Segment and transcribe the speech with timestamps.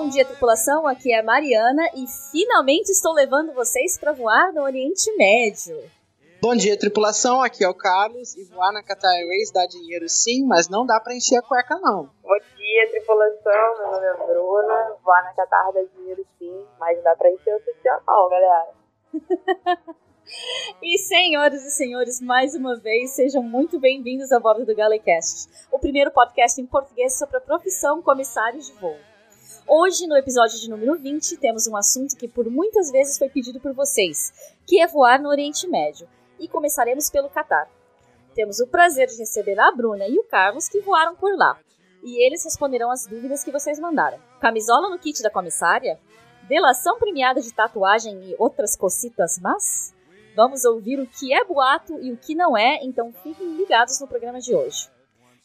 [0.00, 0.86] Bom dia, tripulação.
[0.86, 5.76] Aqui é a Mariana e finalmente estou levando vocês para voar no Oriente Médio.
[6.40, 7.42] Bom dia, tripulação.
[7.42, 10.98] Aqui é o Carlos e voar na Qatar Airways dá dinheiro sim, mas não dá
[11.00, 12.08] para encher a cueca não.
[12.22, 13.76] Bom dia, tripulação.
[13.78, 14.96] Meu nome é Bruna.
[15.04, 18.68] Voar na Qatar dá dinheiro sim, mas não dá para encher o social não, galera.
[20.80, 25.78] E senhoras e senhores, mais uma vez, sejam muito bem-vindos a bordo do Galecast, o
[25.78, 28.96] primeiro podcast em português sobre a profissão comissário de voo.
[29.66, 33.60] Hoje, no episódio de número 20, temos um assunto que por muitas vezes foi pedido
[33.60, 34.32] por vocês,
[34.66, 37.68] que é voar no Oriente Médio, e começaremos pelo Catar.
[38.34, 41.58] Temos o prazer de receber a Bruna e o Carlos que voaram por lá,
[42.02, 44.18] e eles responderão as dúvidas que vocês mandaram.
[44.40, 45.98] Camisola no kit da comissária?
[46.48, 49.94] Delação premiada de tatuagem e outras cocitas mas?
[50.34, 54.06] Vamos ouvir o que é boato e o que não é, então fiquem ligados no
[54.06, 54.88] programa de hoje.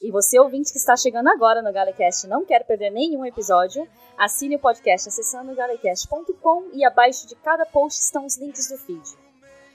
[0.05, 4.55] E você, ouvinte que está chegando agora no Galecast não quer perder nenhum episódio, assine
[4.55, 9.01] o podcast acessando galecast.com e abaixo de cada post estão os links do feed.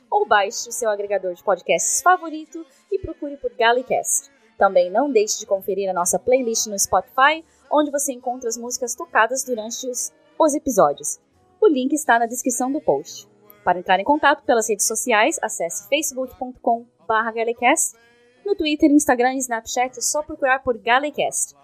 [0.09, 4.31] Ou baixe o seu agregador de podcasts favorito e procure por Galecast.
[4.56, 8.94] Também não deixe de conferir a nossa playlist no Spotify, onde você encontra as músicas
[8.94, 11.19] tocadas durante os, os episódios.
[11.61, 13.28] O link está na descrição do post.
[13.65, 17.98] Para entrar em contato pelas redes sociais, acesse facebook.com/galecast.
[18.44, 21.56] No Twitter, Instagram e Snapchat é só procurar por Galecast.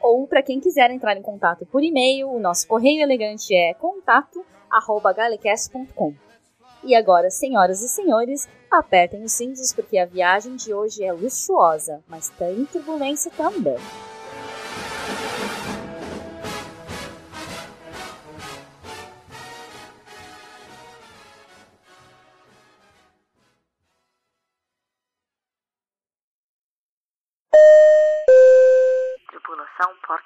[0.00, 6.14] Ou para quem quiser entrar em contato por e-mail, o nosso correio elegante é contato@galecast.com.
[6.82, 12.04] E agora, senhoras e senhores, apertem os cintos porque a viagem de hoje é luxuosa,
[12.06, 13.78] mas tem turbulência também.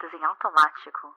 [0.00, 1.14] Em automático.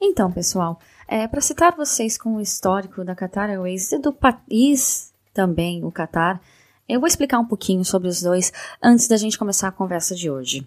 [0.00, 5.12] Então, pessoal, é, para citar vocês com o histórico da Qatar Airways e do país
[5.34, 6.40] também, o Qatar,
[6.88, 10.30] eu vou explicar um pouquinho sobre os dois antes da gente começar a conversa de
[10.30, 10.66] hoje.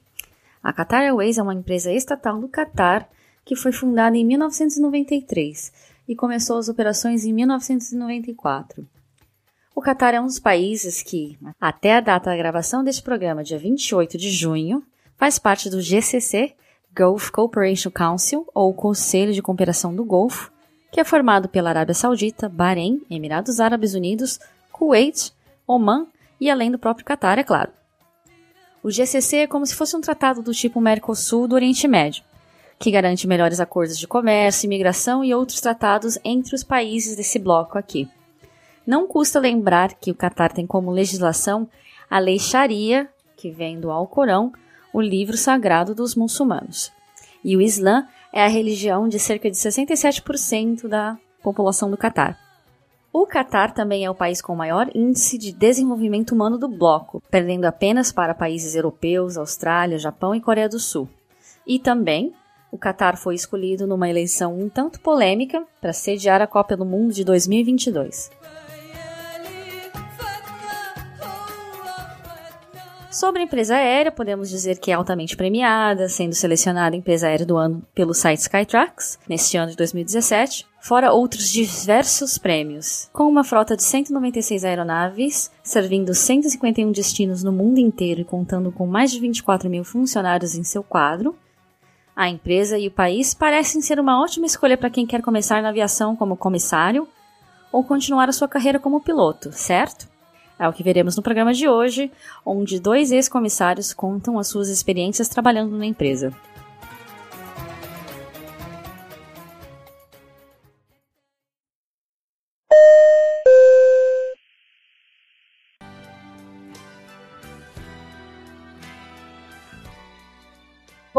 [0.62, 3.08] A Qatar Airways é uma empresa estatal do Qatar
[3.46, 5.72] que foi fundada em 1993
[6.10, 8.86] e começou as operações em 1994.
[9.74, 13.58] O Qatar é um dos países que, até a data da gravação deste programa, dia
[13.58, 14.84] 28 de junho,
[15.16, 16.54] faz parte do GCC,
[16.96, 20.52] Gulf Cooperation Council, ou Conselho de Cooperação do Golfo,
[20.92, 24.40] que é formado pela Arábia Saudita, Bahrein, Emirados Árabes Unidos,
[24.74, 25.34] Kuwait,
[25.66, 26.06] Oman
[26.40, 27.72] e além do próprio Qatar, é claro.
[28.84, 32.24] O GCC é como se fosse um tratado do tipo Mercosul do Oriente Médio,
[32.78, 37.78] que garante melhores acordos de comércio, imigração e outros tratados entre os países desse bloco
[37.78, 38.10] aqui.
[38.86, 41.68] Não custa lembrar que o Catar tem como legislação
[42.10, 44.52] a lei Sharia, que vem do Alcorão,
[44.94, 46.92] o livro sagrado dos muçulmanos.
[47.44, 52.38] E o Islã é a religião de cerca de 67% da população do Catar.
[53.14, 57.66] O Catar também é o país com maior índice de desenvolvimento humano do bloco, perdendo
[57.66, 61.10] apenas para países europeus, Austrália, Japão e Coreia do Sul.
[61.68, 62.34] E também,
[62.72, 67.14] o Catar foi escolhido numa eleição um tanto polêmica para sediar a Copa do Mundo
[67.14, 68.32] de 2022.
[73.12, 77.58] Sobre a empresa aérea, podemos dizer que é altamente premiada, sendo selecionada empresa aérea do
[77.58, 83.10] ano pelo site Skytrax, neste ano de 2017, fora outros diversos prêmios.
[83.12, 88.88] Com uma frota de 196 aeronaves, servindo 151 destinos no mundo inteiro e contando com
[88.88, 91.36] mais de 24 mil funcionários em seu quadro,
[92.16, 95.68] a empresa e o país parecem ser uma ótima escolha para quem quer começar na
[95.68, 97.06] aviação como comissário
[97.74, 100.11] ou continuar a sua carreira como piloto, certo?
[100.62, 102.12] É o que veremos no programa de hoje,
[102.46, 106.32] onde dois ex-comissários contam as suas experiências trabalhando na empresa.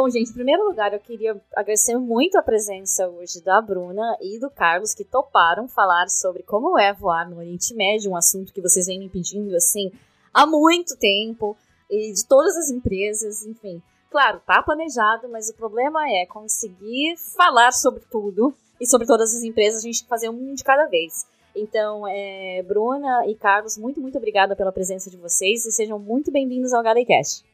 [0.02, 4.37] Bom, gente, em primeiro lugar, eu queria agradecer muito a presença hoje da Bruna e
[4.37, 8.60] do Carlos, que toparam falar sobre como é voar no Oriente Médio, um assunto que
[8.60, 9.93] vocês vêm me pedindo, assim,
[10.34, 11.56] há muito tempo,
[11.88, 13.81] e de todas as empresas, enfim.
[14.10, 19.44] Claro, tá planejado, mas o problema é conseguir falar sobre tudo e sobre todas as
[19.44, 21.28] empresas, a gente fazer um de cada vez.
[21.54, 26.32] Então, é, Bruna e Carlos, muito, muito obrigada pela presença de vocês e sejam muito
[26.32, 27.44] bem-vindos ao Galecast.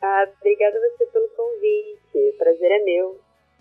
[0.00, 2.36] Ah, obrigada você pelo convite.
[2.38, 3.20] Prazer é meu.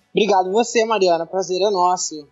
[0.10, 1.26] Obrigado você, Mariana.
[1.26, 2.28] Prazer é nosso.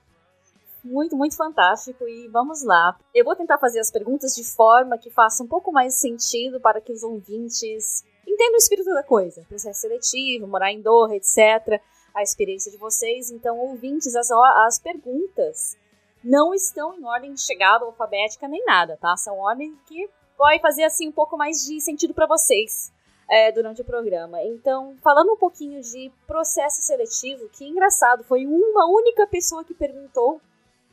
[0.83, 2.07] Muito, muito fantástico.
[2.07, 2.97] E vamos lá.
[3.13, 6.81] Eu vou tentar fazer as perguntas de forma que faça um pouco mais sentido para
[6.81, 9.45] que os ouvintes entendem o espírito da coisa.
[9.47, 11.81] Processo seletivo, morar em Doha, etc.
[12.13, 13.31] A experiência de vocês.
[13.31, 15.77] Então, ouvintes, as, as perguntas
[16.23, 19.15] não estão em ordem de chegada alfabética nem nada, tá?
[19.17, 22.91] São ordens que vai fazer assim um pouco mais de sentido para vocês
[23.29, 24.41] é, durante o programa.
[24.43, 30.41] Então, falando um pouquinho de processo seletivo, que engraçado, foi uma única pessoa que perguntou.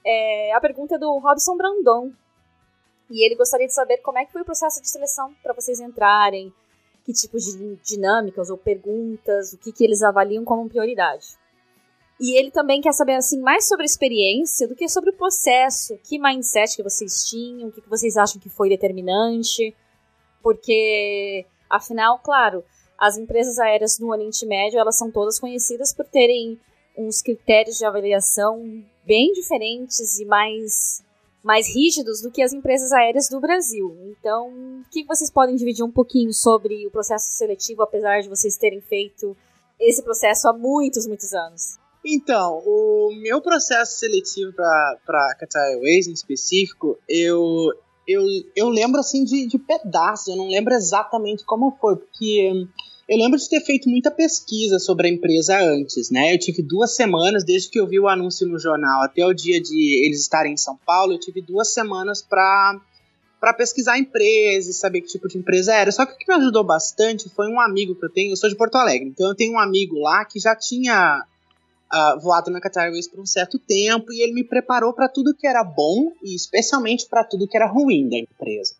[0.04, 2.12] É, a pergunta é do Robson Brandon.
[3.10, 5.80] E ele gostaria de saber como é que foi o processo de seleção para vocês
[5.80, 6.52] entrarem,
[7.04, 11.36] que tipo de dinâmicas ou perguntas, o que, que eles avaliam como prioridade.
[12.20, 15.98] E ele também quer saber assim mais sobre a experiência do que sobre o processo,
[16.04, 19.74] que mindset que vocês tinham, o que vocês acham que foi determinante,
[20.42, 22.64] porque afinal, claro,
[22.98, 26.58] as empresas aéreas do Oriente Médio elas são todas conhecidas por terem
[26.96, 28.62] uns critérios de avaliação
[29.06, 31.02] bem diferentes e mais
[31.42, 33.96] mais rígidos do que as empresas aéreas do Brasil.
[34.10, 38.58] Então, o que vocês podem dividir um pouquinho sobre o processo seletivo, apesar de vocês
[38.58, 39.34] terem feito
[39.78, 41.78] esse processo há muitos, muitos anos?
[42.04, 47.72] Então, o meu processo seletivo para Qatar Airways em específico, eu,
[48.10, 48.22] eu,
[48.56, 52.66] eu lembro assim de, de pedaços, eu não lembro exatamente como foi, porque
[53.08, 56.34] eu lembro de ter feito muita pesquisa sobre a empresa antes, né?
[56.34, 59.60] Eu tive duas semanas, desde que eu vi o anúncio no jornal até o dia
[59.60, 62.80] de eles estarem em São Paulo, eu tive duas semanas para
[63.40, 65.90] para pesquisar a empresa e saber que tipo de empresa era.
[65.90, 68.50] Só que o que me ajudou bastante foi um amigo que eu tenho, eu sou
[68.50, 71.24] de Porto Alegre, então eu tenho um amigo lá que já tinha
[71.92, 75.34] uh, voado na Qatar Airways por um certo tempo e ele me preparou para tudo
[75.34, 78.74] que era bom e especialmente para tudo que era ruim da empresa.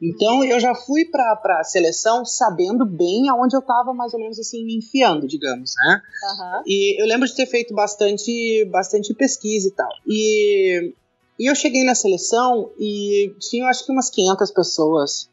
[0.00, 4.38] Então eu já fui para a seleção sabendo bem aonde eu estava mais ou menos
[4.38, 6.02] assim me enfiando, digamos, né?
[6.22, 6.62] Uhum.
[6.66, 9.90] E eu lembro de ter feito bastante, bastante pesquisa e tal.
[10.06, 10.92] E,
[11.38, 15.30] e eu cheguei na seleção e tinha acho que umas 500 pessoas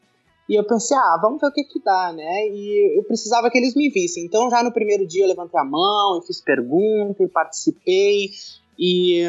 [0.48, 2.48] e eu pensei, ah, vamos ver o que que dá, né?
[2.50, 4.26] E eu precisava que eles me vissem.
[4.26, 8.30] Então, já no primeiro dia, eu levantei a mão, eu fiz pergunta, e participei.
[8.78, 9.22] E,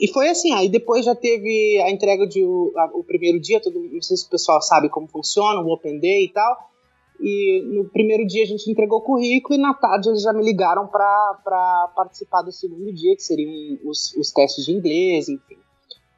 [0.00, 3.60] e foi assim, aí depois já teve a entrega de o, a, o primeiro dia,
[3.60, 6.56] todo, não sei se o pessoal sabe como funciona, o Open Day e tal.
[7.20, 10.44] E no primeiro dia a gente entregou o currículo e na tarde eles já me
[10.44, 15.56] ligaram para participar do segundo dia, que seriam os, os testes de inglês, enfim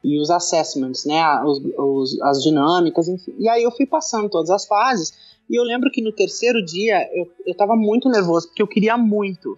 [0.05, 3.33] e os assessments, né, os, os, as dinâmicas, enfim.
[3.39, 5.11] E aí eu fui passando todas as fases,
[5.49, 8.95] e eu lembro que no terceiro dia eu, eu tava muito nervoso, porque eu queria
[8.97, 9.57] muito.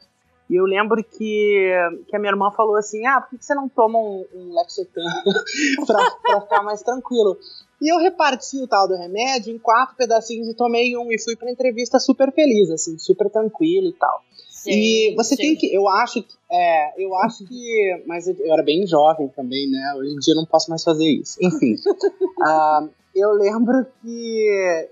[0.50, 1.70] E eu lembro que,
[2.08, 5.04] que a minha irmã falou assim, ah, por que você não toma um, um Lexotan
[5.86, 7.38] pra, pra ficar mais tranquilo?
[7.82, 11.36] E eu reparti o tal do remédio em quatro pedacinhos e tomei um e fui
[11.36, 14.24] pra entrevista super feliz, assim, super tranquilo e tal.
[14.72, 15.42] Sim, e você sim.
[15.42, 19.70] tem que, eu acho que, é, eu acho que, mas eu era bem jovem também,
[19.70, 19.94] né?
[19.98, 21.38] Hoje em dia eu não posso mais fazer isso.
[21.42, 24.90] Enfim, uh, eu lembro que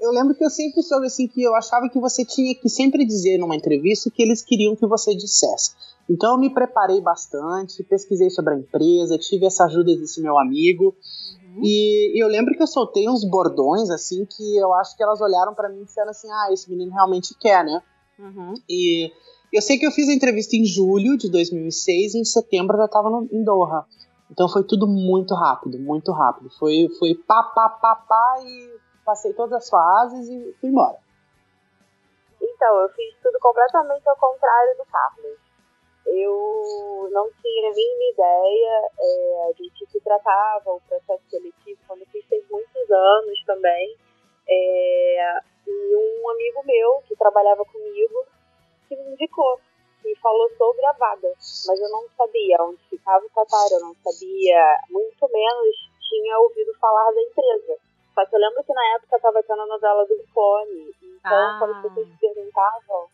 [0.00, 3.04] eu lembro que eu sempre soube assim que eu achava que você tinha que sempre
[3.04, 5.72] dizer numa entrevista o que eles queriam que você dissesse.
[6.08, 10.94] Então eu me preparei bastante, pesquisei sobre a empresa, tive essa ajuda desse meu amigo.
[11.42, 11.62] Uhum.
[11.62, 15.20] E, e, eu lembro que eu soltei uns bordões assim que eu acho que elas
[15.20, 17.82] olharam para mim e disseram assim: "Ah, esse menino realmente quer, né?"
[18.18, 18.54] Uhum.
[18.68, 19.12] E
[19.52, 22.80] eu sei que eu fiz a entrevista em julho de 2006 e em setembro eu
[22.80, 23.84] já estava em Doha.
[24.30, 26.50] Então foi tudo muito rápido, muito rápido.
[26.58, 30.98] Foi, foi pá, pá, pá, pá e passei todas as fases e fui embora.
[32.40, 35.38] Então, eu fiz tudo completamente ao contrário do Carlos.
[36.06, 42.02] Eu não tinha a mínima ideia é, de que se tratava o processo seletivo, quando
[42.02, 43.96] eu fiz tem muitos anos também.
[44.46, 48.26] É, e um amigo meu que trabalhava comigo
[48.88, 49.58] que me indicou,
[50.02, 51.32] que falou sobre a vaga,
[51.66, 55.76] mas eu não sabia onde ficava o Qatar, eu não sabia, muito menos
[56.08, 57.78] tinha ouvido falar da empresa.
[58.14, 61.56] Só que eu lembro que na época estava tendo a novela do Fone, então ah.
[61.58, 63.08] quando as pessoas perguntavam,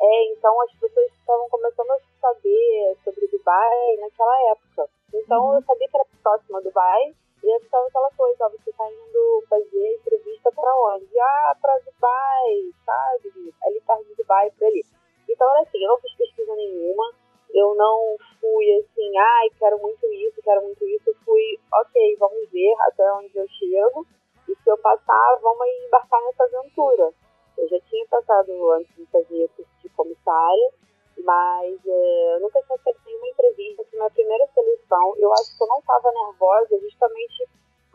[0.00, 4.88] é, então as pessoas estavam começando a saber sobre Dubai naquela época.
[5.12, 5.56] Então uhum.
[5.56, 8.88] eu sabia que era próxima a Dubai, e aí ficava aquela coisa, ó, você tá
[8.90, 11.18] indo fazer entrevista pra onde?
[11.18, 13.54] Ah, pra Dubai, sabe?
[13.64, 14.84] Ali perto de Dubai, por ali.
[15.28, 17.12] Então era assim, eu não fiz pesquisa nenhuma,
[17.52, 21.10] eu não fui assim, ai, quero muito isso, quero muito isso.
[21.10, 24.06] Eu fui, ok, vamos ver até onde eu chego.
[24.48, 27.12] E se eu passar, vamos embarcar nessa aventura.
[27.58, 30.70] Eu já tinha passado antes de fazer curso de comissária,
[31.18, 33.84] mas é, eu nunca tinha feito nenhuma entrevista.
[33.84, 35.14] Foi minha primeira seleção.
[35.18, 37.48] Eu acho que eu não estava nervosa justamente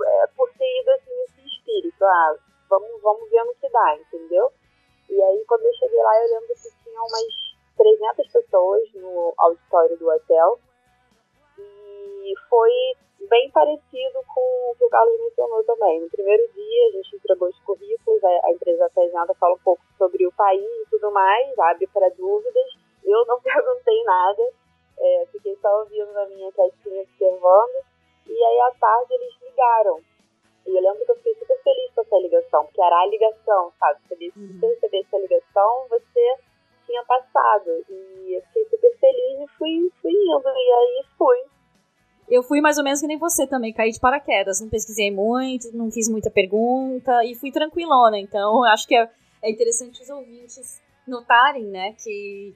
[0.06, 2.06] é, por ter ido assim, nesse espírito.
[2.06, 2.36] Ah,
[2.70, 4.52] vamos, vamos ver no que dá, entendeu?
[5.10, 7.48] E aí, quando eu cheguei lá, eu lembro que tinha umas
[7.78, 10.60] 300 pessoas no auditório do hotel.
[11.58, 12.72] E foi
[13.30, 16.02] bem parecido com o que o Carlos mencionou também.
[16.02, 20.26] No primeiro dia, a gente entregou os currículos, a, empresa apresenta fala um pouco sobre
[20.26, 22.87] o país e tudo mais, abre para dúvidas.
[23.08, 24.44] Eu não perguntei nada,
[25.00, 27.86] é, fiquei só ouvindo na minha quietinha observando.
[28.28, 30.00] E aí, à tarde, eles ligaram.
[30.66, 33.72] E eu lembro que eu fiquei super feliz com essa ligação, porque era a ligação,
[33.80, 34.00] sabe?
[34.02, 34.60] Se você uhum.
[34.62, 36.36] recebesse a ligação, você
[36.86, 37.86] tinha passado.
[37.90, 40.50] E eu fiquei super feliz e fui, fui indo.
[40.50, 41.46] E aí fui
[42.30, 44.60] eu fui mais ou menos que nem você também, caí de paraquedas.
[44.60, 48.20] Não pesquisei muito, não fiz muita pergunta e fui tranquilona.
[48.20, 49.10] Então, acho que é,
[49.42, 52.54] é interessante os ouvintes notarem, né, que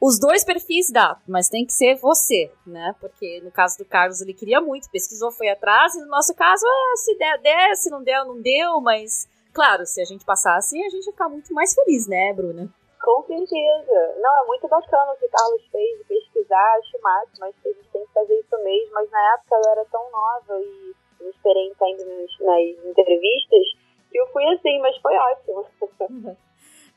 [0.00, 2.94] os dois perfis dá, mas tem que ser você, né?
[3.00, 6.64] Porque no caso do Carlos ele queria muito, pesquisou, foi atrás, e no nosso caso,
[6.64, 10.80] é, se der, der, se não der, não deu, mas claro, se a gente passasse,
[10.80, 12.72] a gente ia ficar muito mais feliz, né, Bruna?
[13.02, 14.14] Com certeza.
[14.20, 17.68] Não, é muito bacana o que o Carlos fez de pesquisar, acho máximo, acho que
[17.68, 20.94] a gente tem que fazer isso mesmo, mas na época eu era tão nova e
[21.20, 23.66] inexperiente ainda nas, nas entrevistas
[24.10, 25.66] que eu fui assim, mas foi ótimo.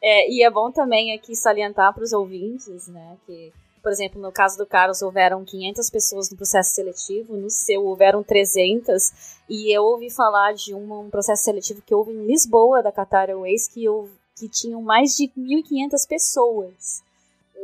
[0.01, 3.53] É, e é bom também aqui salientar para os ouvintes, né, que,
[3.83, 8.23] por exemplo, no caso do Carlos houveram 500 pessoas no processo seletivo, no seu houveram
[8.23, 12.91] 300, e eu ouvi falar de um, um processo seletivo que houve em Lisboa, da
[12.91, 14.09] Qatar Airways, que eu
[14.41, 17.03] que tinham mais de 1.500 pessoas.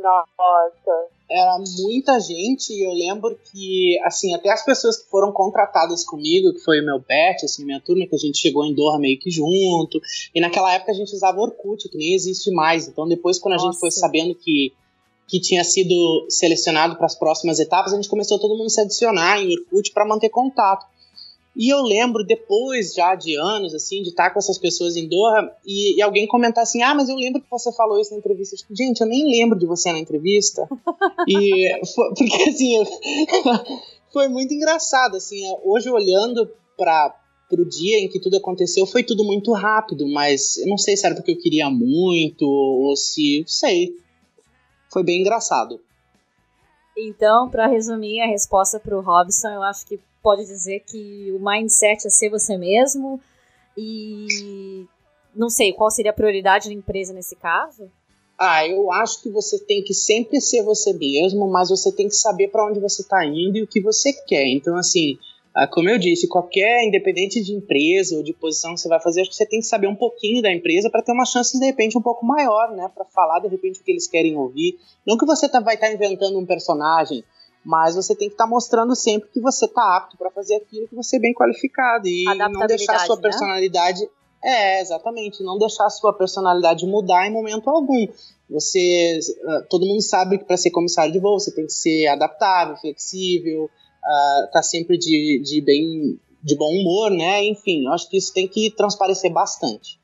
[0.00, 1.08] Nossa.
[1.30, 6.54] Era muita gente e eu lembro que, assim, até as pessoas que foram contratadas comigo,
[6.54, 9.18] que foi o meu pet, assim, minha turma, que a gente chegou em Doha meio
[9.18, 10.00] que junto.
[10.34, 12.88] E naquela época a gente usava Orkut, que nem existe mais.
[12.88, 13.72] Então depois, quando a Nossa.
[13.72, 14.72] gente foi sabendo que,
[15.26, 18.80] que tinha sido selecionado para as próximas etapas, a gente começou todo mundo a se
[18.80, 20.86] adicionar em Orkut para manter contato.
[21.58, 25.52] E eu lembro depois, já de anos, assim, de estar com essas pessoas em Doha
[25.66, 28.54] e, e, alguém comentar assim: Ah, mas eu lembro que você falou isso na entrevista.
[28.54, 30.68] Tipo, gente, eu nem lembro de você na entrevista.
[31.26, 32.74] e foi, porque assim,
[34.12, 35.16] foi muito engraçado.
[35.16, 37.12] Assim, hoje olhando para
[37.50, 41.06] pro dia em que tudo aconteceu, foi tudo muito rápido, mas eu não sei se
[41.06, 43.42] era porque eu queria muito ou se.
[43.48, 43.96] Sei.
[44.92, 45.80] Foi bem engraçado.
[46.96, 51.38] Então, para resumir a resposta para o Robson, eu acho que pode dizer que o
[51.38, 53.20] mindset é ser você mesmo
[53.76, 54.86] e
[55.34, 57.90] não sei qual seria a prioridade da empresa nesse caso.
[58.38, 62.14] Ah, eu acho que você tem que sempre ser você mesmo, mas você tem que
[62.14, 64.46] saber para onde você está indo e o que você quer.
[64.46, 65.18] Então, assim,
[65.54, 69.22] ah, como eu disse, qualquer independente de empresa ou de posição que você vai fazer,
[69.22, 71.66] acho que você tem que saber um pouquinho da empresa para ter uma chance de
[71.66, 74.78] repente um pouco maior, né, para falar de repente o que eles querem ouvir.
[75.04, 77.24] Não que você tá, vai estar tá inventando um personagem,
[77.68, 80.88] mas você tem que estar tá mostrando sempre que você está apto para fazer aquilo
[80.88, 83.22] que você é bem qualificado e não deixar a sua né?
[83.22, 84.08] personalidade
[84.42, 85.42] é, exatamente.
[85.42, 88.06] Não deixar a sua personalidade mudar em momento algum.
[88.48, 89.18] Você.
[89.44, 92.76] Uh, todo mundo sabe que para ser comissário de voo você tem que ser adaptável,
[92.76, 96.18] flexível, uh, tá sempre de, de bem.
[96.42, 97.44] de bom humor, né?
[97.44, 100.00] Enfim, eu acho que isso tem que transparecer bastante.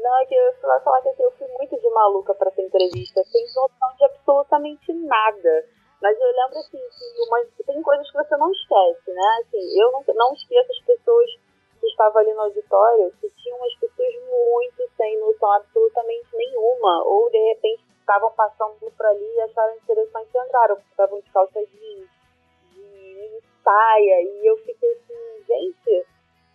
[0.00, 2.62] Não, é que eu ia falar que assim, eu fui muito de maluca para essa
[2.62, 5.66] entrevista, sem noção de absolutamente nada.
[6.00, 9.38] Mas eu lembro assim que uma, tem coisas que você não esquece, né?
[9.42, 11.30] Assim, eu não, não esqueço as pessoas
[11.78, 17.30] que estavam ali no auditório, que tinham umas pessoas muito sem noção absolutamente nenhuma, ou
[17.30, 22.08] de repente estavam passando por ali e acharam interessante e entraram, estavam de calça jeans,
[22.72, 26.06] de saia, e eu fiquei assim, gente.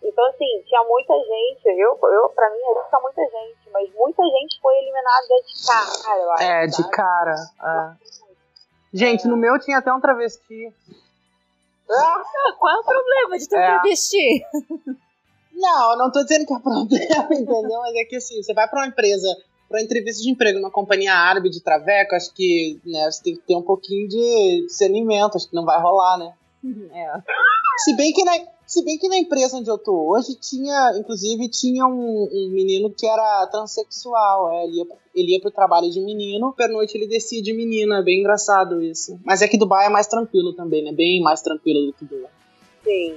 [0.06, 2.58] Então, assim, tinha muita gente, eu, eu pra mim,
[2.88, 6.42] tinha muita gente, mas muita gente foi eliminada de cara, eu acho.
[6.44, 7.34] É, de cara.
[7.62, 8.06] É.
[8.92, 9.28] Gente, é.
[9.28, 10.72] no meu tinha até um travesti.
[11.90, 12.22] Ah,
[12.58, 13.66] qual é o problema de ter um é.
[13.66, 14.46] travesti?
[15.52, 17.80] Não, não tô dizendo que é problema, entendeu?
[17.80, 19.26] Mas é que assim, você vai pra uma empresa,
[19.68, 23.36] pra uma entrevista de emprego numa companhia árabe de traveco, acho que né, você tem
[23.36, 26.32] que ter um pouquinho de discernimento, acho que não vai rolar, né?
[26.92, 27.12] É.
[27.78, 28.32] Se bem que na,
[28.66, 32.90] se bem que na empresa onde eu tô hoje tinha, inclusive, tinha um, um menino
[32.90, 34.52] que era transexual.
[34.52, 38.00] É, ele, ia, ele ia pro trabalho de menino, pernoite ele descia de menina.
[38.00, 39.20] É bem engraçado isso.
[39.24, 40.92] Mas é que Dubai é mais tranquilo também, né?
[40.92, 42.30] Bem mais tranquilo do que Dubai.
[42.82, 43.14] Sim.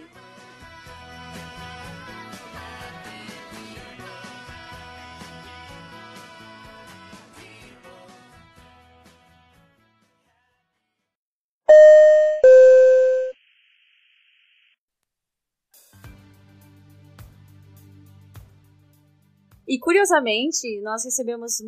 [19.69, 21.61] E curiosamente, nós recebemos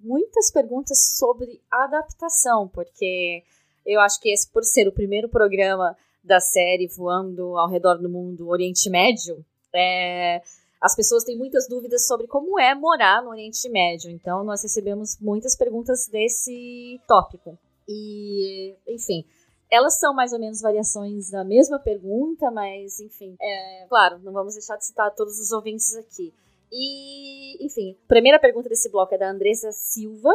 [0.00, 3.44] muitas perguntas sobre adaptação, porque
[3.86, 8.08] eu acho que esse, por ser o primeiro programa da série voando ao redor do
[8.08, 10.42] mundo Oriente Médio, é,
[10.80, 14.10] as pessoas têm muitas dúvidas sobre como é morar no Oriente Médio.
[14.10, 17.56] Então, nós recebemos muitas perguntas desse tópico.
[17.86, 19.24] E, enfim,
[19.70, 24.54] Elas são mais ou menos variações da mesma pergunta, mas enfim, é, claro, não vamos
[24.54, 26.32] deixar de citar todos os ouvintes aqui.
[26.72, 30.30] E, enfim, a primeira pergunta desse bloco é da Andressa Silva.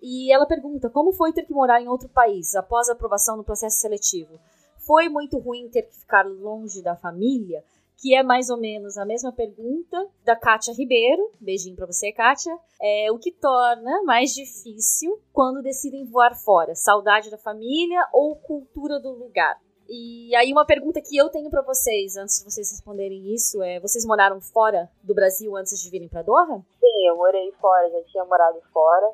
[0.00, 3.44] E ela pergunta: como foi ter que morar em outro país após a aprovação no
[3.44, 4.40] processo seletivo?
[4.78, 7.62] Foi muito ruim ter que ficar longe da família?
[7.96, 11.30] Que é mais ou menos a mesma pergunta da Kátia Ribeiro.
[11.40, 12.52] Beijinho para você, Kátia.
[12.80, 16.74] É, o que torna mais difícil quando decidem voar fora?
[16.74, 19.56] Saudade da família ou cultura do lugar?
[19.94, 23.78] E aí uma pergunta que eu tenho para vocês, antes de vocês responderem isso, é:
[23.78, 26.64] vocês moraram fora do Brasil antes de virem para Doha?
[26.80, 29.12] Sim, eu morei fora, já tinha morado fora,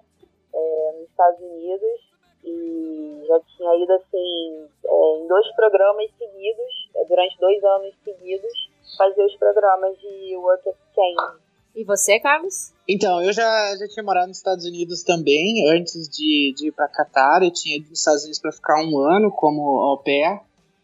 [0.55, 2.09] é, nos Estados Unidos
[2.45, 8.71] e já tinha ido assim é, em dois programas seguidos, é, durante dois anos seguidos,
[8.97, 11.43] fazer os programas de Work Exchange.
[11.75, 12.73] E você, Carlos?
[12.89, 16.89] Então, eu já, já tinha morado nos Estados Unidos também, antes de, de ir para
[16.89, 17.43] Catar.
[17.43, 20.41] Eu tinha ido nos Estados Unidos para ficar um ano como au pair,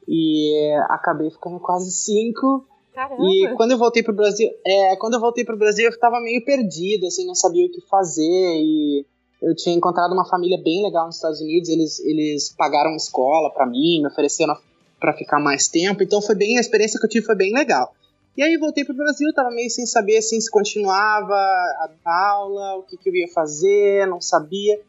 [0.09, 2.67] e acabei ficando quase cinco.
[2.95, 3.23] Caramba.
[3.25, 6.45] E quando eu voltei pro Brasil, é, quando eu voltei pro Brasil, eu tava meio
[6.45, 9.05] perdido, assim, não sabia o que fazer e
[9.43, 13.67] eu tinha encontrado uma família bem legal nos Estados Unidos, eles, eles pagaram escola para
[13.67, 14.57] mim, me ofereceram
[15.01, 17.93] para ficar mais tempo, então foi bem, a experiência que eu tive foi bem legal.
[18.37, 22.83] E aí voltei pro Brasil, tava meio sem saber assim, se continuava a aula, o
[22.83, 24.81] que, que eu ia fazer, não sabia.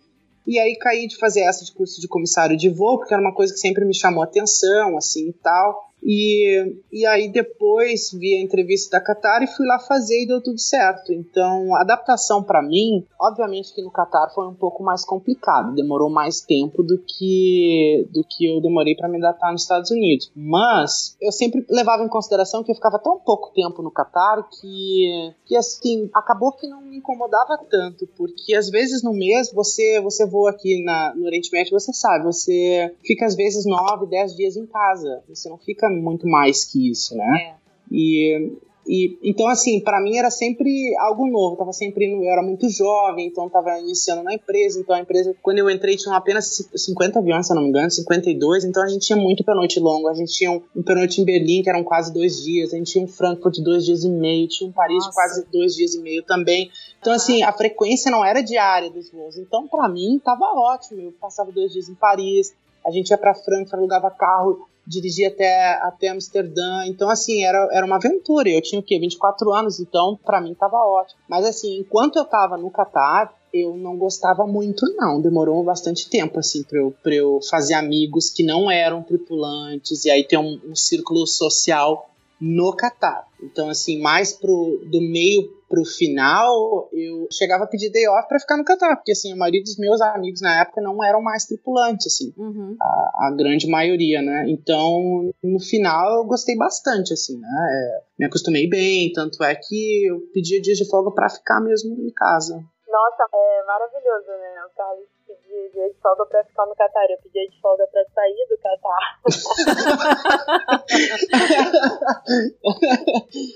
[0.45, 3.33] E aí caí de fazer essa de curso de comissário de voo, porque era uma
[3.33, 5.89] coisa que sempre me chamou atenção, assim e tal.
[6.05, 10.41] E, e aí depois vi a entrevista da Qatar e fui lá fazer e deu
[10.41, 11.11] tudo certo.
[11.11, 16.09] Então, a adaptação para mim, obviamente que no Qatar foi um pouco mais complicado, demorou
[16.09, 20.31] mais tempo do que do que eu demorei para me adaptar nos Estados Unidos.
[20.35, 25.33] Mas eu sempre levava em consideração que eu ficava tão pouco tempo no Qatar que
[25.45, 30.25] que assim, acabou que não me incomodava tanto, porque às vezes no mês você você
[30.25, 34.55] voa aqui na, no Oriente Médio, você sabe, você fica às vezes nove, dez dias
[34.55, 37.51] em casa, você não fica muito mais que isso, né?
[37.51, 37.55] É.
[37.91, 42.43] E, e então assim, para mim era sempre algo novo, eu tava sempre eu era
[42.43, 46.69] muito jovem, então tava iniciando na empresa, então a empresa quando eu entrei tinha apenas
[46.75, 50.07] 50 aviões, se eu não me engano, 52, então a gente tinha muito pernoite longo,
[50.07, 52.91] a gente tinha um, um pernoite em Berlim que eram quase dois dias, a gente
[52.91, 55.09] tinha um Frankfurt de dois dias e meio, tinha um Paris Nossa.
[55.09, 56.69] de quase dois dias e meio também.
[56.99, 61.11] Então assim, a frequência não era diária dos voos, então para mim tava ótimo, eu
[61.13, 62.53] passava dois dias em Paris,
[62.85, 66.85] a gente ia para Frankfurt, alugava carro dirigi até, até Amsterdã.
[66.85, 68.49] Então, assim, era, era uma aventura.
[68.49, 68.99] Eu tinha o quê?
[68.99, 71.19] 24 anos, então para mim tava ótimo.
[71.27, 75.21] Mas, assim, enquanto eu tava no Catar, eu não gostava muito, não.
[75.21, 80.09] Demorou bastante tempo, assim, pra eu, pra eu fazer amigos que não eram tripulantes e
[80.09, 83.27] aí ter um, um círculo social no Catar.
[83.41, 88.39] Então, assim, mais pro, do meio pro final, eu chegava a pedir day off pra
[88.39, 91.45] ficar no Catar, porque, assim, a maioria dos meus amigos na época não eram mais
[91.45, 92.75] tripulantes, assim, uhum.
[92.81, 94.45] a, a, grande maioria, né?
[94.47, 97.47] Então, no final, eu gostei bastante, assim, né?
[97.47, 101.93] É, me acostumei bem, tanto é que eu pedia dias de folga para ficar mesmo
[101.99, 102.55] em casa.
[102.87, 104.65] Nossa, é maravilhoso, né?
[104.65, 108.05] O Carlos pedia dia de folga pra ficar no Catar, eu pedia de folga pra
[108.13, 109.19] sair do Catar.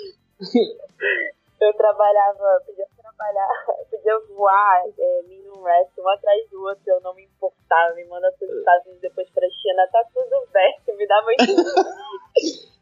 [1.65, 7.13] eu trabalhava, podia trabalhar, podia voar é, Minimum Rest um atrás do outro, eu não
[7.13, 10.79] me importava, me manda para os Estados Unidos depois para a China, tá tudo bem,
[10.97, 11.43] me dá muito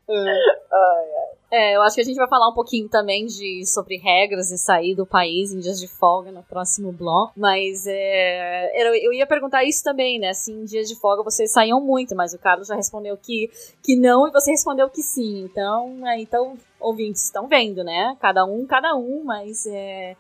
[1.50, 4.58] É, eu acho que a gente vai falar um pouquinho também de sobre regras e
[4.58, 7.32] sair do país em dias de folga no próximo bloco.
[7.38, 10.34] Mas é, eu, eu ia perguntar isso também, né?
[10.34, 13.50] Se em dias de folga vocês saíam muito, mas o Carlos já respondeu que,
[13.82, 15.46] que não e você respondeu que sim.
[15.46, 18.18] Então, é, então ouvintes estão vendo, né?
[18.20, 20.16] Cada um, cada um, mas é,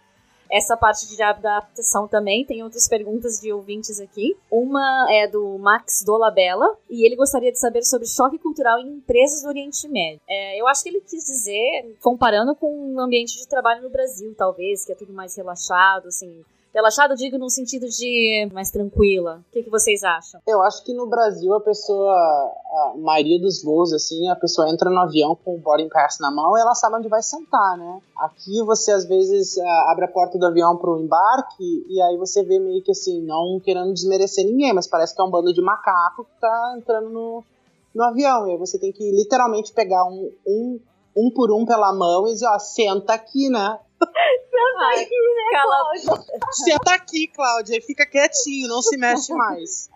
[0.51, 2.45] essa parte de adaptação também.
[2.45, 4.35] Tem outras perguntas de ouvintes aqui.
[4.51, 9.41] Uma é do Max Dolabella e ele gostaria de saber sobre choque cultural em empresas
[9.43, 10.21] do Oriente Médio.
[10.27, 14.33] É, eu acho que ele quis dizer, comparando com o ambiente de trabalho no Brasil,
[14.37, 19.43] talvez, que é tudo mais relaxado, assim Relaxado, digo, no sentido de mais tranquila.
[19.47, 20.41] O que, que vocês acham?
[20.45, 24.89] Eu acho que no Brasil a pessoa, a maioria dos voos, assim, a pessoa entra
[24.89, 28.01] no avião com o boarding pass na mão e ela sabe onde vai sentar, né?
[28.17, 32.59] Aqui você às vezes abre a porta do avião pro embarque e aí você vê
[32.59, 36.25] meio que assim, não querendo desmerecer ninguém, mas parece que é um bando de macaco
[36.25, 37.43] que tá entrando no,
[37.95, 38.47] no avião.
[38.47, 40.79] E aí você tem que literalmente pegar um, um,
[41.15, 43.79] um por um pela mão e dizer, ó, senta aqui, né?
[44.79, 45.07] Ai,
[45.51, 46.23] cala...
[46.51, 49.89] Senta aqui, Cláudia, e fica quietinho, não se mexe mais.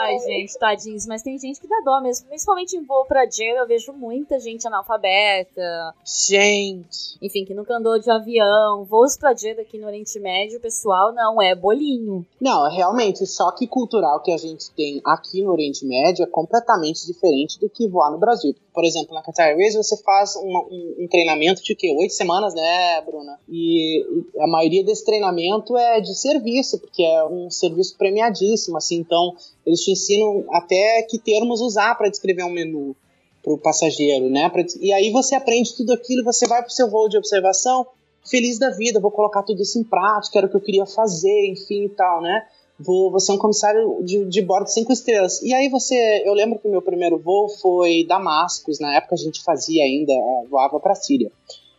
[0.00, 1.06] Ai, gente, tadinhos.
[1.06, 2.26] Mas tem gente que dá dó mesmo.
[2.28, 5.94] Principalmente em voo pra Jeddah, eu vejo muita gente analfabeta.
[6.28, 7.18] Gente.
[7.20, 8.84] Enfim, que nunca andou de avião.
[8.84, 12.26] Voos pra Jeddah aqui no Oriente Médio, o pessoal não é bolinho.
[12.40, 17.06] Não, realmente, o choque cultural que a gente tem aqui no Oriente Médio é completamente
[17.06, 18.54] diferente do que voar no Brasil.
[18.72, 22.54] Por exemplo, na Qatar Airways você faz uma, um, um, treinamento de que oito semanas,
[22.54, 23.38] né, Bruna?
[23.48, 24.04] E
[24.38, 28.96] a maioria desse treinamento é de serviço, porque é um serviço premiadíssimo, assim.
[28.96, 29.34] Então,
[29.66, 32.94] eles te ensinam até que termos usar para descrever um menu
[33.42, 34.50] para o passageiro, né?
[34.80, 37.86] E aí você aprende tudo aquilo, você vai para o seu voo de observação
[38.28, 41.48] feliz da vida, vou colocar tudo isso em prática, era o que eu queria fazer,
[41.48, 42.44] enfim e tal, né?
[42.78, 45.40] Vou, você é um comissário de, de bordo cinco estrelas.
[45.42, 45.94] E aí você,
[46.26, 50.12] eu lembro que o meu primeiro voo foi Damascus, na época a gente fazia ainda,
[50.12, 51.30] é, voava para Síria.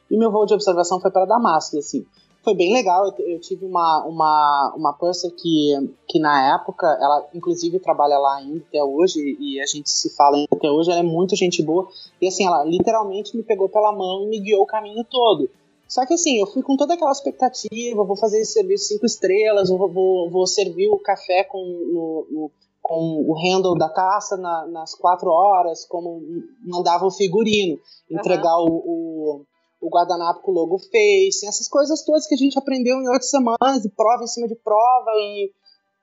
[0.10, 2.06] E meu voo de observação foi para Damascus, assim.
[2.44, 5.74] Foi bem legal, eu, eu, tive uma, uma, uma purser que,
[6.08, 10.38] que na época, ela inclusive trabalha lá ainda até hoje, e a gente se fala
[10.38, 11.90] ainda até hoje, ela é muito gente boa.
[12.22, 15.50] E assim, ela literalmente me pegou pela mão e me guiou o caminho todo.
[15.88, 19.70] Só que assim, eu fui com toda aquela expectativa, vou fazer esse serviço cinco estrelas,
[19.70, 24.66] vou, vou, vou servir o café com, no, no, com o handle da taça na,
[24.68, 26.22] nas quatro horas, como
[26.62, 28.68] mandava o figurino, entregar uhum.
[28.68, 29.46] o, o,
[29.82, 33.26] o, guardanapo com o logo Face, essas coisas todas que a gente aprendeu em oito
[33.26, 35.52] semanas, e prova em cima de prova, e,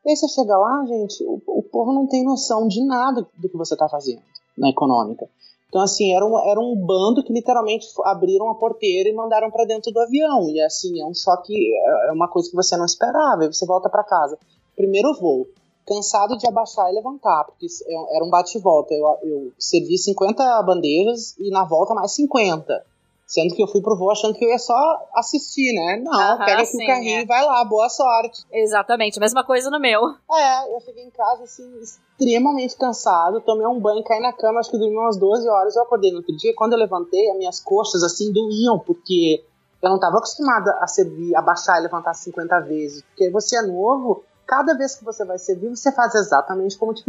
[0.05, 3.49] e aí você chega lá, gente, o, o povo não tem noção de nada do
[3.49, 4.23] que você está fazendo
[4.57, 5.29] na econômica.
[5.75, 9.65] Então, assim, era um, era um bando que literalmente abriram a porteira e mandaram para
[9.65, 10.49] dentro do avião.
[10.49, 13.45] E, assim, é um choque, é, é uma coisa que você não esperava.
[13.45, 14.39] E você volta para casa.
[14.77, 15.49] Primeiro voo,
[15.85, 18.95] cansado de abaixar e levantar, porque é, era um bate-volta.
[18.95, 22.87] Eu, eu servi 50 bandejas e na volta mais 50.
[23.27, 24.75] Sendo que eu fui pro voo achando que eu ia só
[25.15, 25.97] assistir, né?
[25.97, 27.23] Não, Aham, pega aqui sim, o carrinho é.
[27.23, 28.45] e vai lá, boa sorte.
[28.53, 30.03] Exatamente, mesma coisa no meu.
[30.31, 34.71] É, eu cheguei em casa, assim, extremamente cansado, tomei um banho, caí na cama, acho
[34.71, 37.61] que dormi umas 12 horas, eu acordei no outro dia, quando eu levantei, as minhas
[37.61, 39.43] coxas, assim, doíam, porque
[39.83, 44.23] eu não estava acostumada a servir, abaixar e levantar 50 vezes, porque você é novo,
[44.47, 47.05] cada vez que você vai servir, você faz exatamente como te,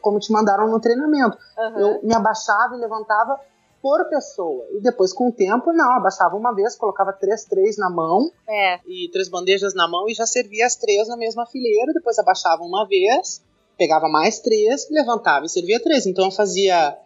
[0.00, 1.36] como te mandaram no treinamento.
[1.56, 1.78] Uhum.
[1.78, 3.38] Eu me abaixava e levantava
[3.82, 4.66] por pessoa.
[4.72, 8.30] E depois, com o tempo, não, abaixava uma vez, colocava três, três na mão.
[8.48, 8.80] É.
[8.86, 11.92] E três bandejas na mão e já servia as três na mesma fileira.
[11.92, 13.42] Depois abaixava uma vez,
[13.76, 16.06] pegava mais três, levantava e servia três.
[16.06, 16.96] Então eu fazia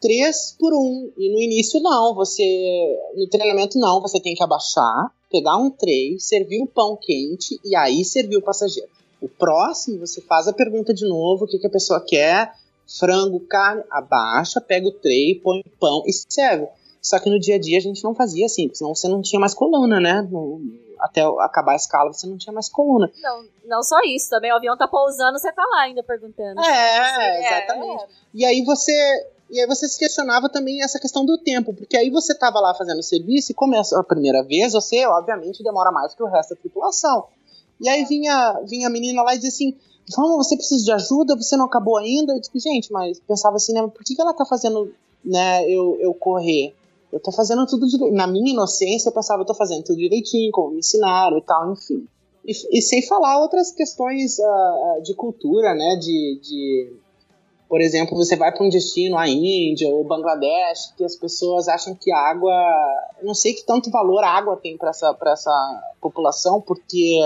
[0.00, 1.10] três por um.
[1.16, 2.14] E no início, não.
[2.14, 2.98] Você.
[3.16, 4.00] No treinamento, não.
[4.00, 8.42] Você tem que abaixar, pegar um tray, servir o pão quente e aí servir o
[8.42, 8.90] passageiro.
[9.20, 12.52] O próximo, você faz a pergunta de novo, o que, que a pessoa quer
[12.86, 16.68] frango, carne, abaixa, pega o tray, põe pão e serve.
[17.00, 19.38] Só que no dia a dia a gente não fazia assim, senão você não tinha
[19.38, 20.22] mais coluna, né?
[20.22, 20.60] No,
[20.98, 23.10] até acabar a escala você não tinha mais coluna.
[23.20, 26.60] Não, não só isso, também o avião tá pousando, você tá lá ainda perguntando.
[26.60, 28.04] É, exatamente.
[28.04, 28.06] É.
[28.32, 28.92] E aí você
[29.50, 32.74] e aí você se questionava também essa questão do tempo, porque aí você tava lá
[32.74, 36.54] fazendo o serviço e começa a primeira vez, você obviamente demora mais que o resto
[36.54, 37.28] da tripulação.
[37.80, 39.78] E aí vinha, vinha a menina lá e dizia assim:
[40.14, 42.34] Vamos, você precisa de ajuda, você não acabou ainda?
[42.34, 43.82] Eu disse, gente, mas pensava assim, né?
[43.82, 44.92] Por que, que ela tá fazendo,
[45.24, 46.74] né, eu, eu correr?
[47.10, 48.12] Eu tô fazendo tudo direito.
[48.14, 51.72] Na minha inocência, eu pensava, eu tô fazendo tudo direitinho, como me ensinaram e tal,
[51.72, 52.06] enfim.
[52.44, 55.96] E, e sem falar outras questões uh, de cultura, né?
[55.96, 56.92] De, de,
[57.68, 61.94] por exemplo, você vai para um destino, a Índia ou Bangladesh, que as pessoas acham
[61.94, 62.52] que a água.
[63.22, 67.20] Não sei que tanto valor a água tem para essa, essa população, porque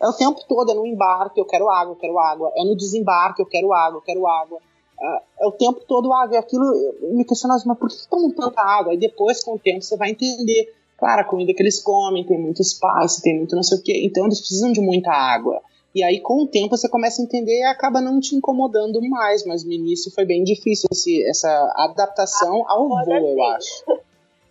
[0.00, 2.52] é o tempo todo, é no embarque, eu quero água, eu quero água.
[2.54, 4.58] É no desembarque, eu quero água, eu quero água.
[5.00, 6.34] É, é o tempo todo água.
[6.34, 6.64] E aquilo
[7.12, 8.94] me questionava, mas por que tomam tanta água?
[8.94, 10.74] E depois, com o tempo, você vai entender.
[10.98, 14.02] Claro, a comida que eles comem tem muito spice, tem muito não sei o quê.
[14.04, 15.60] Então eles precisam de muita água.
[15.94, 19.44] E aí, com o tempo, você começa a entender e acaba não te incomodando mais.
[19.46, 23.84] Mas no início foi bem difícil esse, essa adaptação ao voo, eu acho.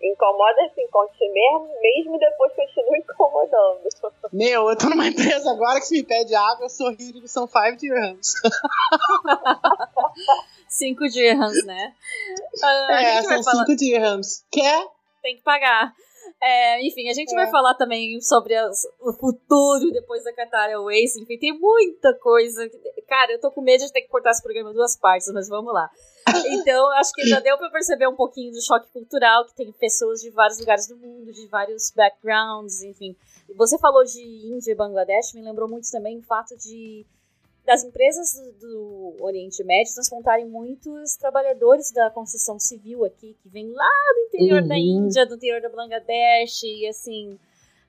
[0.05, 0.83] Incomoda assim,
[1.33, 3.81] mesmo, mesmo depois continua incomodando.
[4.31, 7.27] Meu, eu tô numa empresa agora que se me pede água, eu sorrio e digo,
[7.27, 8.33] são 5 dirhams.
[10.69, 11.93] 5 dirhams, né?
[12.63, 13.65] Uh, é, são 5 falar...
[13.75, 14.45] dirhams.
[14.51, 14.87] Quer?
[15.21, 15.93] Tem que pagar.
[16.41, 17.35] É, enfim, a gente é.
[17.35, 21.15] vai falar também sobre as, o futuro depois da Qatar Airways.
[21.15, 22.69] Enfim, tem muita coisa.
[23.07, 25.49] Cara, eu tô com medo de ter que cortar esse programa em duas partes, mas
[25.49, 25.89] vamos lá.
[26.47, 30.21] Então, acho que já deu para perceber um pouquinho do choque cultural, que tem pessoas
[30.21, 33.15] de vários lugares do mundo, de vários backgrounds, enfim.
[33.55, 37.05] Você falou de Índia e Bangladesh, me lembrou muito também o fato de
[37.65, 43.89] das empresas do, Oriente Médio transportarem muitos trabalhadores da construção civil aqui, que vêm lá
[44.13, 44.67] do interior uhum.
[44.67, 47.39] da Índia, do interior da Bangladesh, e assim,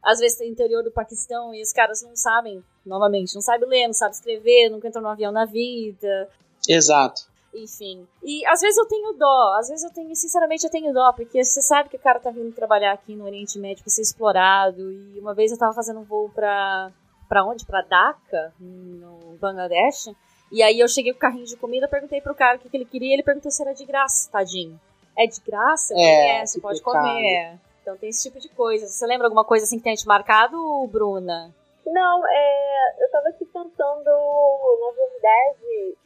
[0.02, 3.86] às vezes tem interior do Paquistão e os caras não sabem, novamente, não sabem ler,
[3.86, 6.28] não sabem escrever, nunca entrou no avião na vida.
[6.68, 7.26] Exato.
[7.54, 8.06] Enfim.
[8.22, 11.42] E às vezes eu tenho dó, às vezes eu tenho, sinceramente, eu tenho dó, porque
[11.42, 14.92] você sabe que o cara tá vindo trabalhar aqui no Oriente Médio pra ser explorado.
[14.92, 16.92] E uma vez eu tava fazendo um voo pra.
[17.28, 17.64] Pra onde?
[17.64, 20.14] Pra Dhaka, no Bangladesh.
[20.50, 22.76] E aí eu cheguei com o carrinho de comida, perguntei pro cara o que, que
[22.76, 24.80] ele queria, ele perguntou se era de graça, tadinho.
[25.16, 25.94] É de graça?
[25.96, 27.02] É, é você pode pecado.
[27.02, 27.58] comer.
[27.82, 28.86] Então tem esse tipo de coisa.
[28.86, 30.56] Você lembra alguma coisa assim que tenha te marcado,
[30.88, 31.54] Bruna?
[31.86, 35.96] Não, é, eu tava aqui pensando, na verdade,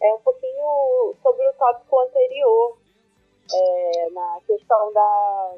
[0.00, 2.78] é um pouquinho sobre o tópico anterior,
[3.52, 5.54] é, na questão da,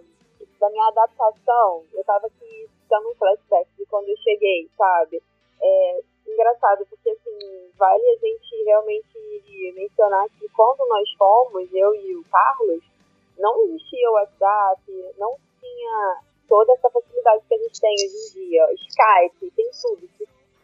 [0.58, 1.84] da minha adaptação.
[1.92, 5.22] Eu tava aqui dando um flashback de quando eu cheguei, sabe?
[5.62, 9.20] É engraçado, porque assim, vale a gente realmente
[9.74, 12.82] mencionar que quando nós fomos, eu e o Carlos,
[13.38, 18.32] não existia o WhatsApp, não tinha toda essa facilidade que a gente tem hoje em
[18.32, 18.66] dia.
[18.74, 20.08] Skype, tem tudo.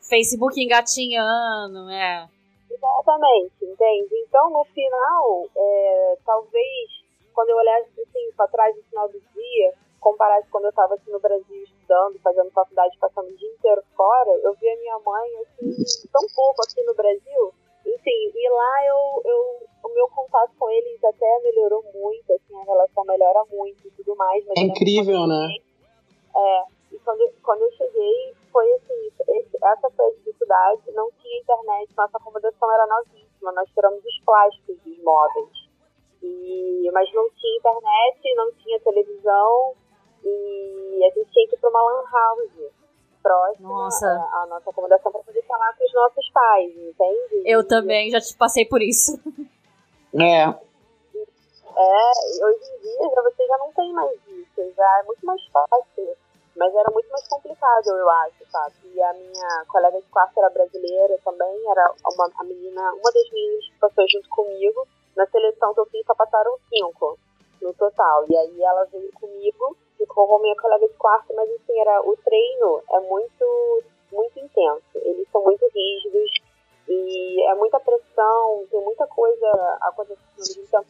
[0.00, 2.28] Facebook engatinhando, é.
[2.70, 4.14] Exatamente, entende?
[4.28, 6.90] Então, no final, é, talvez,
[7.32, 11.10] quando eu olhasse assim, para trás no final do dia, comparasse quando eu estava aqui
[11.10, 15.30] no Brasil estudando, fazendo faculdade, passando o dia inteiro fora, eu vi a minha mãe,
[15.38, 17.52] assim, tão pouco aqui no Brasil.
[17.86, 22.64] Enfim, e lá eu, eu, o meu contato com eles até melhorou muito, assim, a
[22.64, 24.44] relação melhora muito e tudo mais.
[24.46, 25.46] Mas É incrível, né?
[25.46, 25.64] cheguei-
[26.36, 31.38] É, e quando, quando eu cheguei, foi assim, esse- essa foi a dificuldade, não tinha
[31.40, 35.48] internet, nossa acomodação era novíssima, nós tiramos os plásticos dos móveis.
[36.22, 39.74] E, mas não tinha internet, não tinha televisão,
[40.28, 42.72] e a gente tinha que ir para uma lan house
[43.22, 44.06] próxima Nossa.
[44.06, 47.42] à, à nossa acomodação para poder falar com os nossos pais, entende?
[47.44, 49.18] Eu E- também já te passei por isso.
[50.14, 50.44] É,
[51.78, 55.42] É, hoje em dia já você já não tem mais isso, já é muito mais
[55.48, 56.16] fácil.
[56.56, 58.74] Mas era muito mais complicado, eu acho, sabe?
[58.94, 63.30] E a minha colega de quarto era brasileira também, era uma a menina, uma das
[63.30, 64.86] meninas que passou junto comigo.
[65.14, 67.18] Na seleção que eu fiz só passaram cinco
[67.60, 68.24] no total.
[68.28, 72.00] E aí ela veio comigo, ficou com a minha colega de quarto, mas assim, era,
[72.02, 74.96] o treino é muito, muito intenso.
[74.96, 76.30] Eles são muito rígidos,
[76.88, 80.26] e é muita pressão, tem muita coisa acontecendo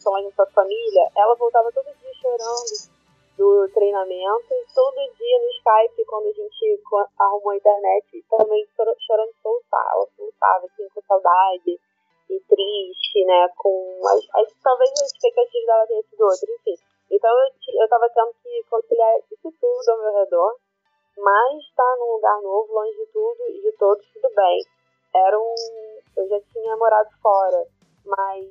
[0.05, 1.11] longe da sua família.
[1.15, 2.97] Ela voltava todo dia chorando
[3.37, 6.81] do treinamento e todo dia no Skype, quando a gente
[7.19, 8.67] arrumou a internet, também
[9.05, 9.87] chorando soltar.
[9.93, 11.79] Ela soltava, assim, com saudade
[12.29, 13.47] e triste, né?
[13.57, 16.75] Com as, as- talvez as expectativas dela tenham sido outras, enfim.
[17.11, 20.55] Então eu, eu tava tendo que conciliar isso tudo ao meu redor,
[21.17, 24.63] mas estar num lugar novo, longe de tudo e de todos, tudo bem
[25.15, 25.55] era um.
[26.15, 27.65] Eu já tinha morado fora,
[28.05, 28.45] mas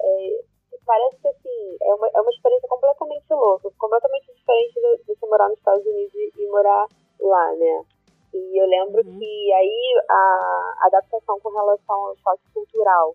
[0.00, 0.44] é,
[0.84, 5.26] parece que assim, é uma, é uma experiência completamente louca, completamente diferente de, de você
[5.26, 6.86] morar nos Estados Unidos e, e morar
[7.20, 7.84] lá, né?
[8.34, 9.18] E eu lembro Uhum.
[9.18, 13.14] que aí a adaptação com relação ao choque cultural,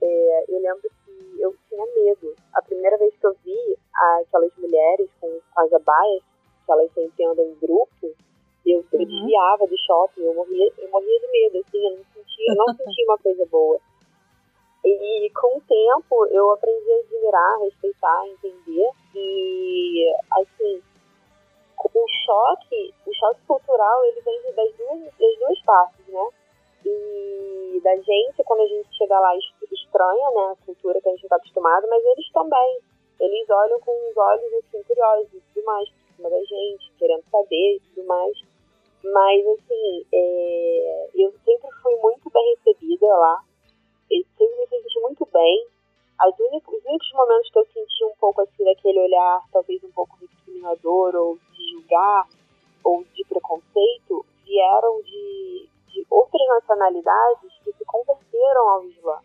[0.00, 2.34] é, eu lembro que eu tinha medo.
[2.54, 6.22] A primeira vez que eu vi aquelas mulheres com as abaias,
[6.64, 7.88] que elas sempre andam em grupo,
[8.66, 9.04] eu, eu Uhum.
[9.06, 12.66] desviava do shopping, eu morria, eu morria de medo, assim, eu não sentia, eu não
[12.74, 13.80] sentia uma coisa boa.
[14.84, 18.90] E com o tempo eu aprendi a admirar, respeitar, entender.
[19.14, 20.82] E assim,
[21.84, 26.28] o choque, o choque cultural, ele vem das duas, das duas partes, né?
[26.84, 31.12] E da gente, quando a gente chega lá, es- estranha, né, a cultura que a
[31.12, 32.78] gente está acostumado, mas eles também.
[33.20, 37.24] Eles olham com os olhos, assim, curiosos e tudo mais, por cima da gente, querendo
[37.30, 38.32] saber e tudo mais.
[39.02, 43.42] Mas, assim, é, eu sempre fui muito bem recebida lá.
[44.10, 45.66] Eu sempre me senti muito bem.
[46.18, 49.92] As únicos, os únicos momentos que eu senti um pouco assim daquele olhar, talvez um
[49.92, 52.26] pouco discriminador, ou de julgar,
[52.84, 59.18] ou de preconceito, vieram de, de outras nacionalidades que se converteram ao Islã.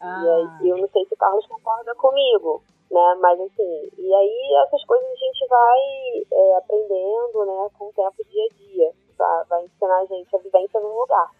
[0.00, 3.14] Ah, E aí, eu não sei se o Carlos concorda comigo, né?
[3.20, 5.78] Mas assim, e aí essas coisas a gente vai
[6.32, 8.92] é, aprendendo, né, com o tempo dia a dia.
[9.18, 11.30] Vai, vai ensinar a gente a vivência no lugar.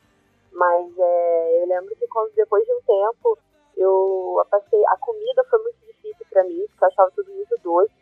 [0.52, 3.38] Mas é, eu lembro que quando depois de um tempo
[3.76, 7.92] eu passei, a comida foi muito difícil pra mim, porque eu achava tudo muito doce.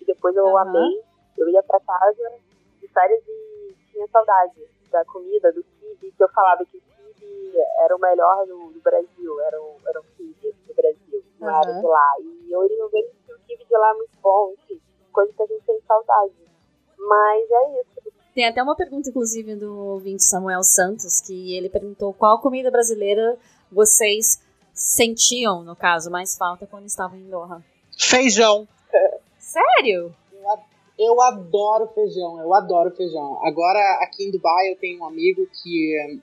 [0.00, 0.68] E depois eu Aham.
[0.68, 1.02] amei.
[1.36, 2.32] Eu ia pra casa
[2.80, 7.58] de férias e tinha saudade da comida, do kibe, que eu falava que o kibe
[7.84, 11.70] era o melhor do, do Brasil, era o, era o kibe do Brasil, não era
[11.70, 11.80] Aham.
[11.80, 12.14] de lá.
[12.20, 14.80] E eu eu vejo que o kibe de lá é muito bom, enfim,
[15.12, 16.34] coisa que a gente tem saudade.
[16.98, 18.12] Mas é isso.
[18.34, 23.38] Tem até uma pergunta, inclusive, do ouvinte Samuel Santos, que ele perguntou qual comida brasileira
[23.72, 24.42] vocês
[24.74, 27.64] sentiam, no caso, mais falta quando estavam em Doha.
[27.98, 28.68] feijão.
[29.38, 30.14] Sério?
[30.98, 33.38] Eu adoro feijão, eu adoro feijão.
[33.44, 36.20] Agora, aqui em Dubai, eu tenho um amigo que,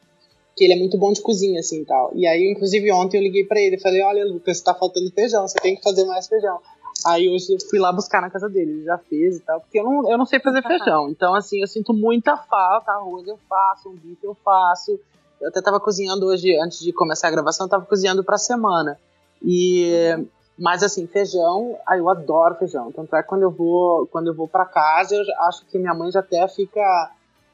[0.56, 2.12] que ele é muito bom de cozinha, assim, e tal.
[2.16, 5.48] E aí, inclusive, ontem eu liguei para ele e falei, olha, Lucas, tá faltando feijão,
[5.48, 6.60] você tem que fazer mais feijão.
[7.06, 9.80] Aí hoje eu fui lá buscar na casa dele, ele já fez e tal, porque
[9.80, 11.10] eu não, eu não sei fazer feijão.
[11.10, 15.00] Então, assim, eu sinto muita falta, arroz eu faço, um bife eu faço.
[15.42, 18.98] Eu até tava cozinhando hoje, antes de começar a gravação, eu tava cozinhando pra semana.
[19.42, 20.26] E
[20.58, 22.92] mas assim, feijão, aí eu adoro feijão.
[22.92, 25.94] Tanto é que quando eu vou, quando eu vou para casa, eu acho que minha
[25.94, 27.12] mãe já até fica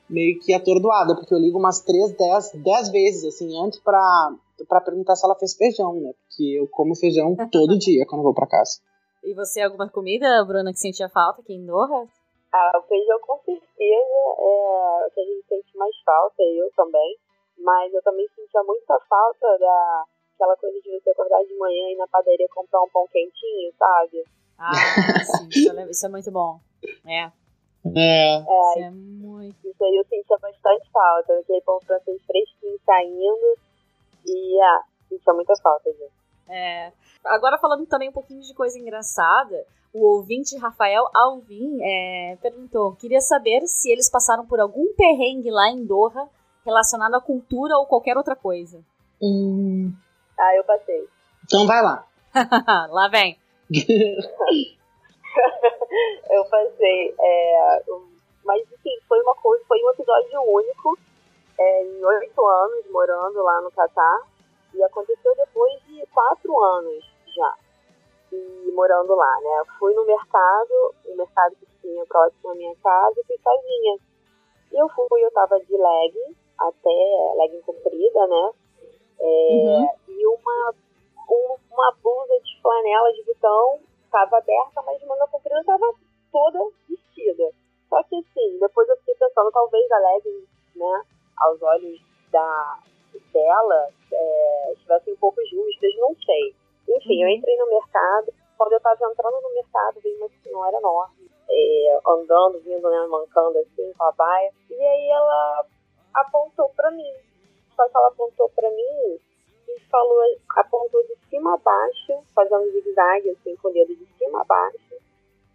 [0.09, 4.33] meio que atordoada, porque eu ligo umas 3, 10, 10 vezes, assim, antes pra,
[4.67, 6.11] pra perguntar se ela fez feijão, né?
[6.13, 8.81] Porque eu como feijão todo dia quando eu vou pra casa.
[9.23, 12.07] E você, alguma comida, Bruna, que sentia falta aqui em Doha?
[12.51, 13.61] Ah, o feijão com certeza
[14.39, 17.17] é o que a gente sente mais falta, eu também.
[17.59, 20.05] Mas eu também sentia muita falta da
[20.39, 23.73] aquela coisa de você acordar de manhã e ir na padaria comprar um pão quentinho,
[23.77, 24.23] sabe?
[24.57, 24.73] Ah,
[25.25, 25.49] sim,
[25.89, 26.59] isso é muito bom.
[27.05, 27.23] É.
[27.95, 28.35] É.
[28.35, 29.55] É, Isso é muito.
[29.67, 31.33] isso aí eu sentia bastante falta.
[31.33, 33.57] Aquele pão francês fresquinho saindo.
[34.25, 36.11] E, ah, sentia muita falta, gente.
[36.49, 36.91] É.
[37.23, 43.21] Agora falando também um pouquinho de coisa engraçada, o ouvinte Rafael Alvim é, perguntou, queria
[43.21, 46.29] saber se eles passaram por algum perrengue lá em Doha
[46.65, 48.83] relacionado à cultura ou qualquer outra coisa.
[49.21, 49.93] Hum,
[50.39, 51.07] Ah, eu passei.
[51.45, 52.05] então vai lá.
[52.91, 53.37] lá vem.
[56.29, 57.15] eu passei.
[57.19, 57.83] É,
[58.45, 60.97] mas assim, foi uma coisa, foi um episódio único
[61.59, 64.21] é, em oito anos morando lá no Catar.
[64.73, 67.03] E aconteceu depois de quatro anos
[67.35, 67.55] já.
[68.31, 69.59] E morando lá, né?
[69.59, 73.97] Eu fui no mercado, um mercado que tinha próximo à minha casa, e fui sozinha.
[74.71, 78.51] E eu fui, eu tava de legging, até legging comprida, né?
[79.21, 79.89] É, Uhum.
[80.19, 80.73] E uma,
[81.29, 85.93] um- uma blusa de flanela de botão estava aberta, mas de manga comprida estava
[86.31, 87.51] toda vestida.
[87.87, 91.03] Só que assim, depois eu fiquei pensando, talvez a legging, né,
[91.37, 91.99] aos olhos
[92.31, 92.79] da,
[93.33, 96.55] dela, é, estivessem um pouco justas, não sei.
[96.87, 101.31] Enfim, eu entrei no mercado, quando eu estava entrando no mercado, veio uma senhora enorme,
[101.49, 105.65] é, andando, vindo, né, mancando assim, com a baia, e aí ela
[106.15, 107.13] apontou pra mim.
[107.75, 109.19] Só que ela apontou pra mim
[109.91, 110.21] falou,
[110.57, 114.45] apontou de cima a baixo, fazendo um zigue-zague, assim, com o dedo de cima a
[114.45, 114.95] baixo,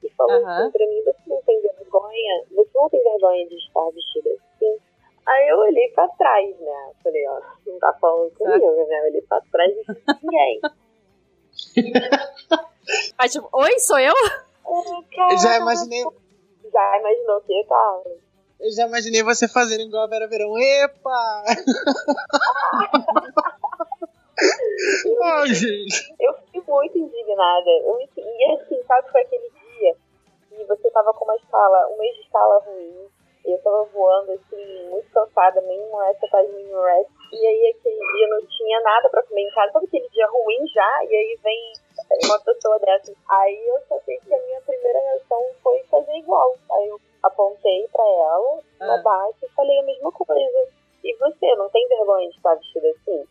[0.03, 0.63] e falou Aham.
[0.63, 2.45] assim pra mim, você não tem vergonha?
[2.51, 4.79] Você não tem vergonha de estar vestida assim?
[5.27, 6.93] Aí eu olhei pra trás, né?
[7.03, 9.01] Falei, ó, não tá falando comigo, né?
[9.01, 10.61] Eu olhei pra trás e disse, ninguém.
[13.19, 14.13] Aí, tipo, oi, sou eu?
[15.31, 16.03] Eu já imaginei,
[16.73, 18.03] Já imaginou o que, cara?
[18.61, 20.57] eu já imaginei você fazendo igual a Vera Verão.
[20.59, 21.45] Epa!
[25.23, 26.15] Ai, gente.
[26.21, 27.71] Eu fiquei muito indignada.
[27.83, 29.97] Eu me, e assim, sabe, foi aquele dia
[30.49, 33.09] que você tava com uma escala, um mês de escala ruim.
[33.47, 37.11] E eu tava voando, assim, muito cansada, mesmo essa faz mínimo rest.
[37.31, 39.73] E aí aquele dia não tinha nada pra comer em casa.
[39.73, 41.05] Sabe aquele dia ruim já?
[41.05, 41.73] E aí vem
[42.25, 43.13] uma pessoa dessa.
[43.29, 46.57] Aí eu só sei que a minha primeira reação foi fazer igual.
[46.73, 48.95] Aí eu apontei pra ela, Ah.
[48.95, 50.69] abaixo, e falei a mesma coisa.
[51.05, 53.25] E você, não tem vergonha de estar vestida assim?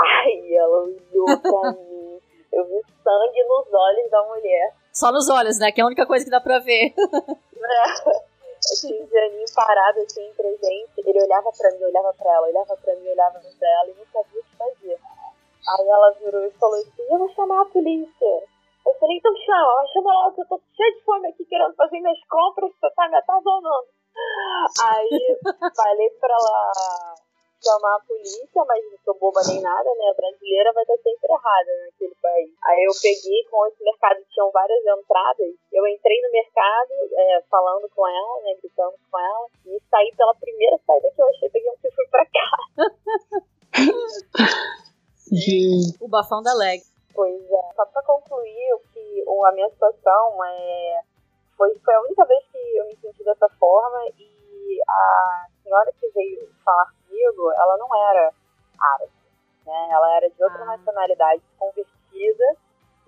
[0.00, 2.20] Aí ela olhou pra mim.
[2.52, 4.74] Eu vi sangue nos olhos da mulher.
[4.92, 5.70] Só nos olhos, né?
[5.70, 6.92] Que é a única coisa que dá pra ver.
[8.76, 10.30] Aquele Janinho parado assim
[10.62, 11.08] gente.
[11.08, 14.06] Ele olhava pra mim, olhava pra ela, olhava pra mim, olhava pra ela e não
[14.12, 14.98] sabia o que fazer.
[15.68, 18.42] Aí ela virou e falou assim: Eu vou chamar a polícia.
[18.86, 22.00] Eu falei: Então chama, chama logo que eu tô cheia de fome aqui querendo fazer
[22.00, 23.88] minhas compras, você tá me atazonando.
[24.82, 25.38] Aí
[25.76, 27.14] falei pra ela
[27.62, 30.08] chamar a polícia, mas não sou boba nem nada, né?
[30.10, 32.50] A brasileira vai estar sempre errada naquele país.
[32.64, 37.88] Aí eu peguei, com esse mercado tinham várias entradas, eu entrei no mercado, é, falando
[37.94, 38.54] com ela, né?
[38.62, 42.06] Gritando com ela, e saí pela primeira saída que eu achei, peguei um e fui
[42.08, 42.50] pra cá.
[45.32, 45.96] Gente.
[46.00, 46.82] O bafão da leg.
[47.14, 51.00] Pois é, só pra concluir, o que o- a minha situação é.
[51.56, 56.08] Foi, foi a única vez que eu me senti dessa forma e a senhora que
[56.08, 56.86] veio falar
[57.20, 58.32] comigo, ela não era
[58.80, 59.12] árabe,
[59.66, 59.88] né?
[59.92, 60.66] Ela era de outra Ah.
[60.76, 62.56] nacionalidade convertida.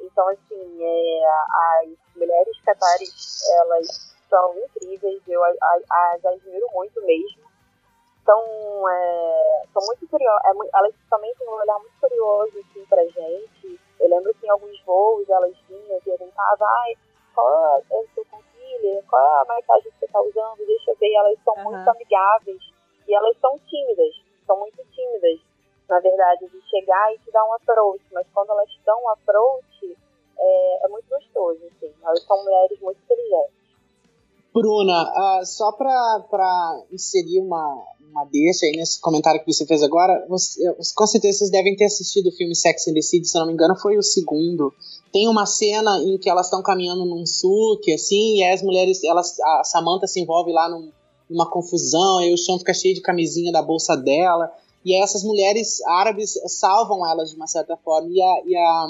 [0.01, 3.87] Então, assim, é, as mulheres catares, elas
[4.29, 7.43] são incríveis, eu as admiro muito mesmo.
[8.23, 13.05] Então, é, são muito curiosas, é, elas também têm um olhar muito curioso, assim, pra
[13.05, 13.81] gente.
[13.99, 16.95] Eu lembro que em alguns voos elas vinham e perguntavam, ai,
[17.35, 19.05] qual é o seu concealer?
[19.09, 20.67] Qual é a maquiagem que você tá usando?
[20.67, 21.15] Deixa eu ver.
[21.15, 21.65] Elas são Aham.
[21.65, 22.72] muito amigáveis.
[23.13, 24.15] E elas são tímidas,
[24.47, 25.39] são muito tímidas,
[25.87, 28.03] na verdade, de chegar e te dar um approach.
[28.11, 29.99] Mas quando elas te dão um approach,
[30.39, 31.93] é, é muito gostoso, assim.
[32.03, 33.53] Elas são mulheres muito inteligentes.
[34.55, 40.25] Bruna, uh, só para inserir uma, uma deixa aí nesse comentário que você fez agora,
[40.27, 43.47] você, com certeza vocês devem ter assistido o filme Sex and the City, se não
[43.47, 44.73] me engano, foi o segundo.
[45.13, 49.39] Tem uma cena em que elas estão caminhando num suque, assim, e as mulheres, elas,
[49.39, 50.91] a Samantha se envolve lá num,
[51.33, 54.53] numa confusão, e o chão fica cheio de camisinha da bolsa dela,
[54.85, 58.89] e essas mulheres árabes salvam elas de uma certa forma, e a, e a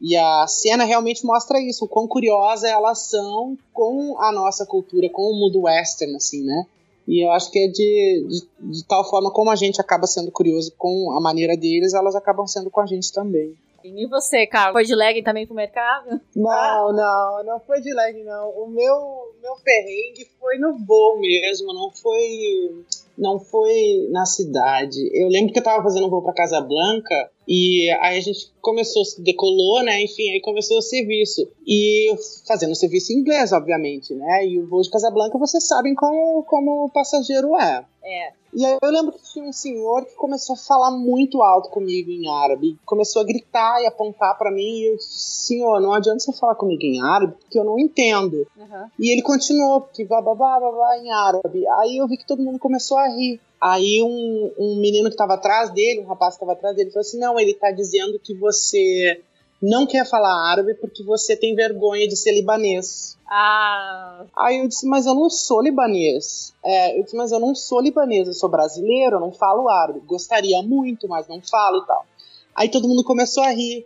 [0.00, 5.08] e a cena realmente mostra isso, o quão curiosa elas são com a nossa cultura,
[5.10, 6.66] com o mundo western, assim, né?
[7.06, 10.30] E eu acho que é de, de, de, tal forma como a gente acaba sendo
[10.30, 13.56] curioso com a maneira deles, elas acabam sendo com a gente também.
[13.96, 14.72] E você, Carlos?
[14.72, 16.20] Foi de leg também pro mercado?
[16.34, 18.50] Não, não, não foi de leg, não.
[18.50, 22.84] O meu, meu perrengue foi no voo mesmo, não foi
[23.18, 24.96] não foi na cidade.
[25.12, 28.52] Eu lembro que eu tava fazendo um voo pra Casa Blanca e aí a gente
[28.60, 30.02] começou, decolou, né?
[30.02, 31.50] Enfim, aí começou o serviço.
[31.66, 32.14] E
[32.46, 34.46] fazendo o serviço em inglês, obviamente, né?
[34.46, 37.84] E o voo de Casablanca, vocês sabem como, como o passageiro é.
[38.04, 38.32] É.
[38.58, 42.10] E aí eu lembro que tinha um senhor que começou a falar muito alto comigo
[42.10, 42.76] em árabe.
[42.84, 44.80] Começou a gritar e apontar para mim.
[44.80, 48.48] E eu disse, senhor, não adianta você falar comigo em árabe, porque eu não entendo.
[48.56, 48.90] Uhum.
[48.98, 51.68] E ele continuou, porque babá, babá, em árabe.
[51.78, 53.40] Aí eu vi que todo mundo começou a rir.
[53.60, 57.02] Aí um, um menino que estava atrás dele, um rapaz que estava atrás dele, falou
[57.02, 59.20] assim: Não, ele está dizendo que você
[59.60, 63.16] não quer falar árabe porque você tem vergonha de ser libanês.
[63.26, 64.24] Ah.
[64.36, 66.54] Aí eu disse, mas eu não sou libanês.
[66.64, 70.00] É, eu disse, mas eu não sou libanês, eu sou brasileiro, eu não falo árabe.
[70.06, 72.06] Gostaria muito, mas não falo e tal.
[72.54, 73.84] Aí todo mundo começou a rir.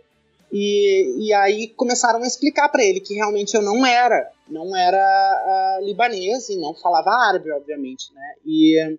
[0.51, 5.79] E, e aí começaram a explicar para ele que realmente eu não era, não era
[5.79, 8.35] uh, libanês e não falava árabe, obviamente, né?
[8.45, 8.97] E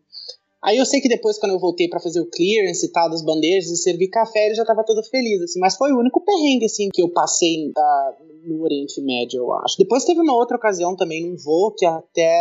[0.64, 3.22] Aí eu sei que depois, quando eu voltei para fazer o clearance e tal das
[3.22, 5.60] bandejas e servir café, ele já tava todo feliz, assim.
[5.60, 9.76] Mas foi o único perrengue, assim, que eu passei uh, no Oriente Médio, eu acho.
[9.78, 12.34] Depois teve uma outra ocasião também, num voo, que até,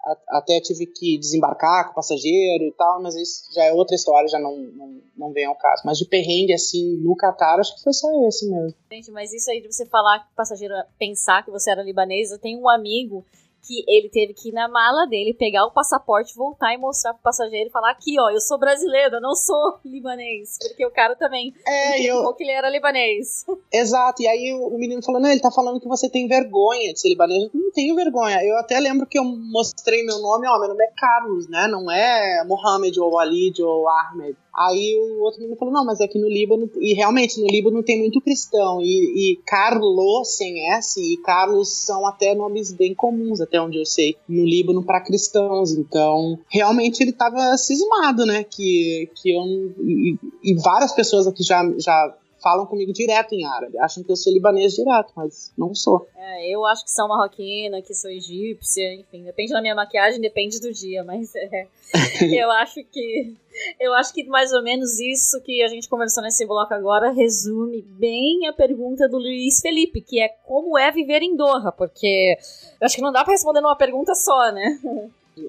[0.00, 3.96] a, até tive que desembarcar com o passageiro e tal, mas isso já é outra
[3.96, 5.82] história, já não, não, não vem ao caso.
[5.84, 8.78] Mas de perrengue, assim, no Catar, acho que foi só esse mesmo.
[8.92, 12.30] Gente, mas isso aí de você falar que o passageiro pensar que você era libanês,
[12.30, 13.24] eu tenho um amigo
[13.66, 17.22] que ele teve que ir na mala dele, pegar o passaporte, voltar e mostrar pro
[17.22, 20.58] passageiro e falar aqui, ó, eu sou brasileiro, eu não sou libanês.
[20.60, 22.32] Porque o cara também é, eu...
[22.34, 23.44] que ele era libanês.
[23.72, 27.00] Exato, e aí o menino falou, não, ele tá falando que você tem vergonha de
[27.00, 27.44] ser libanês.
[27.52, 28.42] Eu não tenho vergonha.
[28.44, 31.66] Eu até lembro que eu mostrei meu nome, ó, meu nome é Carlos, né?
[31.66, 34.36] Não é Mohamed ou Walid ou Ahmed.
[34.56, 37.82] Aí o outro menino falou, não, mas é que no Líbano, e realmente no Líbano
[37.82, 43.40] tem muito cristão, e, e Carlos sem S e Carlos são até nomes bem comuns,
[43.40, 49.10] até onde eu sei, no Líbano para cristãos, então realmente ele tava cismado, né, que,
[49.16, 49.42] que eu,
[49.78, 53.76] e, e várias pessoas aqui já, já falam comigo direto em árabe.
[53.78, 56.06] Acham que eu sou libanês direto, mas não sou.
[56.16, 60.60] É, eu acho que sou marroquina, que sou egípcia, enfim, depende da minha maquiagem, depende
[60.60, 61.66] do dia, mas é,
[62.22, 63.34] eu acho que
[63.80, 67.82] eu acho que mais ou menos isso que a gente conversou nesse bloco agora resume
[67.82, 72.36] bem a pergunta do Luiz Felipe, que é como é viver em Doha, porque
[72.82, 74.78] acho que não dá para responder numa pergunta só, né?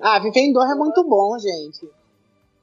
[0.02, 1.88] Ah, viver em Doha é muito bom, gente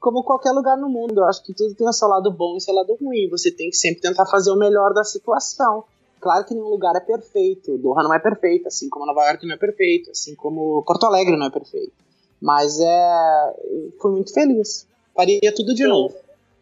[0.05, 1.21] como qualquer lugar no mundo.
[1.21, 3.27] Eu acho que tudo tem o seu lado bom e o seu lado ruim.
[3.31, 5.83] Você tem que sempre tentar fazer o melhor da situação.
[6.21, 7.79] Claro que nenhum lugar é perfeito.
[7.79, 11.39] Doha não é perfeito, assim como Nova York não é perfeito, assim como Porto Alegre
[11.39, 11.93] não é perfeito.
[12.39, 13.55] Mas é.
[13.99, 14.87] Fui muito feliz.
[15.15, 15.89] Faria tudo de Sim.
[15.89, 16.17] novo.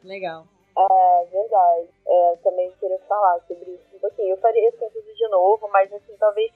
[0.04, 0.44] Legal.
[0.76, 1.88] É verdade.
[2.06, 4.30] É, também queria falar sobre isso um pouquinho.
[4.30, 6.50] Eu faria assim, tudo de novo, mas assim, talvez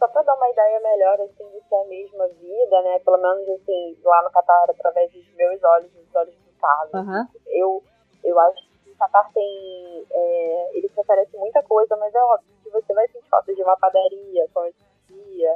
[0.00, 2.98] só para dar uma ideia melhor assim do que é a mesma vida, né?
[3.00, 6.94] Pelo menos assim lá no Catar através dos meus olhos, dos olhos do Carlos.
[6.94, 7.26] Uhum.
[7.48, 7.82] Eu
[8.24, 12.50] eu acho que o Catar tem é, ele te oferece muita coisa, mas é óbvio
[12.64, 14.74] que você vai sentir falta de uma padaria, como eu
[15.06, 15.54] dizia,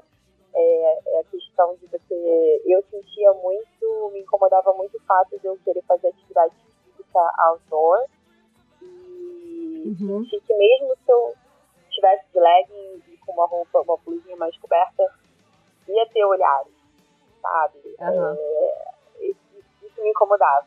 [0.55, 3.67] é, é a questão de você eu sentia muito,
[4.13, 6.55] me incomodava muito o fato de eu querer fazer atividade
[6.85, 8.05] física outdoor
[8.83, 10.25] e uhum.
[10.25, 11.35] que mesmo se eu
[11.91, 15.03] tivesse de leggings com uma roupa, uma blusinha mais coberta,
[15.89, 16.73] ia ter olhares,
[17.41, 17.97] sabe?
[18.01, 18.37] Uhum.
[18.37, 20.67] É, isso, isso, me incomodava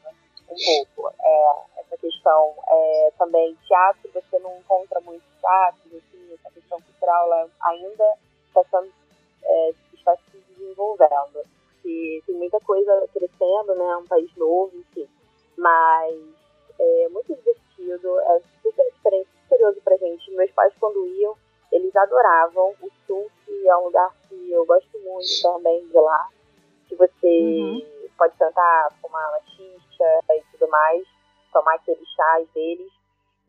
[0.50, 1.14] um pouco.
[1.20, 7.26] É, essa questão é, também, teatro, você não encontra muito teatro, assim, essa questão cultural
[7.26, 8.14] ela ainda
[8.48, 8.92] está sendo,
[9.44, 11.57] é, está se desenvolvendo.
[11.88, 13.98] E tem muita coisa crescendo, né?
[13.98, 15.08] Um país novo, enfim.
[15.58, 16.16] Mas
[16.80, 20.32] é muito divertido, é super diferente, super curioso pra gente.
[20.32, 21.36] Meus pais, quando iam,
[21.72, 22.76] eles adoravam.
[22.82, 26.28] O sul, que é um lugar que eu gosto muito também de lá,
[26.88, 28.12] que você uhum.
[28.18, 31.08] pode sentar, fumar uma xixa e tudo mais,
[31.54, 32.92] tomar aqueles chás deles.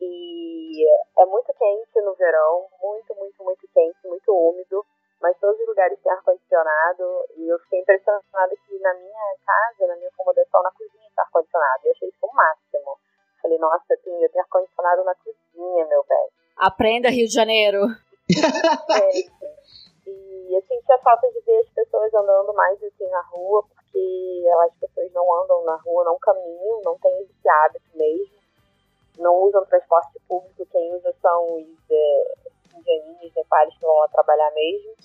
[0.01, 0.85] E
[1.17, 4.85] é muito quente no verão, muito, muito, muito quente, muito úmido.
[5.21, 9.95] Mas todos os lugares têm ar-condicionado e eu fiquei impressionada que na minha casa, na
[9.95, 11.81] minha acomodação, na cozinha tem ar-condicionado.
[11.85, 12.97] Eu achei isso o máximo.
[13.41, 16.29] Falei, nossa, tem, eu tenho ar-condicionado na cozinha, meu bem.
[16.57, 17.83] Aprenda, Rio de Janeiro.
[18.29, 19.19] é,
[20.09, 24.45] e eu senti a falta de ver as pessoas andando mais assim na rua, porque
[24.65, 28.39] as pessoas não andam na rua, não caminham, não têm esse hábito mesmo,
[29.17, 32.48] não usam transporte público, quem usa são os é,
[32.79, 34.95] indianinhos, nepales que vão trabalhar mesmo.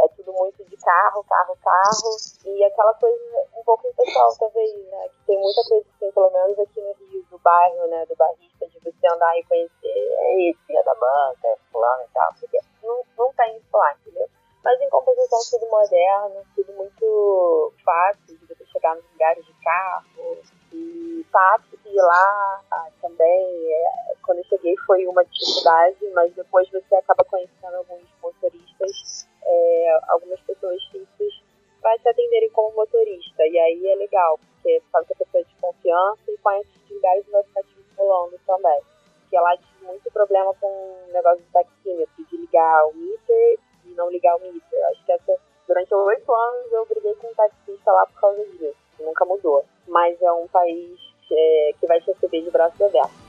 [0.00, 2.16] É tudo muito de carro, carro, carro,
[2.46, 5.08] e aquela coisa um pouco impessoal, talvez, né?
[5.10, 8.06] Que tem muita coisa assim, pelo menos aqui no Rio, do bairro, né?
[8.06, 12.58] Do barrista, de você andar e conhecer, é filha da banca, fulano e tal, porque
[12.82, 14.28] não, não tem isso lá, entendeu?
[14.64, 20.38] Mas em compensação, tudo moderno, tudo muito fácil de você chegar nos lugares de carro.
[20.72, 26.68] E táxi e lá ah, também, é, quando eu cheguei foi uma dificuldade, mas depois
[26.70, 31.42] você acaba conhecendo alguns motoristas, é, algumas pessoas simples
[31.80, 33.46] para te atenderem como motorista.
[33.46, 36.90] E aí é legal, porque sabe que a pessoa é de confiança e conhece os
[36.90, 37.82] lugares e vai ficar te
[38.46, 38.80] também.
[39.20, 43.58] Porque lá tive muito problema com o negócio de taxímetro, de ligar o meter
[43.96, 44.84] não ligar o meter.
[44.90, 48.76] Acho que essa, durante oito anos eu briguei com um taxista lá por causa disso.
[49.00, 49.64] Nunca mudou.
[49.86, 50.98] Mas é um país
[51.30, 53.22] é, que vai te receber de braços abertos.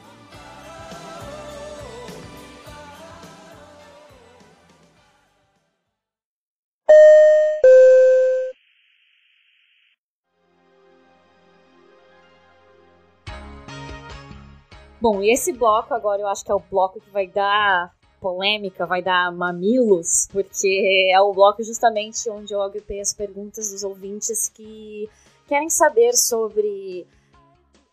[15.04, 18.86] Bom, e esse bloco agora eu acho que é o bloco que vai dar polêmica,
[18.86, 24.48] vai dar mamilos, porque é o bloco justamente onde eu agrupei as perguntas dos ouvintes
[24.48, 25.10] que
[25.48, 27.08] querem saber sobre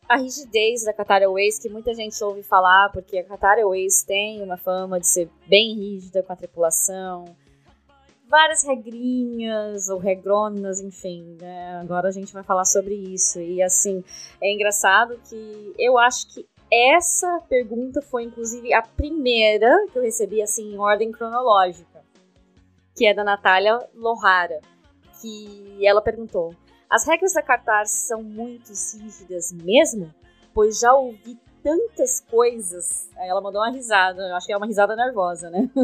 [0.09, 4.43] a rigidez da Qatar Airways, que muita gente ouve falar, porque a Qatar Airways tem
[4.43, 7.25] uma fama de ser bem rígida com a tripulação,
[8.31, 11.81] várias regrinhas ou regronas, enfim, né?
[11.81, 13.41] Agora a gente vai falar sobre isso.
[13.41, 14.05] E assim,
[14.41, 20.41] é engraçado que eu acho que essa pergunta foi, inclusive, a primeira que eu recebi,
[20.41, 22.01] assim, em ordem cronológica,
[22.97, 24.61] que é da Natália Lohara,
[25.21, 26.55] que ela perguntou:
[26.91, 30.13] As regras da Qatar são muito rígidas mesmo?
[30.53, 33.09] Pois já ouvi tantas coisas.
[33.17, 35.71] Aí ela mandou uma risada, acho que é uma risada nervosa, né?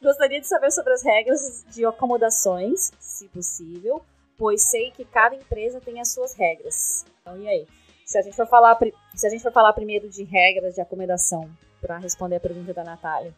[0.00, 4.00] Gostaria de saber sobre as regras de acomodações, se possível,
[4.38, 7.04] pois sei que cada empresa tem as suas regras.
[7.20, 7.66] Então, e aí?
[8.04, 8.78] Se a gente for falar,
[9.14, 12.84] se a gente for falar primeiro de regras de acomodação, para responder a pergunta da
[12.84, 13.34] Natália,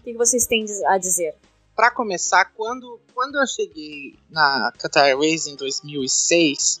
[0.00, 1.34] o que vocês têm a dizer?
[1.74, 6.80] Para começar, quando, quando eu cheguei na Qatar Airways em 2006,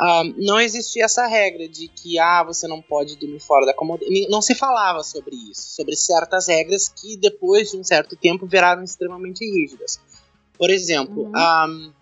[0.00, 4.12] um, não existia essa regra de que ah, você não pode dormir fora da acomodação.
[4.30, 8.84] Não se falava sobre isso, sobre certas regras que depois de um certo tempo viraram
[8.84, 9.98] extremamente rígidas.
[10.56, 11.32] Por exemplo, uhum.
[11.32, 11.92] um,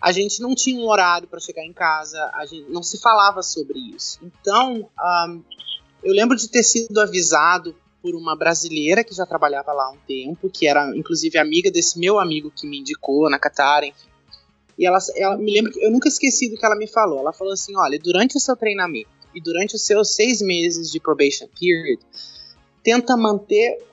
[0.00, 3.42] a gente não tinha um horário para chegar em casa, a gente não se falava
[3.42, 4.18] sobre isso.
[4.22, 4.90] Então,
[5.28, 5.42] um,
[6.02, 7.74] eu lembro de ter sido avisado
[8.06, 11.98] por uma brasileira que já trabalhava lá há um tempo, que era inclusive amiga desse
[11.98, 14.08] meu amigo que me indicou na Qatar, enfim.
[14.78, 17.18] E ela, ela me lembra que eu nunca esqueci do que ela me falou.
[17.18, 21.00] Ela falou assim: olha, durante o seu treinamento e durante os seus seis meses de
[21.00, 21.98] probation period,
[22.80, 23.84] tenta manter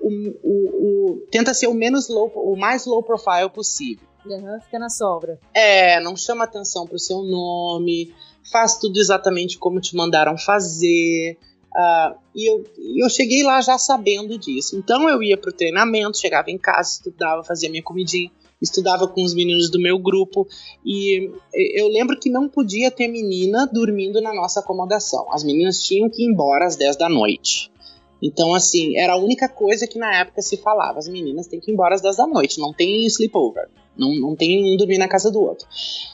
[0.00, 0.08] o,
[0.42, 4.08] o, o tenta ser o menos low, o mais low profile possível.
[4.24, 5.38] Uhum, fica na sobra.
[5.52, 8.14] É, não chama atenção pro seu nome,
[8.50, 11.36] faz tudo exatamente como te mandaram fazer.
[11.78, 12.64] Uh, e eu,
[12.96, 14.76] eu cheguei lá já sabendo disso.
[14.76, 19.32] Então eu ia pro treinamento, chegava em casa, estudava, fazia minha comidinha, estudava com os
[19.32, 20.44] meninos do meu grupo.
[20.84, 25.32] E eu lembro que não podia ter menina dormindo na nossa acomodação.
[25.32, 27.70] As meninas tinham que ir embora às 10 da noite.
[28.22, 30.98] Então, assim, era a única coisa que na época se falava.
[30.98, 33.68] As meninas têm que ir embora às 10 da noite, não tem sleepover.
[33.96, 35.66] Não, não tem um dormir na casa do outro.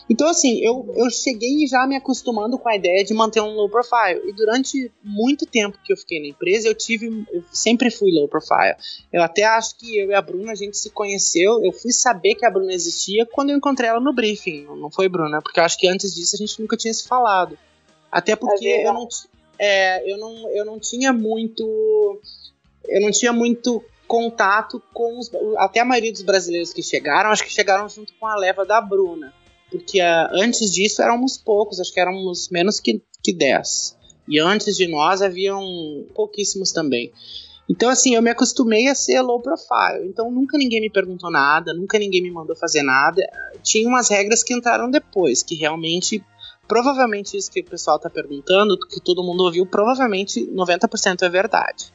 [0.09, 3.69] Então, assim, eu, eu cheguei já me acostumando com a ideia de manter um low
[3.69, 4.23] profile.
[4.25, 7.27] E durante muito tempo que eu fiquei na empresa, eu tive.
[7.31, 8.75] Eu sempre fui low profile.
[9.13, 11.63] Eu até acho que eu e a Bruna, a gente se conheceu.
[11.63, 14.65] Eu fui saber que a Bruna existia quando eu encontrei ela no briefing.
[14.65, 15.43] Não foi, Bruna?
[15.43, 17.59] Porque eu acho que antes disso a gente nunca tinha se falado.
[18.11, 19.07] Até porque é eu, não,
[19.59, 22.21] é, eu, não, eu não tinha muito.
[22.87, 27.43] Eu não tinha muito contato com os, até a maioria dos brasileiros que chegaram, acho
[27.43, 29.33] que chegaram junto com a leva da Bruna,
[29.71, 33.97] porque uh, antes disso éramos poucos, acho que éramos menos que, que 10.
[34.29, 37.13] E antes de nós haviam pouquíssimos também.
[37.69, 40.07] Então, assim, eu me acostumei a ser low profile.
[40.07, 43.23] Então, nunca ninguém me perguntou nada, nunca ninguém me mandou fazer nada.
[43.63, 46.23] Tinha umas regras que entraram depois, que realmente,
[46.67, 51.93] provavelmente isso que o pessoal está perguntando, que todo mundo ouviu, provavelmente 90% é verdade.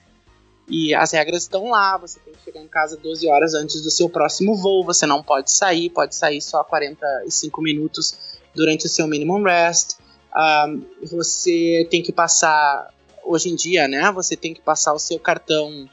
[0.70, 3.89] E as regras estão lá, você tem que chegar em casa 12 horas antes do
[3.89, 9.07] seu próximo voo, você não pode sair, pode sair só 45 minutos durante o seu
[9.07, 9.97] minimum rest.
[10.36, 12.93] Um, você tem que passar,
[13.24, 14.11] hoje em dia, né?
[14.11, 15.89] Você tem que passar o seu cartão,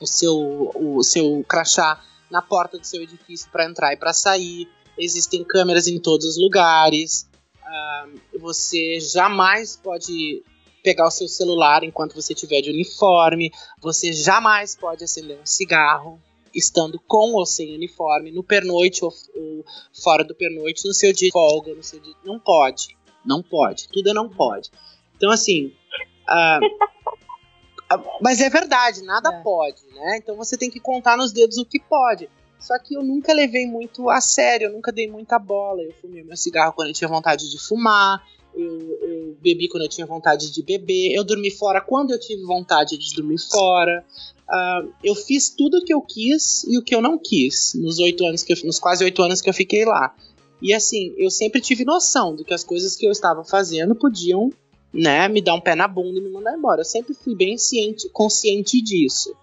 [0.00, 4.68] o seu, o seu crachá na porta do seu edifício para entrar e para sair.
[4.98, 7.28] Existem câmeras em todos os lugares.
[8.40, 10.42] Você jamais pode
[10.82, 13.52] pegar o seu celular enquanto você estiver de uniforme.
[13.80, 16.20] Você jamais pode acender um cigarro
[16.54, 19.64] estando com ou sem uniforme, no pernoite ou, ou
[20.02, 22.14] fora do pernoite, no seu dia de folga, no seu dia...
[22.24, 22.96] Não pode.
[23.24, 23.88] Não pode.
[23.88, 24.70] Tudo é não pode.
[25.16, 25.74] Então, assim.
[26.26, 26.88] Uh,
[28.20, 29.42] mas é verdade, nada é.
[29.42, 30.18] pode, né?
[30.18, 32.28] Então você tem que contar nos dedos o que pode.
[32.60, 35.82] Só que eu nunca levei muito a sério, eu nunca dei muita bola.
[35.82, 38.22] Eu fumei meu cigarro quando eu tinha vontade de fumar,
[38.54, 42.42] eu, eu, bebi quando eu tinha vontade de beber, eu dormi fora quando eu tive
[42.42, 44.04] vontade de dormir fora.
[44.48, 47.98] Uh, eu fiz tudo o que eu quis e o que eu não quis nos
[47.98, 50.14] oito anos que eu, nos quase oito anos que eu fiquei lá.
[50.60, 54.50] E assim, eu sempre tive noção de que as coisas que eu estava fazendo podiam,
[54.92, 56.80] né, me dar um pé na bunda e me mandar embora.
[56.80, 59.36] Eu sempre fui bem ciente, consciente disso.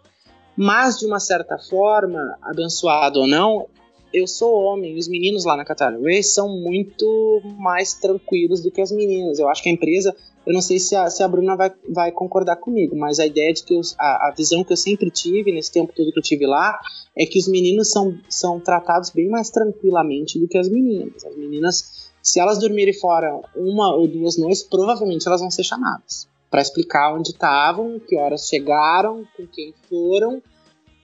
[0.58, 3.68] Mas de uma certa forma, abençoado ou não,
[4.14, 8.80] eu sou homem, os meninos lá na Qatar Airways são muito mais tranquilos do que
[8.80, 9.39] as meninas.
[9.39, 10.16] Eu acho que a empresa,
[10.47, 13.53] eu não sei se a, se a Bruna vai, vai concordar comigo, mas a ideia
[13.53, 16.24] de que eu, a, a visão que eu sempre tive nesse tempo todo que eu
[16.24, 16.80] tive lá
[17.18, 21.26] é que os meninos são, são tratados bem mais tranquilamente do que as meninas.
[21.26, 26.34] As meninas, se elas dormirem fora uma ou duas noites, provavelmente elas vão ser chamadas
[26.50, 30.41] para explicar onde estavam, que horas chegaram, com quem foram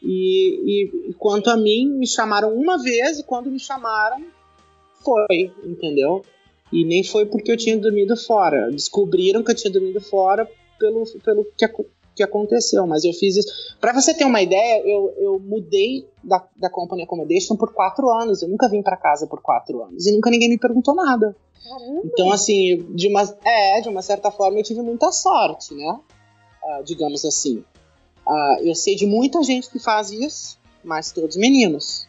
[0.01, 4.25] e, e, quanto a mim, me chamaram uma vez e quando me chamaram,
[5.03, 6.23] foi, entendeu?
[6.71, 8.71] E nem foi porque eu tinha dormido fora.
[8.71, 11.67] Descobriram que eu tinha dormido fora pelo, pelo que,
[12.21, 13.47] que aconteceu, mas eu fiz isso.
[13.79, 18.41] Para você ter uma ideia, eu, eu mudei da, da Company Accommodation por quatro anos.
[18.41, 21.35] Eu nunca vim para casa por quatro anos e nunca ninguém me perguntou nada.
[21.63, 22.01] Caramba.
[22.05, 25.99] Então, assim, de uma, é, de uma certa forma eu tive muita sorte, né?
[26.63, 27.63] Uh, digamos assim.
[28.27, 32.07] Uh, eu sei de muita gente que faz isso, mas todos meninos.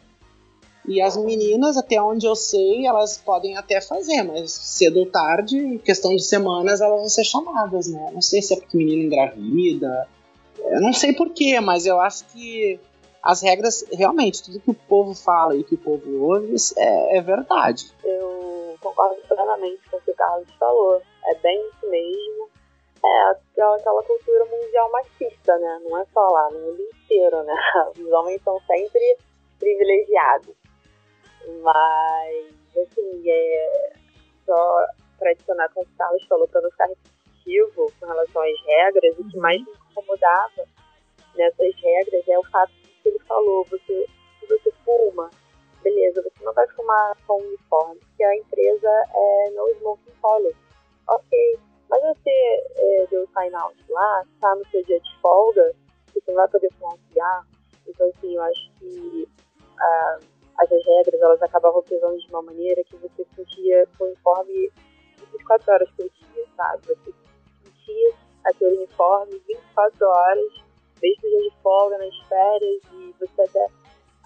[0.87, 5.57] E as meninas, até onde eu sei, elas podem até fazer, mas cedo ou tarde,
[5.57, 8.11] em questão de semanas, elas vão ser chamadas, né?
[8.13, 10.09] Não sei se é porque menino engravida.
[10.59, 12.81] Eu não sei porquê, mas eu acho que
[13.23, 17.21] as regras, realmente, tudo que o povo fala e que o povo ouve é, é
[17.21, 17.93] verdade.
[18.03, 21.01] Eu concordo plenamente com o que o Carlos falou.
[21.27, 22.49] É bem isso mesmo.
[23.05, 25.81] É, aquela cultura mundial machista, né?
[25.85, 27.55] Não é só lá, no mundo inteiro, né?
[27.97, 29.19] Os homens são sempre
[29.59, 30.55] privilegiados.
[31.63, 33.93] Mas, assim, é,
[34.47, 34.87] só
[35.19, 38.67] para adicionar com o que o Carlos falou, para não ficar repetitivo com relação às
[38.67, 40.65] regras, o que mais me incomodava
[41.37, 42.73] nessas regras é o fato
[43.03, 44.07] que ele falou, você,
[44.41, 45.31] se você fuma,
[45.83, 50.57] beleza, você não vai fumar com uniforme, porque a empresa é no smoking policy.
[51.09, 52.31] Ok, mas você
[52.77, 55.73] é, deu sign out lá, tá no seu dia de folga,
[56.13, 57.47] você não vai poder fumar um cigarro.
[57.87, 59.29] Então, assim, eu acho que
[59.81, 60.19] ah,
[60.71, 64.71] as regras, elas acabavam pesando de uma maneira que você sentia o uniforme
[65.33, 66.87] 24 horas por dia, sabe?
[66.87, 67.13] Você
[67.65, 70.53] sentia aquele uniforme 24 horas,
[71.01, 73.67] desde o dia de folga, nas férias, e você até,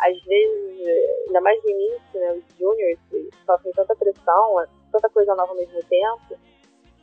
[0.01, 2.99] às vezes, ainda mais no início, né, os juniors
[3.45, 6.39] sofrem tanta pressão, tanta coisa nova ao mesmo tempo,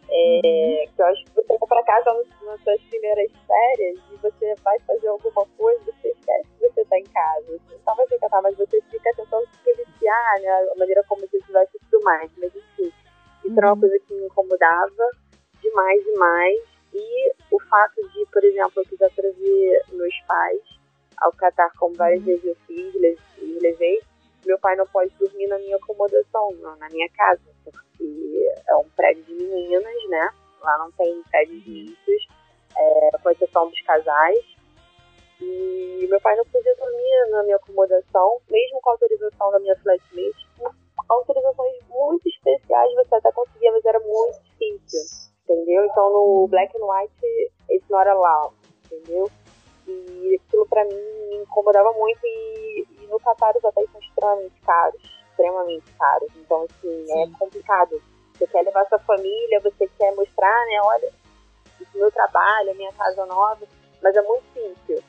[0.10, 4.56] é, que eu acho que você vai para casa nas suas primeiras férias e você
[4.64, 7.46] vai fazer alguma coisa, você esquece que você está em casa.
[7.48, 10.50] Você não vai ficar, mas você fica tentando se policiar, né?
[10.72, 12.32] A maneira como você se vai e tudo mais.
[12.38, 12.92] Mas enfim,
[13.44, 13.80] isso era uma uhum.
[13.80, 15.10] coisa que me incomodava
[15.62, 16.60] demais, demais.
[16.94, 20.62] E o fato de, por exemplo, eu quiser trazer meus pais
[21.18, 22.26] ao Catar, como várias uhum.
[22.26, 22.94] vezes eu fiz,
[23.62, 24.00] levei,
[24.46, 29.24] meu pai não pode dormir na minha acomodação, na minha casa, porque é um prédio
[29.24, 30.30] de meninas, né?
[30.62, 32.28] Lá não tem prédios mistos,
[32.78, 34.44] é, com exceção dos casais.
[35.42, 39.76] E meu pai não podia dormir na minha acomodação, mesmo com a autorização da minha
[39.78, 40.48] flatmate.
[41.10, 45.00] Autorizações muito especiais você até conseguia, mas era muito difícil,
[45.44, 45.86] entendeu?
[45.86, 48.50] Então no Black and White, esse não era lá,
[48.86, 49.30] entendeu?
[49.88, 50.96] E aquilo pra mim
[51.30, 56.30] me incomodava muito e, e no Qatar os hotéis são extremamente caros, extremamente caros.
[56.38, 57.24] Então, assim, é Sim.
[57.24, 58.02] é complicado.
[58.34, 61.14] Você quer levar sua família, você quer mostrar, né, olha,
[61.82, 63.66] esse meu trabalho, a minha casa nova,
[64.02, 65.04] mas é muito simples.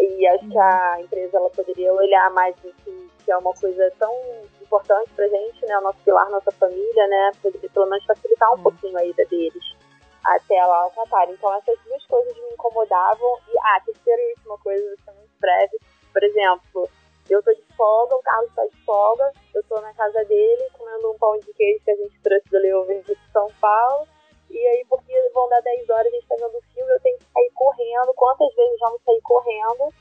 [0.00, 1.04] E acho que a uhum.
[1.04, 4.12] empresa ela poderia olhar mais assim, que é uma coisa tão
[4.60, 8.62] importante pra gente, né, o nosso pilar, nossa família, né, poderia pelo menos facilitar um
[8.62, 9.81] pouquinho a ida deles
[10.24, 11.30] até lá o Qatar.
[11.30, 13.38] Então essas duas coisas me incomodavam.
[13.48, 15.78] E ah, a terceira e última coisa, vou ser muito breve.
[16.12, 16.88] Por exemplo,
[17.30, 21.10] eu tô de folga, o Carlos tá de folga, eu tô na casa dele comendo
[21.10, 24.06] um pão de queijo que a gente trouxe do Leover de São Paulo.
[24.50, 27.18] E aí, porque vão dar 10 horas, a gente tá vendo o filme, eu tenho
[27.18, 28.12] que sair correndo.
[28.14, 29.94] Quantas vezes já não saí correndo?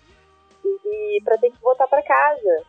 [0.65, 2.65] E, e pra ter que voltar pra casa.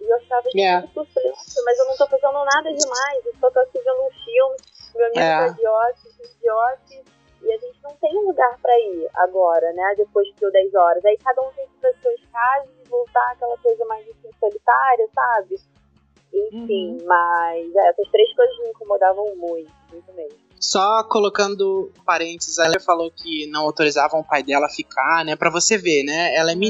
[0.00, 0.84] E eu achava que yeah.
[0.84, 1.62] É.
[1.64, 4.56] mas eu não tô fazendo nada demais, eu só tô aqui vendo um filme,
[4.94, 5.52] meu amigo é.
[5.52, 7.04] de office, de office,
[7.42, 9.94] e a gente não tem lugar pra ir agora, né?
[9.96, 11.04] Depois que deu 10 horas.
[11.04, 14.30] Aí cada um tem que ir para suas casas e voltar aquela coisa mais assim,
[14.40, 15.60] solitária, sabe?
[16.32, 17.06] Enfim, uhum.
[17.06, 20.38] mas é, essas três coisas me incomodavam muito, muito mesmo.
[20.58, 25.36] Só colocando parênteses, ela falou que não autorizavam o pai dela ficar, né?
[25.36, 26.34] Pra você ver, né?
[26.34, 26.60] Ela é uhum.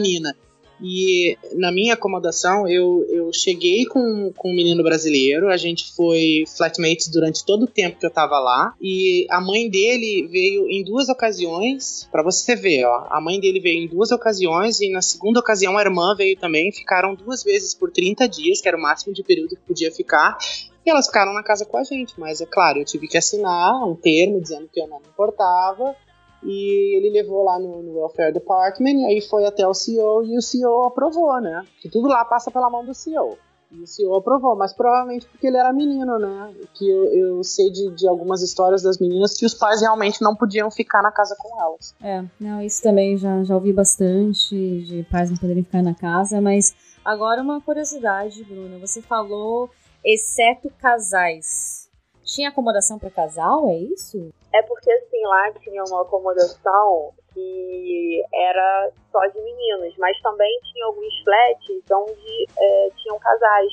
[0.84, 6.44] E na minha acomodação, eu, eu cheguei com, com um menino brasileiro, a gente foi
[6.54, 8.74] flatmates durante todo o tempo que eu tava lá.
[8.78, 13.06] E a mãe dele veio em duas ocasiões, para você ver, ó.
[13.08, 16.70] A mãe dele veio em duas ocasiões e na segunda ocasião a irmã veio também.
[16.70, 20.36] Ficaram duas vezes por 30 dias, que era o máximo de período que podia ficar.
[20.84, 23.72] E elas ficaram na casa com a gente, mas é claro, eu tive que assinar
[23.88, 25.96] um termo dizendo que eu não me importava
[26.44, 30.36] e ele levou lá no, no Welfare Department, e aí foi até o CEO e
[30.36, 31.64] o CEO aprovou, né?
[31.80, 33.38] Que tudo lá passa pela mão do CEO.
[33.70, 36.54] E o CEO aprovou, mas provavelmente porque ele era menino, né?
[36.74, 40.36] Que eu, eu sei de, de algumas histórias das meninas que os pais realmente não
[40.36, 41.94] podiam ficar na casa com elas.
[42.00, 46.40] É, não, isso também já, já ouvi bastante, de pais não poderem ficar na casa,
[46.40, 46.74] mas
[47.04, 48.78] agora uma curiosidade, Bruna.
[48.78, 49.70] Você falou
[50.04, 51.88] exceto casais.
[52.22, 54.32] Tinha acomodação para casal, é isso?
[54.54, 60.86] É porque assim, lá tinha uma acomodação que era só de meninos, mas também tinha
[60.86, 63.72] alguns flats onde é, tinham casais,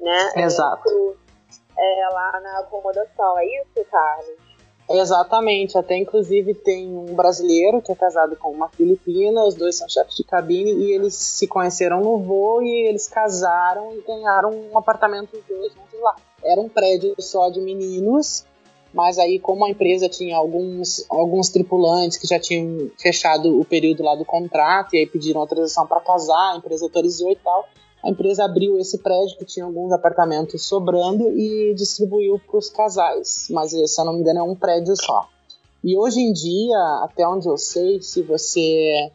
[0.00, 0.32] né?
[0.36, 1.14] Exato.
[1.76, 4.54] É, lá na acomodação, é isso, Carlos?
[4.88, 9.88] Exatamente, até inclusive tem um brasileiro que é casado com uma filipina, os dois são
[9.88, 14.76] chefes de cabine e eles se conheceram no voo e eles casaram e ganharam um
[14.76, 16.16] apartamento os dois juntos lá.
[16.42, 18.46] Era um prédio só de meninos
[18.94, 24.02] mas aí como a empresa tinha alguns, alguns tripulantes que já tinham fechado o período
[24.02, 27.68] lá do contrato e aí pediram autorização para casar, a empresa autorizou e tal,
[28.02, 33.48] a empresa abriu esse prédio que tinha alguns apartamentos sobrando e distribuiu para os casais,
[33.50, 35.28] mas se eu não me engano é um prédio só.
[35.82, 39.10] E hoje em dia, até onde eu sei, se você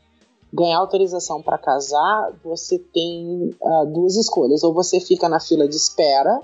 [0.53, 4.63] ganhar autorização para casar, você tem uh, duas escolhas.
[4.63, 6.39] Ou você fica na fila de espera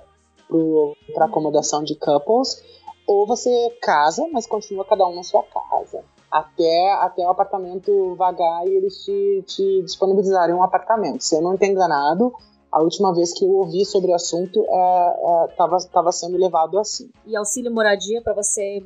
[1.13, 2.61] para acomodação de couples,
[3.07, 3.49] ou você
[3.81, 6.03] casa, mas continua cada um na sua casa.
[6.31, 11.23] Até, até o apartamento vagar e eles te, te disponibilizarem um apartamento.
[11.23, 12.33] Se eu não estou enganado,
[12.75, 14.59] a última vez que eu ouvi sobre o assunto
[15.49, 17.09] estava é, é, sendo levado assim.
[17.25, 18.83] E auxílio moradia para você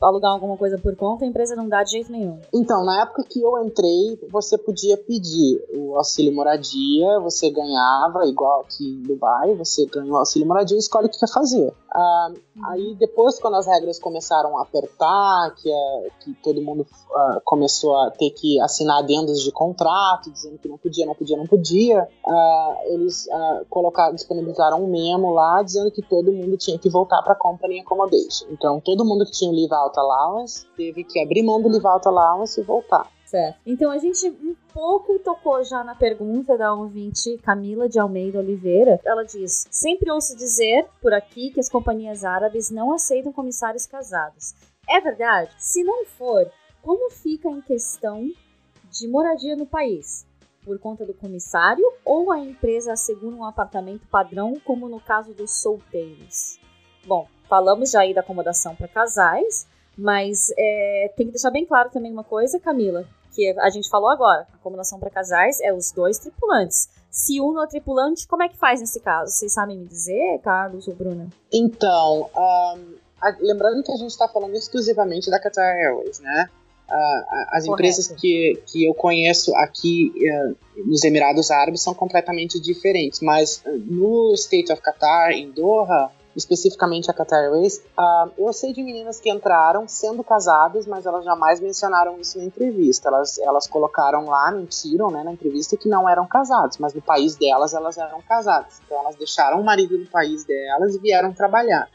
[0.00, 2.38] alugar alguma coisa por conta, a empresa não dá de jeito nenhum?
[2.54, 8.62] Então, na época que eu entrei, você podia pedir o auxílio moradia, você ganhava, igual
[8.62, 11.70] aqui em Dubai, você ganha o auxílio moradia e escolhe o que quer fazer.
[11.92, 12.32] Ah,
[12.64, 17.94] aí depois, quando as regras começaram a apertar, que, é, que todo mundo ah, começou
[17.94, 22.08] a ter que assinar adendos de contrato, dizendo que não podia, não podia, não podia,
[22.26, 27.34] ah, eles uh, disponibilizaram um memo lá dizendo que todo mundo tinha que voltar para
[27.34, 28.46] Company Accommodation.
[28.50, 31.86] Então, todo mundo que tinha o Leave Out Allowance teve que abrir mão do Leave
[31.86, 33.10] Out Allowance e voltar.
[33.24, 33.58] Certo.
[33.66, 38.98] Então, a gente um pouco tocou já na pergunta da ouvinte Camila de Almeida Oliveira.
[39.04, 44.54] Ela diz: Sempre ouço dizer por aqui que as companhias árabes não aceitam comissários casados.
[44.88, 45.50] É verdade?
[45.58, 46.50] Se não for,
[46.80, 48.30] como fica em questão
[48.90, 50.26] de moradia no país?
[50.64, 55.60] Por conta do comissário ou a empresa assegura um apartamento padrão, como no caso dos
[55.60, 56.58] solteiros?
[57.06, 61.90] Bom, falamos já aí da acomodação para casais, mas é, tem que deixar bem claro
[61.90, 63.04] também uma coisa, Camila,
[63.34, 66.88] que a gente falou agora: acomodação para casais é os dois tripulantes.
[67.10, 69.32] Se um não é tripulante, como é que faz nesse caso?
[69.32, 71.28] Vocês sabem me dizer, Carlos ou Bruna?
[71.52, 76.50] Então, um, a, lembrando que a gente está falando exclusivamente da Qatar Airways, né?
[77.50, 83.62] As empresas que, que eu conheço aqui uh, nos Emirados Árabes são completamente diferentes, mas
[83.66, 88.82] uh, no State of Qatar, em Doha, especificamente a Qatar Airways, uh, eu sei de
[88.82, 93.08] meninas que entraram sendo casadas, mas elas jamais mencionaram isso na entrevista.
[93.08, 97.36] Elas, elas colocaram lá, mentiram né, na entrevista que não eram casadas, mas no país
[97.36, 98.80] delas elas eram casadas.
[98.86, 101.88] Então elas deixaram o marido no país delas e vieram trabalhar.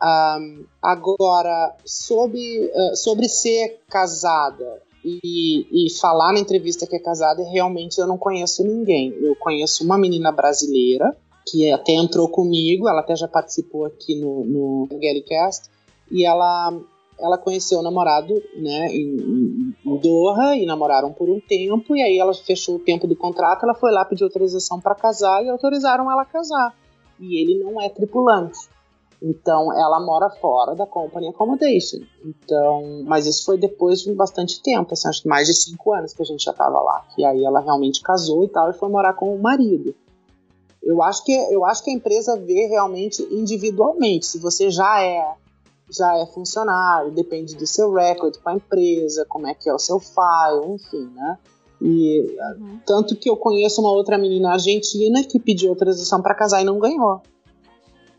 [0.00, 7.42] Um, agora, sobre, uh, sobre ser casada e, e, falar na entrevista que é casada,
[7.50, 9.12] realmente eu não conheço ninguém.
[9.20, 11.16] Eu conheço uma menina brasileira
[11.50, 15.70] que até entrou comigo, ela até já participou aqui no, no Gallicast,
[16.10, 16.78] e ela,
[17.18, 22.18] ela conheceu o namorado, né, em, em Doha e namoraram por um tempo e aí
[22.18, 26.10] ela fechou o tempo do contrato, ela foi lá pedir autorização para casar e autorizaram
[26.10, 26.74] ela a casar.
[27.18, 28.58] E ele não é tripulante.
[29.20, 31.98] Então ela mora fora da company accommodation.
[32.24, 36.12] Então, mas isso foi depois de bastante tempo, assim, acho que mais de cinco anos
[36.12, 37.04] que a gente já estava lá.
[37.16, 39.94] E aí ela realmente casou e tal e foi morar com o marido.
[40.82, 44.26] Eu acho que eu acho que a empresa vê realmente individualmente.
[44.26, 45.34] Se você já é
[45.90, 49.78] já é funcionário, depende do seu record com a empresa, como é que é o
[49.78, 51.38] seu file, enfim, né?
[51.80, 52.80] E uhum.
[52.84, 56.78] tanto que eu conheço uma outra menina argentina que pediu autorização para casar e não
[56.78, 57.22] ganhou.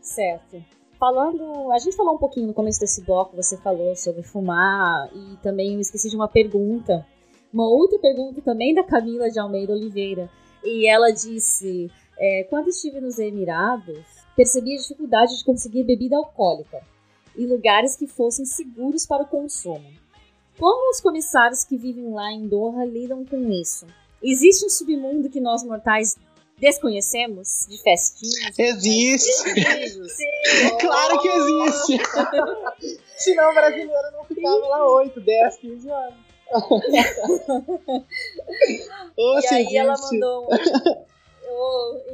[0.00, 0.79] Certo.
[1.00, 5.38] Falando, a gente falou um pouquinho no começo desse bloco, você falou sobre fumar e
[5.38, 7.06] também eu esqueci de uma pergunta.
[7.50, 10.28] Uma outra pergunta também da Camila de Almeida Oliveira.
[10.62, 14.04] E ela disse: é, quando estive nos Emirados,
[14.36, 16.82] percebi a dificuldade de conseguir bebida alcoólica
[17.34, 19.88] e lugares que fossem seguros para o consumo.
[20.58, 23.86] Como os comissários que vivem lá em Doha lidam com isso?
[24.22, 26.18] Existe um submundo que nós mortais
[26.60, 28.56] desconhecemos de festinhas?
[28.58, 29.30] Existe!
[30.80, 31.98] claro que existe!
[33.16, 36.30] Senão o brasileiro não ficava lá 8, 10, 15 anos.
[39.16, 40.48] e aí ela mandou.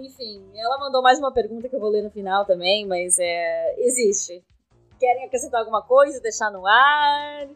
[0.01, 3.75] enfim, ela mandou mais uma pergunta que eu vou ler no final também, mas é,
[3.79, 4.45] existe.
[4.99, 7.49] Querem acrescentar alguma coisa, deixar no ar?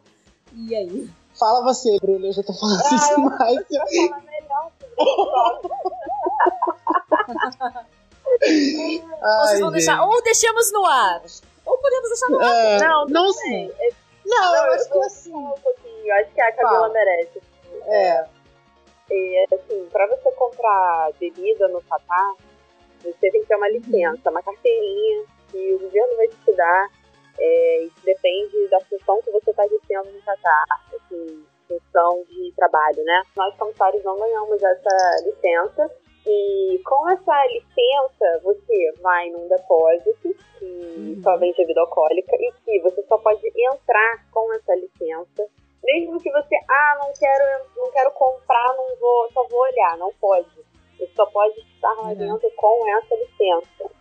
[0.55, 1.09] E aí?
[1.37, 3.65] Fala você, Bruno, eu já tô falando ah, isso demais.
[3.69, 4.71] Eu falar melhor
[9.21, 11.21] Ai, Vocês vão deixar, ou deixamos no ar,
[11.65, 12.53] ou podemos deixar no ar.
[12.53, 13.73] É, não, não sei.
[14.25, 15.33] Não, eu, eu acho que assim.
[15.33, 17.41] Um pouquinho, acho que a Camila merece.
[17.85, 18.25] É.
[19.09, 22.33] E, assim, pra você comprar bebida no Catar,
[23.03, 26.89] você tem que ter uma licença, uma carteirinha que o governo vai te dar
[27.39, 33.03] é, isso depende da função que você está exercendo no Catar, assim, função de trabalho,
[33.03, 33.23] né?
[33.35, 35.91] Nós, comissários, não ganhamos essa licença.
[36.25, 41.21] E com essa licença, você vai num depósito que uhum.
[41.23, 45.47] só vende bebida alcoólica e que você só pode entrar com essa licença.
[45.83, 50.13] Mesmo que você, ah, não quero, não quero comprar, não vou, só vou olhar, não
[50.21, 50.47] pode.
[50.97, 52.15] Você só pode estar lá uhum.
[52.15, 53.91] dentro com essa licença.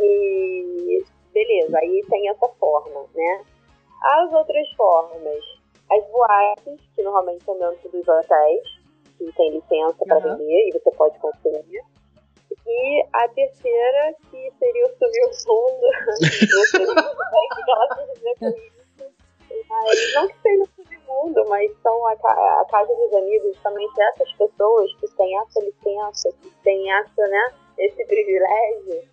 [0.00, 3.44] E beleza, aí tem essa forma, né?
[4.02, 5.44] As outras formas,
[5.90, 8.79] as boates, que normalmente são dentro dos hotéis,
[9.24, 10.38] que tem licença para uhum.
[10.38, 11.84] vender e você pode consumir.
[12.66, 15.32] E a terceira, que seria o sei o
[18.48, 18.80] isso.
[19.68, 24.32] Mas, não que seja o submundo, mas são a, a casa dos amigos, justamente essas
[24.32, 29.08] pessoas que têm essa licença, que têm essa, né, esse privilégio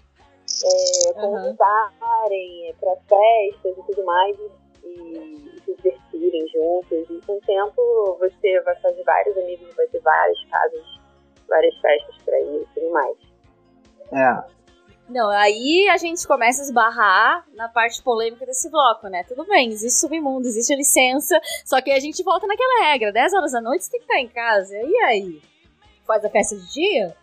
[0.64, 2.76] é, convidarem uhum.
[2.80, 4.38] para festas e tudo mais
[4.84, 7.10] e se divertirem juntos.
[7.10, 10.86] E com o tempo você vai fazer vários amigos, vai ter várias casas,
[11.48, 13.18] várias festas para ir e tudo mais.
[14.12, 14.58] É.
[15.10, 19.24] Não, aí a gente começa a esbarrar na parte polêmica desse bloco, né?
[19.24, 23.34] Tudo bem, existe submundo, existe a licença, só que a gente volta naquela regra: 10
[23.34, 24.76] horas da noite você tem que estar em casa.
[24.76, 25.42] E aí?
[26.06, 27.16] Faz a festa de dia?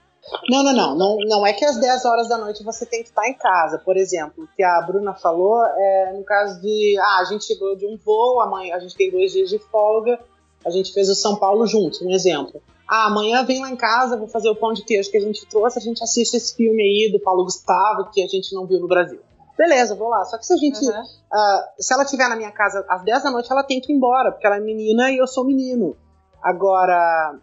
[0.49, 1.16] Não, não, não, não.
[1.27, 3.79] Não é que às 10 horas da noite você tem que estar em casa.
[3.79, 6.97] Por exemplo, o que a Bruna falou é no caso de.
[6.99, 10.18] Ah, a gente chegou de um voo, amanhã a gente tem dois dias de folga,
[10.64, 12.62] a gente fez o São Paulo juntos, um exemplo.
[12.89, 15.47] Ah, amanhã vem lá em casa, vou fazer o pão de queijo que a gente
[15.47, 18.79] trouxe, a gente assiste esse filme aí do Paulo Gustavo que a gente não viu
[18.79, 19.20] no Brasil.
[19.57, 20.25] Beleza, vou lá.
[20.25, 20.85] Só que se a gente.
[20.85, 21.01] Uhum.
[21.01, 23.97] Uh, se ela estiver na minha casa às 10 da noite, ela tem que ir
[23.97, 25.97] embora, porque ela é menina e eu sou menino.
[26.43, 27.39] Agora,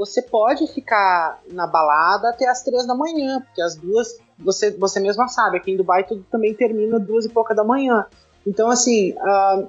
[0.00, 4.98] você pode ficar na balada até as três da manhã, porque as duas, você, você
[4.98, 8.06] mesma sabe, aqui em Dubai tudo também termina duas e pouca da manhã.
[8.46, 9.68] Então, assim, uh,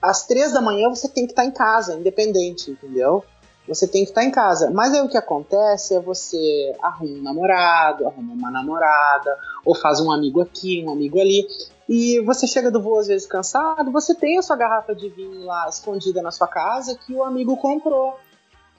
[0.00, 3.22] às três da manhã você tem que estar em casa, independente, entendeu?
[3.68, 4.70] Você tem que estar em casa.
[4.70, 9.36] Mas aí o que acontece é você arruma um namorado, arruma uma namorada,
[9.66, 11.46] ou faz um amigo aqui, um amigo ali.
[11.86, 15.44] E você chega do voo às vezes cansado, você tem a sua garrafa de vinho
[15.44, 18.16] lá escondida na sua casa que o amigo comprou.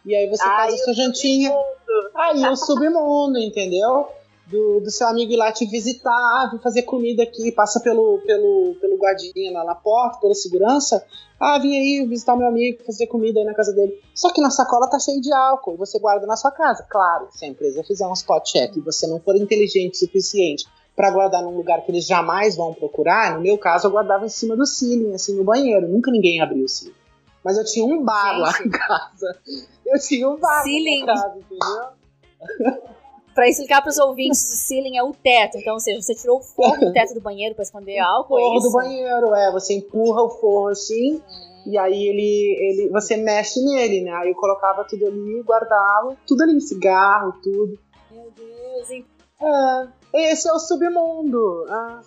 [0.06, 1.50] E aí você faz a sua jantinha.
[1.50, 2.12] Submundo.
[2.16, 4.08] Aí o submundo, entendeu?
[4.46, 8.76] Do, do, seu amigo ir lá te visitar, vir fazer comida aqui, passa pelo, pelo,
[8.82, 11.04] pelo guardinha lá na porta, pela segurança.
[11.40, 13.98] Ah, vim aí visitar meu amigo, fazer comida aí na casa dele.
[14.14, 16.86] Só que na sacola tá cheio de álcool, você guarda na sua casa.
[16.90, 20.66] Claro, se a empresa fizer um spot check e você não for inteligente o suficiente
[20.94, 24.30] para guardar num lugar que eles jamais vão procurar, no meu caso eu guardava em
[24.30, 25.88] cima do ceiling, assim, no banheiro.
[25.88, 27.03] Nunca ninguém abriu o ceiling.
[27.44, 28.40] Mas eu tinha um bar Gente.
[28.42, 29.40] lá em casa.
[29.86, 31.06] Eu tinha um bar Ceiling.
[31.06, 32.84] na casa, entendeu?
[33.34, 35.58] Pra explicar pros ouvintes, o ceiling é o teto.
[35.58, 38.42] Então, ou seja, você tirou o forro do teto do banheiro pra esconder álcool, é
[38.44, 38.68] forro isso?
[38.68, 39.52] do banheiro, é.
[39.52, 41.20] Você empurra o forro assim,
[41.66, 42.90] e aí ele, ele.
[42.90, 44.12] Você mexe nele, né?
[44.12, 47.80] Aí eu colocava tudo ali, guardava, tudo ali, cigarro, tudo.
[48.12, 49.04] Meu Deus, hein?
[49.42, 50.32] É.
[50.32, 51.66] Esse é o submundo.
[51.70, 52.02] Ah,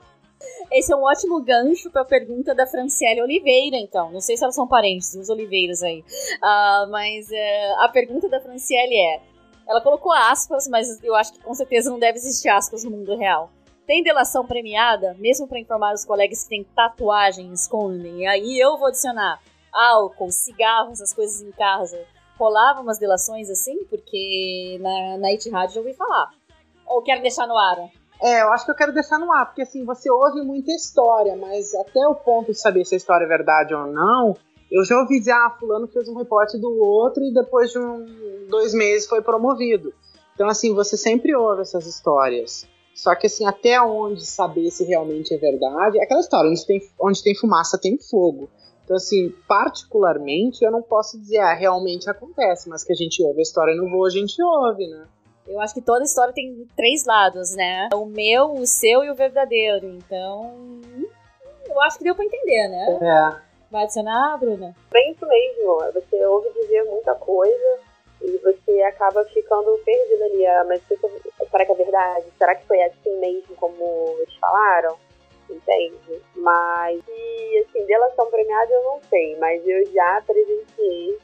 [0.70, 4.10] Esse é um ótimo gancho pra pergunta da Franciele Oliveira, então.
[4.10, 6.04] Não sei se elas são parentes, os Oliveiras aí.
[6.42, 9.20] Ah, mas é, a pergunta da Franciele é:
[9.66, 13.16] ela colocou aspas, mas eu acho que com certeza não deve existir aspas no mundo
[13.16, 13.50] real.
[13.86, 18.22] Tem delação premiada, mesmo pra informar os colegas que têm tatuagem escondem?
[18.22, 19.40] E aí eu vou adicionar
[19.72, 22.04] álcool, cigarro, essas coisas em casa.
[22.36, 23.84] Rolava umas delações assim?
[23.84, 26.30] Porque na, na Rádio já ouvi falar.
[26.86, 27.88] Ou quero deixar no ar?
[28.22, 31.36] É, eu acho que eu quero deixar no ar, porque assim, você ouve muita história,
[31.36, 34.34] mas até o ponto de saber se a história é verdade ou não,
[34.70, 38.46] eu já ouvi dizer, ah, fulano fez um reporte do outro e depois de um,
[38.48, 39.92] dois meses foi promovido.
[40.34, 42.66] Então, assim, você sempre ouve essas histórias.
[42.94, 46.80] Só que, assim, até onde saber se realmente é verdade, é aquela história, onde tem,
[46.98, 48.48] onde tem fumaça tem fogo.
[48.84, 53.40] Então, assim, particularmente, eu não posso dizer, ah, realmente acontece, mas que a gente ouve
[53.40, 55.06] a história no voo, a gente ouve, né?
[55.46, 57.88] Eu acho que toda história tem três lados, né?
[57.94, 59.86] O meu, o seu e o verdadeiro.
[59.86, 60.80] Então,
[61.68, 62.98] eu acho que deu pra entender, né?
[63.00, 63.46] É.
[63.70, 64.74] Vai adicionar, Bruna?
[64.90, 65.78] Bem isso mesmo.
[65.92, 67.78] Você ouve dizer muita coisa
[68.22, 70.46] e você acaba ficando perdido ali.
[70.46, 72.26] Ah, mas será que- será que é verdade?
[72.38, 74.96] Será que foi assim mesmo como eles falaram?
[75.48, 76.20] Entende?
[76.34, 81.18] Mas, e assim, delação premiada eu não sei, mas eu já presenciei,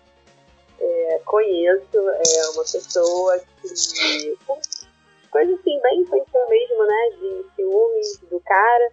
[0.83, 4.39] é, conheço é, uma pessoa que.
[5.31, 7.09] Coisa assim, bem infantil mesmo, né?
[7.19, 8.93] De ciúmes do cara,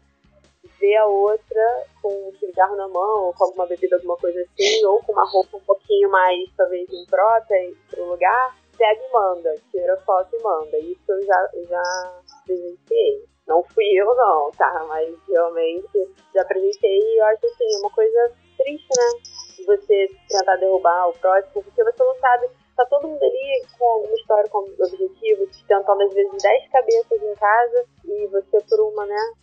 [0.80, 4.86] vê a outra com um cigarro na mão, ou com alguma bebida, alguma coisa assim,
[4.86, 9.98] ou com uma roupa um pouquinho mais, talvez, imprópria pro lugar, pega e manda, tira
[10.06, 10.78] foto e manda.
[10.80, 13.26] Isso eu já, já presenciei.
[13.46, 14.86] Não fui eu não, tá?
[14.88, 19.39] Mas realmente já presenciei e eu acho assim, uma coisa triste, né?
[19.60, 23.86] De Você tentar derrubar o próximo, porque você não sabe, tá todo mundo ali com
[23.86, 29.05] alguma história, com objetivo, tentando às vezes 10 cabeças em casa e você por uma,
[29.05, 29.34] né?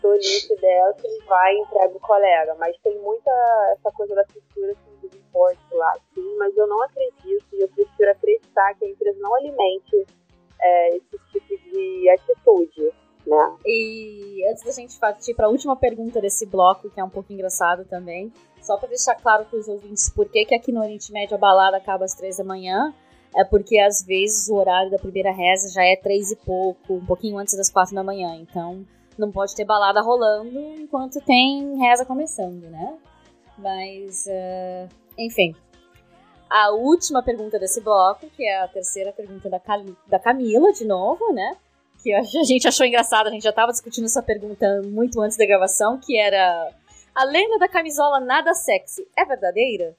[0.00, 2.54] tolice dessas, vai e entrega o colega.
[2.58, 3.30] Mas tem muita
[3.72, 7.68] essa coisa da cultura assim, dos importes lá, sim, mas eu não acredito e eu
[7.68, 10.06] prefiro acreditar que a empresa não alimente
[10.60, 12.92] é, esse tipo de atitude,
[13.26, 13.56] né?
[13.64, 17.32] E antes da gente partir para a última pergunta desse bloco, que é um pouco
[17.32, 18.32] engraçado também,
[18.62, 21.38] só para deixar claro para os ouvintes por que, que aqui no Oriente Médio a
[21.38, 22.92] balada acaba às três da manhã,
[23.36, 27.04] é porque às vezes o horário da primeira reza já é três e pouco, um
[27.06, 28.34] pouquinho antes das quatro da manhã.
[28.36, 28.84] Então
[29.16, 32.96] não pode ter balada rolando enquanto tem reza começando, né?
[33.58, 34.88] Mas, eh,
[35.18, 35.54] enfim.
[36.48, 40.84] A última pergunta desse bloco, que é a terceira pergunta da, Cali- da Camila, de
[40.84, 41.56] novo, né?
[42.02, 45.46] Que a gente achou engraçado, a gente já estava discutindo essa pergunta muito antes da
[45.46, 46.72] gravação, que era
[47.14, 49.96] a lenda da camisola nada sexy é verdadeira?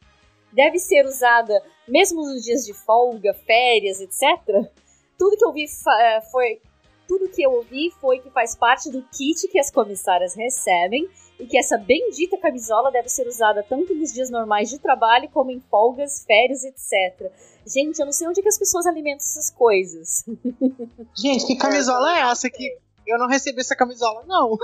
[0.52, 4.70] Deve ser usada mesmo nos dias de folga, férias, etc?
[5.18, 6.62] Tudo que eu vi eh, foi
[7.08, 11.46] tudo que eu ouvi foi que faz parte do kit que as comissárias recebem e
[11.46, 15.60] que essa bendita camisola deve ser usada tanto nos dias normais de trabalho como em
[15.60, 17.32] folgas, férias, etc.
[17.66, 20.24] Gente, eu não sei onde que as pessoas alimentam essas coisas.
[21.18, 24.58] Gente, que camisola é essa que eu não recebi essa camisola, não.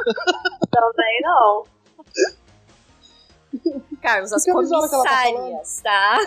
[0.71, 1.63] Também não.
[4.01, 6.17] Carlos, as tá comissárias, tá?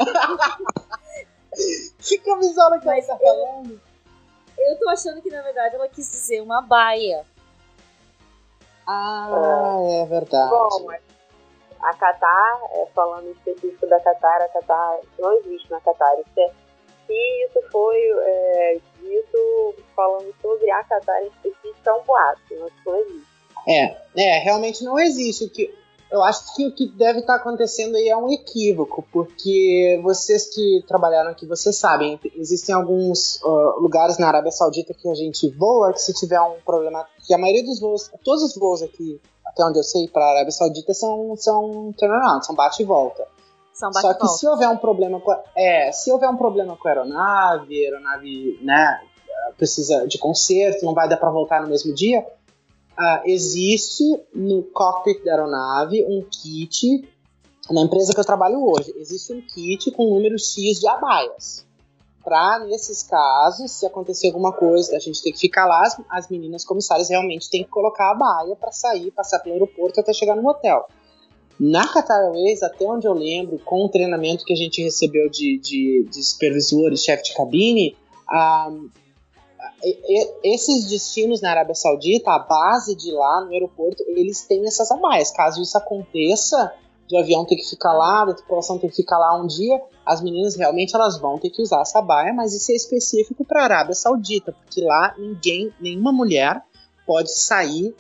[1.99, 3.81] Que camisola que Mas ela tá falando?
[4.59, 7.25] Eu tô achando que, na verdade, ela quis dizer uma baia.
[8.87, 10.51] Ah, é verdade.
[10.51, 10.91] Bom,
[11.81, 16.15] a Qatar, é, falando em específico da Qatar, a Qatar não existe na Qatar.
[16.21, 16.53] Isso é,
[17.07, 22.41] se isso foi é, dito falando sobre a Qatar em específico, é um boato,
[22.87, 23.31] não existe.
[23.67, 25.45] É, é, realmente não existe.
[25.45, 25.75] O que,
[26.11, 30.85] eu acho que o que deve estar acontecendo aí é um equívoco, porque vocês que
[30.87, 35.93] trabalharam aqui, vocês sabem, existem alguns ah, lugares na Arábia Saudita que a gente voa,
[35.93, 39.65] que se tiver um problema, que a maioria dos voos, todos os voos aqui, até
[39.65, 43.25] onde eu sei, para a Arábia Saudita são, são turnaround, são bate e volta.
[43.73, 44.37] São Só que bate-volta.
[44.37, 47.89] se houver um problema com a, é, se houver um problema com a aeronave, a
[47.89, 49.01] aeronave, né,
[49.57, 52.27] precisa de conserto, não vai dar para voltar no mesmo dia,
[53.01, 57.09] ah, existe no cockpit da aeronave um kit,
[57.71, 61.67] na empresa que eu trabalho hoje, existe um kit com número X de abaias.
[62.23, 66.29] Pra, nesses casos, se acontecer alguma coisa, a gente tem que ficar lá, as, as
[66.29, 70.37] meninas comissárias realmente têm que colocar a baia para sair, passar pelo aeroporto até chegar
[70.37, 70.87] no hotel.
[71.59, 75.59] Na Qatar Airways, até onde eu lembro, com o treinamento que a gente recebeu de,
[75.59, 77.97] de, de supervisores, chefe de cabine,
[78.29, 78.71] ah,
[80.45, 85.31] esses destinos na Arábia Saudita, a base de lá no aeroporto, eles têm essas abaias.
[85.31, 86.73] Caso isso aconteça,
[87.09, 90.23] do avião ter que ficar lá, da tripulação ter que ficar lá um dia, as
[90.23, 93.65] meninas realmente elas vão ter que usar essa baia, mas isso é específico para a
[93.65, 96.63] Arábia Saudita, porque lá ninguém, nenhuma mulher
[97.05, 97.95] pode sair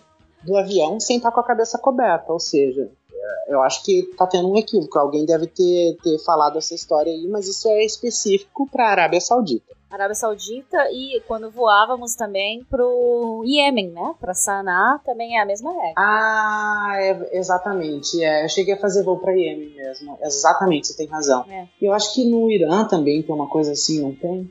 [0.44, 4.26] do avião sem estar com a cabeça coberta, ou seja, é, eu acho que tá
[4.26, 4.98] tendo um equívoco.
[4.98, 9.20] Alguém deve ter, ter falado essa história aí, mas isso é específico para a Arábia
[9.20, 9.79] Saudita.
[9.90, 14.14] Arábia Saudita e quando voávamos também pro Iêmen, né?
[14.20, 15.94] Para Sanaa também é a mesma regra.
[15.96, 18.22] Ah, é, exatamente.
[18.22, 20.16] É, eu cheguei a fazer voo para Iêmen mesmo.
[20.22, 21.44] Exatamente, você tem razão.
[21.50, 21.66] É.
[21.82, 24.50] Eu acho que no Irã também tem uma coisa assim, não tem?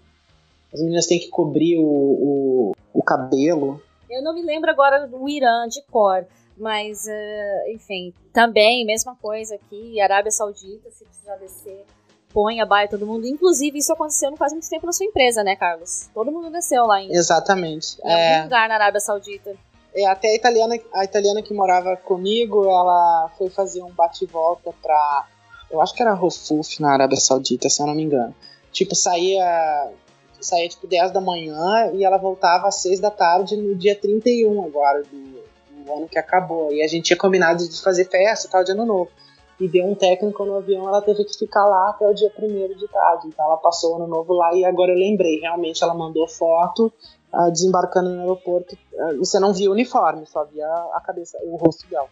[0.74, 3.82] As meninas têm que cobrir o, o, o cabelo.
[4.10, 6.28] Eu não me lembro agora do Irã de cor,
[6.58, 11.86] mas, uh, enfim, também, mesma coisa aqui, Arábia Saudita, se precisar descer
[12.34, 13.28] põe a baia todo mundo.
[13.28, 16.10] Inclusive, isso aconteceu não faz muito tempo na sua empresa, né, Carlos?
[16.14, 17.98] Todo mundo desceu lá em, Exatamente.
[18.04, 18.36] em é...
[18.36, 19.56] algum lugar na Arábia Saudita.
[19.94, 25.26] É, até a italiana, a italiana que morava comigo, ela foi fazer um bate-volta pra.
[25.70, 28.36] Eu acho que era Rofuf na Arábia Saudita, se eu não me engano.
[28.72, 29.92] Tipo, saía.
[30.40, 34.64] Saía tipo 10 da manhã e ela voltava às 6 da tarde no dia 31
[34.64, 35.44] agora do,
[35.84, 36.72] do ano que acabou.
[36.72, 39.12] E a gente tinha combinado de fazer festa e tal de ano novo
[39.60, 42.76] e deu um técnico no avião, ela teve que ficar lá até o dia primeiro
[42.76, 43.28] de tarde.
[43.28, 46.92] Então ela passou o ano novo lá e agora eu lembrei, realmente ela mandou foto
[47.34, 48.78] uh, desembarcando no aeroporto.
[48.94, 52.08] Uh, você não via o uniforme, só via a cabeça, o rosto dela.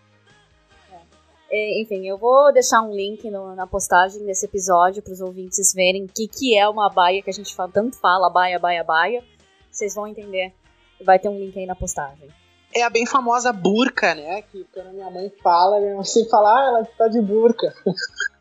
[1.50, 1.82] É.
[1.82, 6.04] Enfim, eu vou deixar um link no, na postagem desse episódio para os ouvintes verem
[6.04, 9.24] o que, que é uma baia que a gente fala, tanto fala, baia, baia, baia.
[9.72, 10.54] Vocês vão entender.
[11.02, 12.28] Vai ter um link aí na postagem
[12.78, 14.42] é a bem famosa burca, né?
[14.44, 17.74] Que quando minha mãe fala, minha mãe sempre fala, ah, ela tá de burca.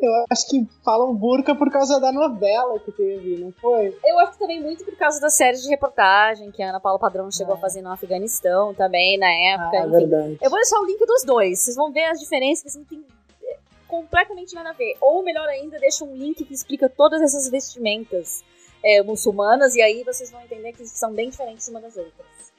[0.00, 3.96] Eu acho que falam burca por causa da novela que teve, não foi?
[4.04, 6.98] Eu acho que também muito por causa da série de reportagem que a Ana Paula
[6.98, 7.56] Padrão chegou ah.
[7.56, 9.78] a fazer no Afeganistão também, na época.
[9.78, 10.38] Ah, é verdade.
[10.42, 13.04] Eu vou deixar o link dos dois, vocês vão ver as diferenças que não tem
[13.44, 14.96] é, completamente nada a ver.
[15.00, 18.42] Ou melhor ainda, deixa um link que explica todas essas vestimentas
[18.82, 22.49] é, muçulmanas e aí vocês vão entender que são bem diferentes uma das outras.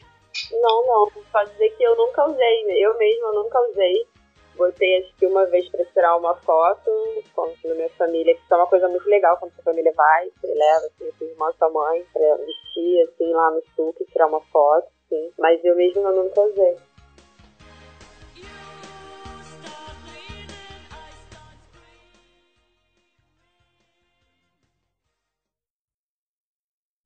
[0.51, 1.11] Não, não.
[1.31, 2.83] Pode dizer que eu nunca usei.
[2.83, 4.07] Eu mesma nunca usei.
[4.55, 6.91] Botei acho que uma vez pra tirar uma foto
[7.33, 10.29] com a minha família, que isso é uma coisa muito legal quando sua família vai,
[10.29, 14.27] você leva assim, sua irmã, sua mãe, pra vestir assim lá no sul e tirar
[14.27, 15.31] uma foto, sim.
[15.39, 16.77] Mas eu mesma nunca usei.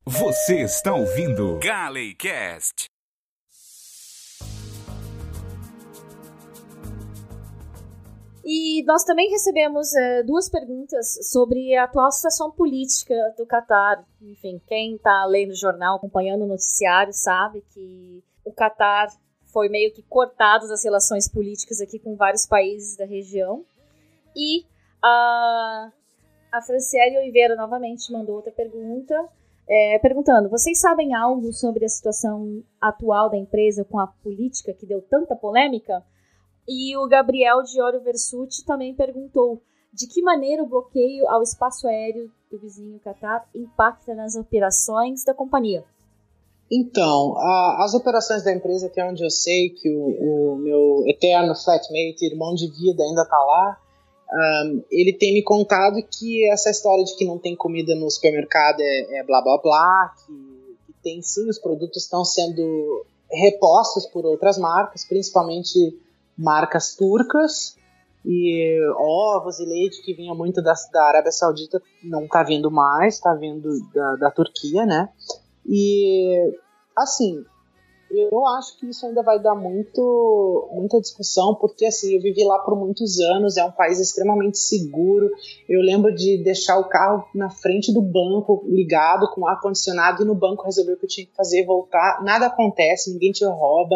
[0.07, 2.94] Você está ouvindo Galeycast.
[8.47, 14.05] E nós também recebemos é, duas perguntas sobre a atual situação política do Catar.
[14.21, 19.07] Enfim, quem está lendo o jornal, acompanhando o noticiário, sabe que o Catar
[19.51, 23.65] foi meio que cortado das relações políticas aqui com vários países da região.
[24.35, 24.63] E
[25.01, 25.91] a,
[26.51, 29.27] a Franciele Oliveira novamente mandou outra pergunta,
[29.67, 34.85] é, perguntando: vocês sabem algo sobre a situação atual da empresa com a política que
[34.85, 36.03] deu tanta polêmica?
[36.67, 39.61] E o Gabriel Diório Versuti também perguntou
[39.93, 45.33] de que maneira o bloqueio ao espaço aéreo do vizinho Qatar impacta nas operações da
[45.33, 45.83] companhia.
[46.71, 51.55] Então, a, as operações da empresa, até onde eu sei que o, o meu eterno
[51.55, 53.77] flatmate, irmão de vida, ainda está lá,
[54.33, 58.81] um, ele tem me contado que essa história de que não tem comida no supermercado
[58.81, 60.33] é, é blá blá blá, que,
[60.87, 65.95] que tem sim, os produtos estão sendo repostos por outras marcas, principalmente
[66.37, 67.77] marcas turcas
[68.25, 73.19] e ovos e leite que vinha muito da, da Arábia Saudita não tá vindo mais,
[73.19, 75.09] tá vindo da, da Turquia, né?
[75.67, 76.57] E
[76.97, 77.43] assim,
[78.11, 82.59] eu acho que isso ainda vai dar muito, muita discussão, porque assim, eu vivi lá
[82.59, 85.29] por muitos anos, é um país extremamente seguro.
[85.67, 90.25] Eu lembro de deixar o carro na frente do banco ligado com ar condicionado e
[90.25, 92.23] no banco resolver o que eu tinha que fazer, voltar.
[92.23, 93.95] Nada acontece, ninguém te rouba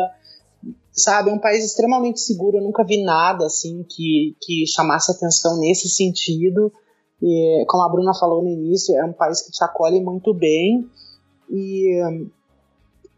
[0.91, 2.57] sabe, é um país extremamente seguro.
[2.57, 6.71] Eu nunca vi nada assim que, que chamasse atenção nesse sentido.
[7.21, 10.89] E, como a Bruna falou no início, é um país que te acolhe muito bem.
[11.49, 12.01] E,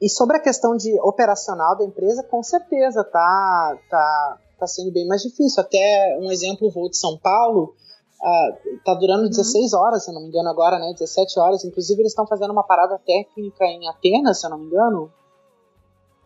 [0.02, 5.08] e sobre a questão de operacional da empresa, com certeza tá, tá, tá sendo bem
[5.08, 5.62] mais difícil.
[5.62, 7.76] Até um exemplo, o voo de São Paulo.
[8.22, 9.80] Uh, tá durando 16 uhum.
[9.80, 10.94] horas, se eu não me engano, agora, né?
[10.94, 11.66] 17 horas.
[11.66, 15.12] Inclusive, eles estão fazendo uma parada técnica em Atenas, se eu não me engano.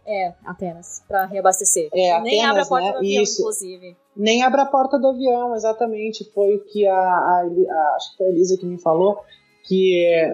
[0.05, 1.89] É, Atenas, para reabastecer.
[1.93, 2.91] É, Nem Atenas, abre a porta né?
[2.91, 3.41] do avião, Isso.
[3.41, 3.97] inclusive.
[4.15, 6.31] Nem abre a porta do avião, exatamente.
[6.33, 9.19] Foi o que a, a, a acho que foi a Elisa que me falou,
[9.63, 10.31] que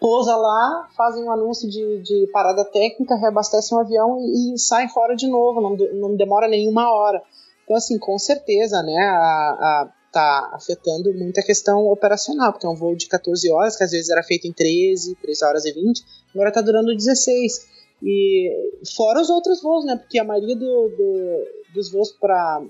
[0.00, 4.88] pousa lá, fazem um anúncio de, de parada técnica, reabastecem um avião e, e saem
[4.88, 7.22] fora de novo, não, não demora nenhuma hora.
[7.64, 12.68] Então, assim, com certeza, né, a, a, tá afetando muito a questão operacional, porque é
[12.68, 15.72] um voo de 14 horas, que às vezes era feito em 13, 13 horas e
[15.72, 16.04] 20,
[16.34, 17.73] agora tá durando 16.
[18.02, 22.62] E fora os outros voos, né, porque a maioria do, do dos voos para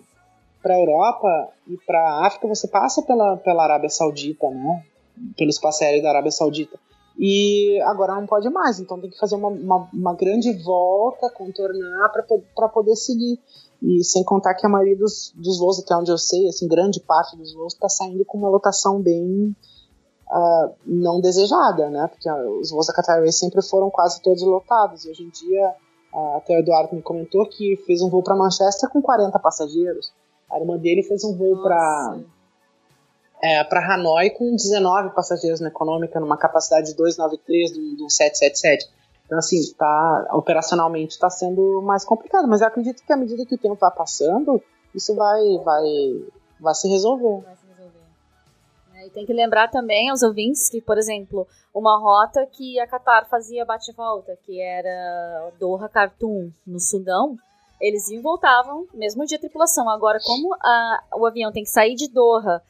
[0.62, 4.82] para Europa e para África você passa pela, pela Arábia Saudita, né?
[5.36, 6.78] Pelo espaço aéreo da Arábia Saudita.
[7.18, 12.10] E agora não pode mais, então tem que fazer uma, uma, uma grande volta, contornar
[12.54, 13.38] para poder seguir.
[13.82, 16.98] E sem contar que a maioria dos, dos voos, até onde eu sei, assim, grande
[17.00, 19.54] parte dos voos está saindo com uma lotação bem
[20.34, 22.08] uh, não desejada, né?
[22.08, 25.04] Porque uh, os voos da Qatar Airways sempre foram quase todos lotados.
[25.04, 25.74] E hoje em dia,
[26.12, 30.12] uh, até o Eduardo me comentou que fez um voo para Manchester com 40 passageiros.
[30.50, 32.18] A irmã dele fez um voo para
[33.42, 38.90] é, para Hanoi com 19 passageiros na econômica, numa capacidade de 293 do, do 777.
[39.26, 43.54] Então, assim, tá, operacionalmente está sendo mais complicado, mas eu acredito que à medida que
[43.54, 44.62] o tempo vai passando,
[44.94, 45.84] isso vai, vai,
[46.60, 47.42] vai se resolver.
[47.42, 47.56] Vai
[49.04, 53.28] e tem que lembrar também aos ouvintes que, por exemplo, uma rota que a Qatar
[53.28, 57.36] fazia bate-volta, que era Doha Khartoum, no Sudão,
[57.80, 59.88] eles iam voltavam, mesmo dia tripulação.
[59.90, 62.62] Agora, como a, o avião tem que sair de Doha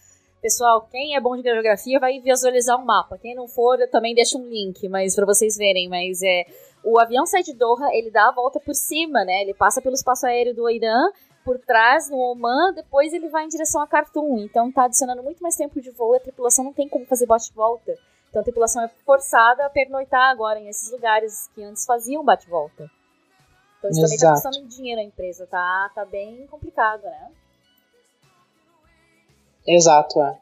[0.45, 3.17] Pessoal, quem é bom de geografia vai visualizar um mapa.
[3.17, 5.89] Quem não for, eu também deixo um link, mas para vocês verem.
[5.89, 6.45] Mas é
[6.85, 9.41] o avião sai de Doha, ele dá a volta por cima, né?
[9.41, 10.99] Ele passa pelo espaço aéreo do Irã,
[11.45, 14.39] por trás no Oman, depois ele vai em direção a Khartoum.
[14.39, 16.15] Então tá adicionando muito mais tempo de voo.
[16.15, 17.97] E a tripulação não tem como fazer bate-volta.
[18.31, 22.91] Então a tripulação é forçada a pernoitar agora em esses lugares que antes faziam bate-volta.
[23.79, 24.19] Então isso Exato.
[24.19, 25.91] também tá custando dinheiro a empresa, tá?
[25.95, 27.31] Tá bem complicado, né?
[29.67, 30.39] Exato, é.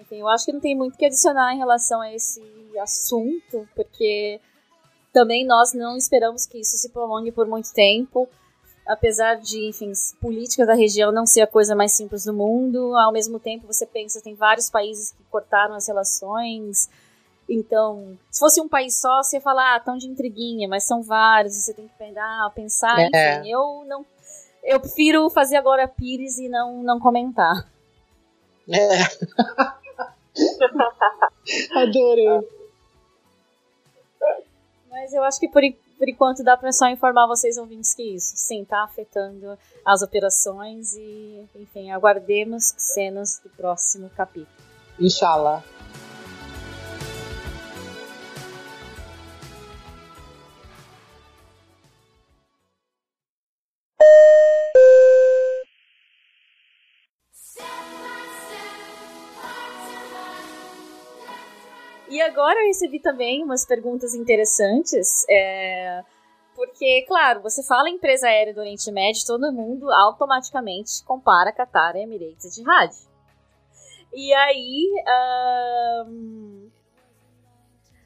[0.00, 2.40] Enfim, eu acho que não tem muito que adicionar em relação a esse
[2.78, 4.40] assunto, porque
[5.12, 8.28] também nós não esperamos que isso se prolongue por muito tempo,
[8.86, 13.12] apesar de, enfim, política da região não ser a coisa mais simples do mundo, ao
[13.12, 16.88] mesmo tempo você pensa, tem vários países que cortaram as relações,
[17.48, 21.02] então, se fosse um país só, você ia falar, ah, tão de intriguinha, mas são
[21.02, 23.38] vários, você tem que pensar, pensar é.
[23.38, 24.04] enfim, eu não
[24.62, 27.66] eu prefiro fazer agora Pires e não, não comentar.
[28.68, 28.98] É.
[31.80, 32.57] Adorei.
[35.00, 35.62] Mas eu acho que por,
[35.96, 40.94] por enquanto dá para só informar vocês ouvintes que isso, sim, tá afetando as operações
[40.94, 44.48] e, enfim, aguardemos cenas do próximo capítulo.
[44.98, 45.62] Inshallah.
[62.28, 65.24] Agora eu recebi também umas perguntas interessantes.
[65.28, 66.04] É,
[66.54, 72.44] porque, claro, você fala empresa aérea do Oriente Médio, todo mundo automaticamente compara Qatar, Emirates
[72.44, 72.92] e Etihad.
[74.12, 74.90] E aí,
[76.06, 76.68] um,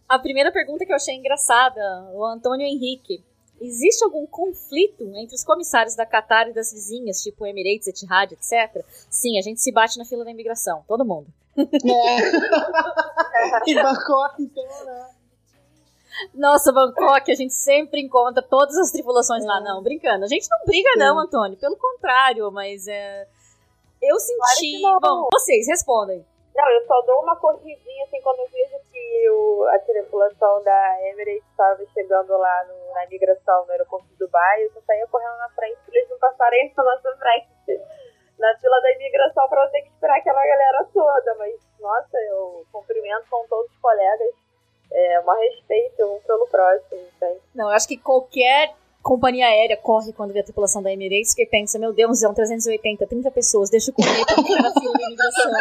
[0.09, 1.81] a primeira pergunta que eu achei engraçada,
[2.13, 3.25] o Antônio Henrique.
[3.59, 8.85] Existe algum conflito entre os comissários da Qatar e das vizinhas, tipo Emirates, Etihad, etc?
[9.09, 11.33] Sim, a gente se bate na fila da imigração, todo mundo.
[11.57, 11.63] É.
[13.71, 15.11] e Bangkok, então, né?
[16.35, 19.47] Nossa, Bangkok, a gente sempre encontra todas as tripulações é.
[19.47, 19.61] lá.
[19.61, 20.25] Não, brincando.
[20.25, 21.59] A gente não briga, não, Antônio.
[21.59, 23.27] Pelo contrário, mas é.
[24.01, 24.81] Eu senti.
[24.81, 26.27] Claro Bom, vocês respondem.
[26.55, 31.09] Não, eu só dou uma corridinha assim quando eu vejo que o, a tripulação da
[31.09, 34.65] Emirates estava chegando lá no, na imigração no aeroporto de Dubai.
[34.65, 37.49] Eu só saía correndo na frente para eles não passarem na nossa frente
[38.43, 41.35] na fila da imigração para eu ter que esperar aquela galera toda.
[41.39, 44.35] Mas, nossa, eu cumprimento com todos os colegas.
[44.93, 47.41] É um respeito um pelo próximo, entende?
[47.55, 51.47] Não, eu acho que qualquer companhia aérea corre quando vê a tripulação da Emirates, que
[51.47, 55.03] pensa, meu Deus, são 380, 30 pessoas, deixa eu correr pra ficar na fila da
[55.03, 55.53] imigração.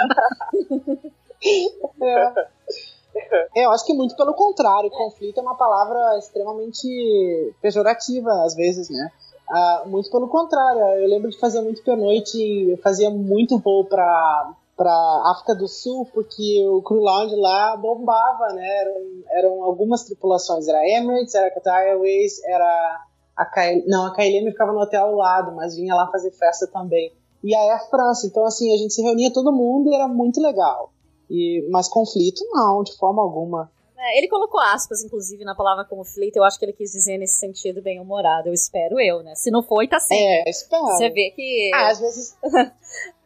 [2.04, 3.64] É.
[3.64, 9.12] Eu acho que muito pelo contrário, conflito é uma palavra extremamente pejorativa às vezes, né?
[9.54, 14.54] Ah, muito pelo contrário, eu lembro de fazer muito pernoite, eu fazia muito voo para
[14.78, 18.68] para África do Sul, porque o crew lounge lá bombava, né?
[18.82, 18.96] Eram,
[19.30, 23.06] eram algumas tripulações, era Emirates, era Qatar Airways, era
[23.38, 26.66] a KLM, não, a KLM ficava no hotel ao lado, mas vinha lá fazer festa
[26.66, 27.12] também.
[27.44, 30.42] E a Air France, então assim, a gente se reunia todo mundo e era muito
[30.42, 30.92] legal.
[31.30, 33.70] E, mas conflito não, de forma alguma.
[34.04, 36.38] É, ele colocou aspas, inclusive, na palavra conflito.
[36.38, 38.50] Eu acho que ele quis dizer nesse sentido bem humorado.
[38.50, 39.36] Eu espero eu, né?
[39.36, 40.16] Se não foi, tá sim.
[40.16, 40.88] É, espero.
[40.88, 41.70] Você vê que.
[41.74, 42.36] Ah, às vezes.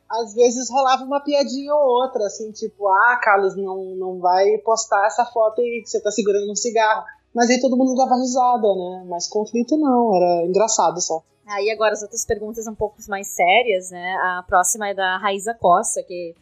[0.10, 5.08] às vezes rolava uma piadinha ou outra, assim, tipo, ah, Carlos, não, não vai postar
[5.08, 7.04] essa foto aí que você tá segurando um cigarro.
[7.34, 9.06] Mas aí todo mundo dava risada, né?
[9.08, 11.22] Mas conflito não, era engraçado só.
[11.48, 14.16] Aí agora as outras perguntas um pouco mais sérias, né?
[14.16, 16.34] A próxima é da Raíza Costa, que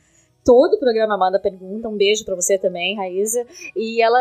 [0.44, 1.90] todo o programa manda pergunta.
[1.90, 3.46] Um beijo para você também, Raíza.
[3.76, 4.20] E ela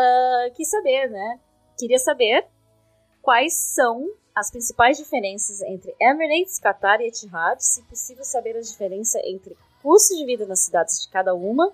[0.55, 1.39] quis saber, né?
[1.77, 2.45] Queria saber
[3.21, 9.19] quais são as principais diferenças entre Emirates, Qatar e Etihad, se possível saber a diferença
[9.23, 11.71] entre custo de vida nas cidades de cada uma,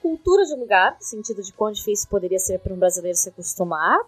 [0.00, 3.98] cultura de lugar, no sentido de quão difícil poderia ser para um brasileiro se acostumar,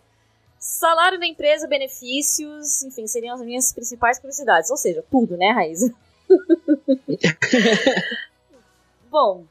[0.58, 4.70] salário da empresa, benefícios, enfim, seriam as minhas principais curiosidades.
[4.70, 5.92] Ou seja, tudo, né, Raíza?
[9.10, 9.44] Bom,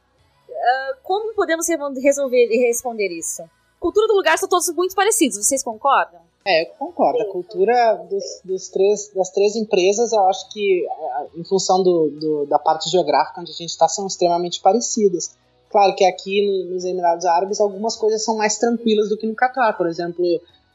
[0.61, 3.43] uh, como podemos resolver e responder isso?
[3.79, 6.21] Cultura do lugar são todos muito parecidos, vocês concordam?
[6.45, 7.21] É, eu concordo.
[7.21, 10.87] A cultura dos, dos três, das três empresas, eu acho que,
[11.35, 15.35] em função do, do da parte geográfica onde a gente está, são extremamente parecidas.
[15.69, 19.77] Claro que aqui nos Emirados Árabes algumas coisas são mais tranquilas do que no Catar.
[19.77, 20.25] Por exemplo,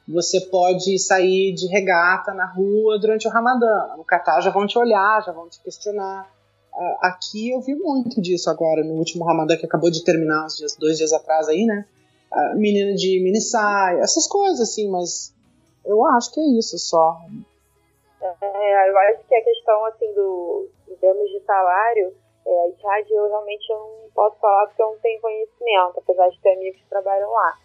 [0.08, 3.96] você pode sair de regata na rua durante o Ramadã.
[3.96, 6.30] No Catar já vão te olhar, já vão te questionar.
[7.00, 10.76] Aqui eu vi muito disso agora, no último Ramadã que acabou de terminar, uns dias,
[10.76, 11.86] dois dias atrás aí, né?
[12.54, 15.34] Menina de mini saia, essas coisas assim, mas
[15.84, 17.18] eu acho que é isso só.
[18.20, 22.12] É, eu acho que a questão, assim, do, em termos de salário,
[22.46, 26.40] é, a Itad eu realmente não posso falar porque eu não tenho conhecimento, apesar de
[26.40, 27.58] ter amigos que trabalham lá.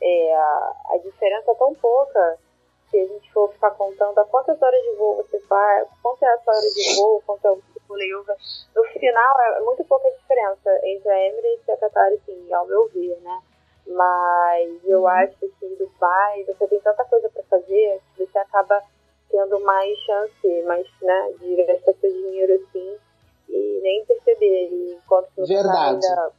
[0.00, 2.38] É, a, a diferença é tão pouca
[2.90, 6.34] se a gente for ficar contando a quantas horas de voo você faz, quanto é
[6.34, 7.62] a sua hora de voo, quanto é o
[8.74, 12.88] No final, é muito pouca diferença entre a Emirates e a Qatar, assim, ao meu
[12.88, 13.40] ver, né?
[13.86, 15.08] Mas eu uhum.
[15.08, 18.82] acho que em Dubai você tem tanta coisa para fazer que você acaba
[19.30, 22.96] tendo mais chance, mais, né, de gastar seu dinheiro assim
[23.48, 24.68] e nem perceber.
[24.70, 26.32] E enquanto você tá ainda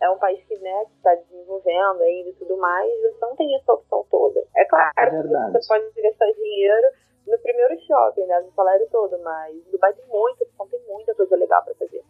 [0.00, 3.72] é um país que né, está desenvolvendo ainda e tudo mais, você não tem essa
[3.72, 4.44] opção toda.
[4.56, 6.88] É claro é que você pode gastar dinheiro
[7.28, 11.36] no primeiro shopping, né, no salário todo, mas Dubai tem muita opção, tem muita coisa
[11.36, 12.02] legal para fazer.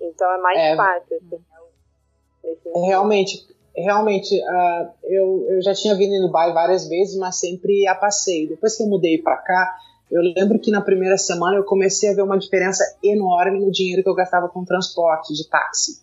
[0.00, 1.16] Então é mais é, fácil.
[1.16, 3.46] Assim, né, realmente,
[3.76, 8.48] realmente, uh, eu, eu já tinha vindo em Dubai várias vezes, mas sempre a passeio.
[8.48, 9.76] Depois que eu mudei para cá,
[10.10, 14.02] eu lembro que na primeira semana eu comecei a ver uma diferença enorme no dinheiro
[14.02, 16.02] que eu gastava com transporte de táxi.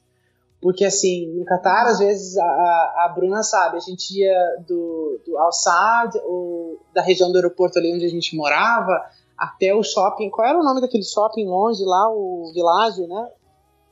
[0.62, 5.38] Porque, assim, no Catar, às vezes, a, a Bruna sabe, a gente ia do, do
[5.38, 9.06] Al-Saad, ou da região do aeroporto ali onde a gente morava,
[9.38, 10.30] até o shopping.
[10.32, 13.30] Qual era o nome daquele shopping longe lá, o Világio, né?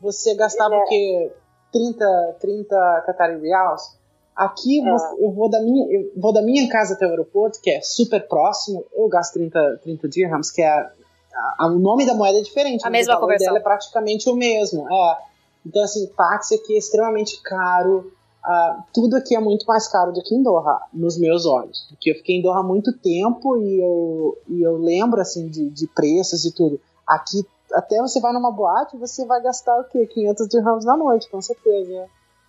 [0.02, 0.78] Você gastava é.
[0.78, 1.32] o quê?
[1.72, 3.98] 30, 30 Qatari Reals.
[4.36, 4.96] Aqui é.
[5.20, 8.28] eu, vou da minha, eu vou da minha casa até o aeroporto, que é super
[8.28, 10.70] próximo, eu gasto 30, 30 dirhams, que é.
[10.70, 12.86] A, a, o nome da moeda é diferente.
[12.86, 13.48] A mesma conversão.
[13.48, 14.92] dela é praticamente o mesmo.
[14.92, 15.18] É.
[15.66, 18.12] Então, assim, táxi aqui é extremamente caro.
[18.46, 21.88] Uh, tudo aqui é muito mais caro do que em Doha, nos meus olhos.
[21.90, 25.70] Porque eu fiquei em Doha há muito tempo e eu, e eu lembro, assim, de,
[25.70, 26.80] de preços e tudo.
[27.08, 30.06] Aqui até você vai numa boate, você vai gastar o quê?
[30.06, 32.08] 500 dirhams na noite, com certeza.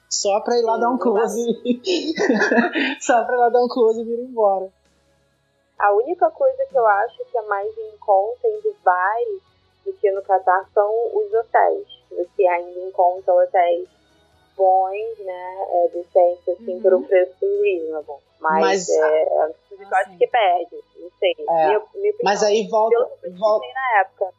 [0.09, 1.45] Só pra ir lá Sim, dar um close.
[3.01, 4.69] Só pra ir lá dar um close e vir embora.
[5.79, 9.25] A única coisa que eu acho que é mais em conta em Dubai
[9.85, 11.96] do que no Catar são os hotéis.
[12.17, 13.89] Você ainda encontra hotéis
[14.57, 15.67] bons, né?
[15.71, 16.83] É, decentes, assim, uhum.
[16.83, 18.25] por um preço reasonable.
[18.41, 20.77] Mas, mas é, é eu acho que perde.
[20.99, 21.35] Não sei.
[21.49, 22.97] É, minha, minha mas aí volta.
[23.39, 23.67] volta...
[23.73, 24.33] na época.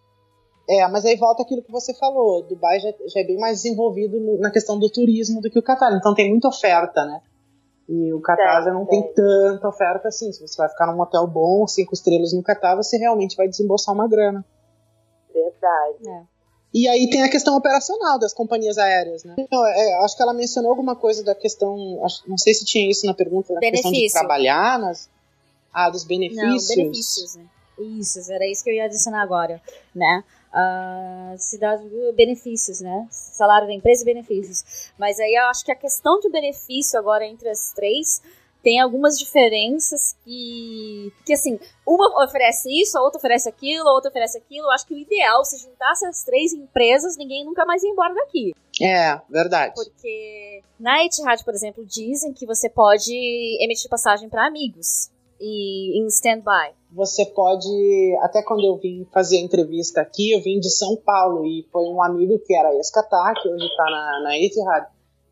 [0.69, 2.43] É, mas aí volta aquilo que você falou.
[2.43, 5.63] Dubai já, já é bem mais desenvolvido no, na questão do turismo do que o
[5.63, 5.93] Catar.
[5.93, 7.21] Então tem muita oferta, né?
[7.87, 10.31] E o Catar já não tem tanta oferta assim.
[10.33, 13.95] Se você vai ficar num hotel bom, cinco estrelas no Catar, você realmente vai desembolsar
[13.95, 14.45] uma grana.
[15.33, 16.09] Verdade.
[16.09, 16.36] É.
[16.77, 19.35] E aí tem a questão operacional das companhias aéreas, né?
[19.37, 22.03] Então, é, acho que ela mencionou alguma coisa da questão.
[22.03, 25.09] Acho, não sei se tinha isso na pergunta, da questão de trabalhar nas.
[25.73, 26.69] Ah, dos benefícios.
[26.69, 27.45] Não, benefícios, né?
[27.99, 29.61] Isso, era isso que eu ia adicionar agora,
[29.93, 30.23] né?
[30.57, 31.83] uh, cidade
[32.15, 33.07] benefícios, né?
[33.09, 34.91] Salário da empresa e benefícios.
[34.97, 38.21] Mas aí eu acho que a questão de benefício agora entre as três
[38.67, 41.57] tem algumas diferenças que, que assim,
[41.87, 44.65] uma oferece isso, a outra oferece aquilo, a outra oferece aquilo.
[44.65, 48.13] Eu acho que o ideal, se juntasse as três empresas, ninguém nunca mais ia embora
[48.13, 48.51] daqui.
[48.81, 49.73] É, verdade.
[49.73, 53.13] Porque na Etihad, por exemplo, dizem que você pode
[53.63, 56.73] emitir passagem para amigos e em stand-by.
[56.91, 61.45] Você pode, até quando eu vim fazer a entrevista aqui, eu vim de São Paulo
[61.45, 64.87] e foi um amigo que era ex-Qatar, que hoje está na, na Etihad,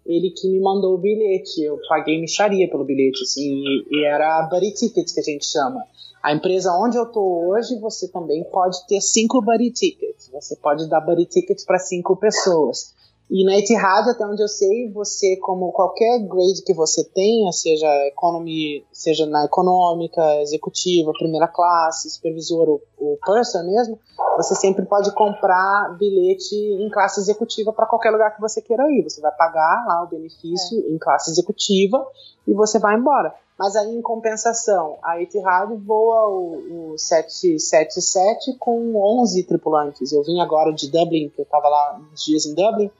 [0.05, 1.61] ele que me mandou o bilhete.
[1.63, 5.83] Eu paguei micharia pelo bilhete, assim, e, era buddy tickets que a gente chama.
[6.21, 10.29] A empresa onde eu tô hoje, você também pode ter cinco buddy tickets.
[10.31, 12.93] Você pode dar buddy tickets para cinco pessoas.
[13.29, 17.87] E na Etihad, até onde eu sei, você, como qualquer grade que você tenha, seja
[18.07, 23.99] economy, seja na econômica, executiva, primeira classe, supervisor ou, ou purser mesmo,
[24.37, 29.03] você sempre pode comprar bilhete em classe executiva para qualquer lugar que você queira ir.
[29.03, 30.91] Você vai pagar lá o benefício é.
[30.91, 32.05] em classe executiva
[32.47, 33.33] e você vai embora.
[33.57, 40.11] Mas aí, em compensação, a Etihad voa o, o 777 com 11 tripulantes.
[40.11, 42.91] Eu vim agora de Dublin, que eu estava lá uns dias em Dublin,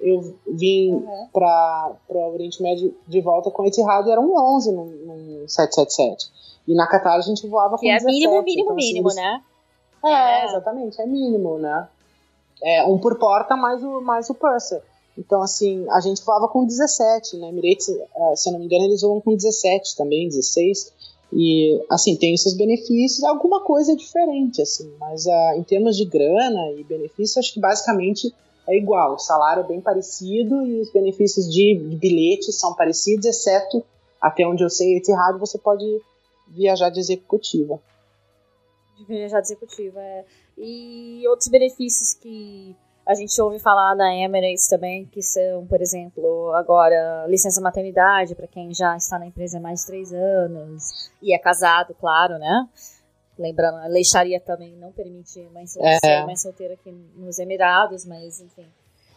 [0.00, 1.28] eu vim uhum.
[1.32, 6.30] para o Oriente Médio de volta com Etihad e eram 11 no, no 777.
[6.66, 8.04] E na Qatar a gente voava com que 17.
[8.04, 9.42] é mínimo, mínimo, então, mínimo, assim, né?
[10.04, 11.88] É, é, exatamente, é mínimo, né?
[12.62, 14.82] É um por porta mais o, mais o purser.
[15.16, 17.48] Então, assim, a gente voava com 17, né?
[17.48, 20.92] Emirates, é, se eu não me engano, eles voam com 17 também, 16.
[21.32, 24.90] E, assim, tem esses benefícios, alguma coisa diferente, assim.
[24.98, 28.32] Mas uh, em termos de grana e benefício, acho que basicamente
[28.68, 29.14] é igual.
[29.14, 33.82] O salário é bem parecido e os benefícios de, de bilhete são parecidos, exceto,
[34.20, 35.84] até onde eu sei, Etihad, você pode
[36.46, 37.80] viajar de executiva.
[39.08, 40.24] Viajar de executiva, é.
[40.56, 42.76] E outros benefícios que
[43.06, 48.46] a gente ouve falar na Emirates também, que são, por exemplo, agora licença maternidade para
[48.46, 52.68] quem já está na empresa há mais de três anos e é casado, claro, né?
[53.38, 56.24] Lembrando, a lei Sharia também não permite mãe solteira, é.
[56.24, 58.66] mãe solteira aqui nos Emirados, mas enfim.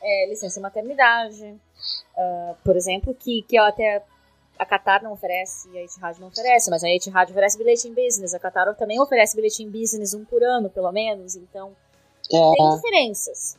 [0.03, 4.03] É, licença maternidade, uh, por exemplo, que, que até
[4.57, 7.93] a Qatar não oferece e a Etihad não oferece, mas a Etihad oferece bilhete em
[7.93, 11.71] business, a Qatar também oferece bilhete em business um por ano, pelo menos, então
[12.31, 12.51] é.
[12.55, 13.57] tem diferenças.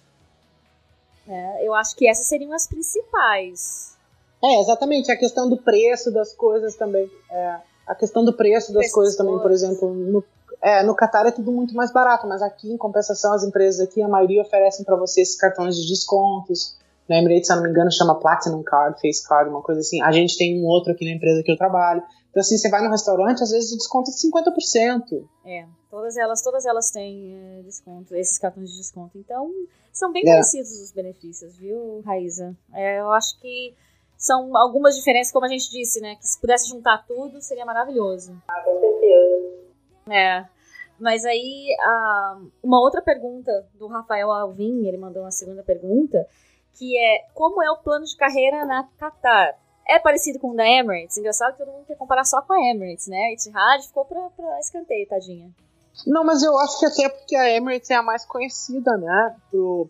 [1.26, 3.96] É, eu acho que essas seriam as principais.
[4.42, 7.08] É, exatamente, a questão do preço das coisas também.
[7.30, 10.24] É, a questão do preço das coisas também, por exemplo, no
[10.62, 14.00] é, no Qatar é tudo muito mais barato, mas aqui, em compensação, as empresas aqui,
[14.00, 16.78] a maioria oferecem para você esses cartões de descontos.
[17.08, 20.00] Na Emirates, se eu não me engano, chama Platinum Card, Face Card, uma coisa assim.
[20.02, 22.00] A gente tem um outro aqui na empresa que eu trabalho.
[22.30, 25.28] Então, assim, você vai no restaurante, às vezes o desconto é de 50%.
[25.44, 29.18] É, todas elas, todas elas têm é, desconto, esses cartões de desconto.
[29.18, 29.50] Então,
[29.92, 30.30] são bem é.
[30.32, 32.56] parecidos os benefícios, viu, Raíza?
[32.72, 33.74] É, eu acho que
[34.16, 36.14] são algumas diferenças, como a gente disse, né?
[36.14, 38.40] Que se pudesse juntar tudo, seria maravilhoso.
[38.48, 39.61] Ah, com certeza.
[40.08, 40.44] É.
[40.98, 41.74] Mas aí,
[42.62, 46.26] uma outra pergunta do Rafael Alvim, ele mandou uma segunda pergunta,
[46.74, 49.58] que é como é o plano de carreira na Qatar?
[49.88, 51.16] É parecido com o da Emirates?
[51.16, 53.16] Engraçado que todo mundo quer comparar só com a Emirates, né?
[53.16, 55.50] A Etihad ficou pra, pra escanteio, tadinha.
[56.06, 59.36] Não, mas eu acho que até porque a Emirates é a mais conhecida, né?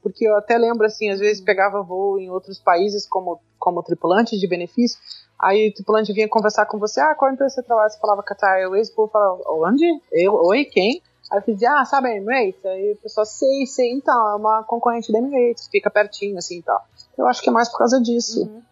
[0.02, 4.39] Porque eu até lembro, assim, às vezes pegava voo em outros países como, como tripulante
[4.39, 4.98] de benefício,
[5.43, 7.90] Aí o tripulante vinha conversar com você, ah, qual empresa você trabalha?
[7.90, 9.85] Você falava Qatar Airways, o povo falava, onde?
[10.12, 11.02] Eu, oi, quem?
[11.32, 12.64] Aí eu dizia, ah, sabe a Emirates?
[12.64, 16.62] Aí o pessoal, sei, sei, então, é uma concorrente da Emirates, fica pertinho, assim, e
[16.62, 16.81] tal.
[17.19, 18.43] Eu acho que é mais por causa disso.
[18.43, 18.62] Uhum.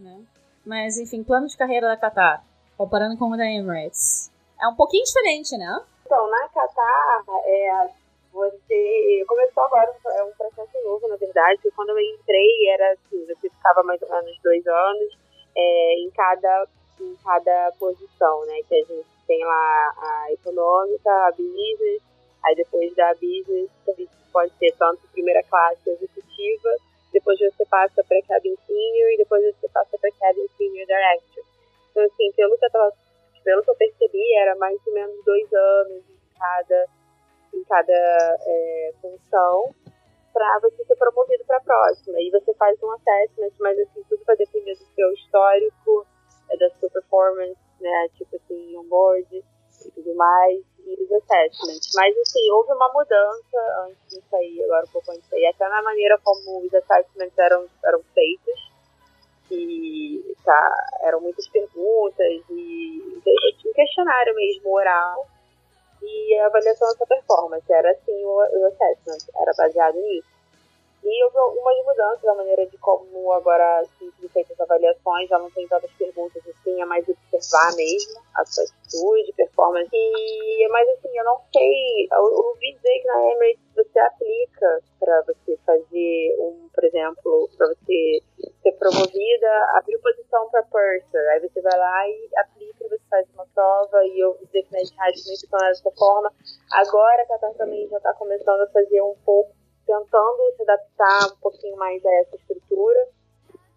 [0.00, 0.20] Né?
[0.66, 2.42] Mas, enfim, plano de carreira da Qatar,
[2.76, 5.80] comparando com o da Emirates, é um pouquinho diferente, né?
[6.04, 7.88] Então, na Qatar, é,
[8.32, 13.24] você começou agora, é um processo novo, na verdade, porque quando eu entrei, era assim,
[13.26, 15.19] você ficava mais ou menos dois anos,
[15.56, 16.66] é, em, cada,
[17.00, 18.60] em cada posição, né?
[18.68, 22.02] Que a gente tem lá a econômica, a business,
[22.44, 23.70] aí depois da business
[24.32, 26.76] pode ser tanto primeira classe executiva,
[27.12, 31.44] depois você passa para cabin senior e depois você passa para cabin senior director.
[31.90, 32.92] Então, assim, pelo que, eu tava,
[33.44, 36.86] pelo que eu percebi, era mais ou menos dois anos em cada,
[37.54, 39.74] em cada é, função
[40.32, 42.20] para você ser promovido para a próxima.
[42.20, 46.06] E você faz um assessment, mas assim, tudo vai depender do seu histórico,
[46.50, 48.08] é, da sua performance, né?
[48.16, 49.44] Tipo assim, on-board
[49.84, 51.92] e tudo mais, e os assessments.
[51.94, 55.68] Mas assim, houve uma mudança antes disso aí, agora um pouco antes disso aí, até
[55.68, 58.70] na maneira como os assessments eram, eram feitos.
[59.50, 63.20] E tá, eram muitas perguntas e
[63.66, 65.26] um questionário mesmo oral
[66.02, 67.72] e a avaliação da sua performance.
[67.72, 70.40] Era assim o, o assessment, era baseado nisso.
[71.02, 75.38] E houve algumas mudanças na maneira de como agora assim, são feitas as avaliações, já
[75.38, 79.88] não tem tantas perguntas assim, é mais observar mesmo a sua atitude, performance.
[79.90, 84.82] E, mas assim, eu não sei, eu, eu ouvi dizer que na Emirates você aplica
[84.98, 88.22] para você fazer um, por exemplo, para você
[88.62, 93.46] ser promovida, abrir posição para purser, aí você vai lá e aplica, você faz uma
[93.54, 96.32] prova, e eu que nas rádios não funciona dessa forma.
[96.72, 99.50] Agora a Qatar também já está começando a fazer um pouco
[99.86, 103.08] tentando se adaptar um pouquinho mais a essa estrutura.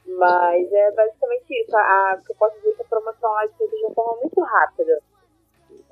[0.05, 1.75] Mas é basicamente isso.
[1.75, 5.01] A, a, eu posso dizer que a promoção lá de uma forma muito rápida.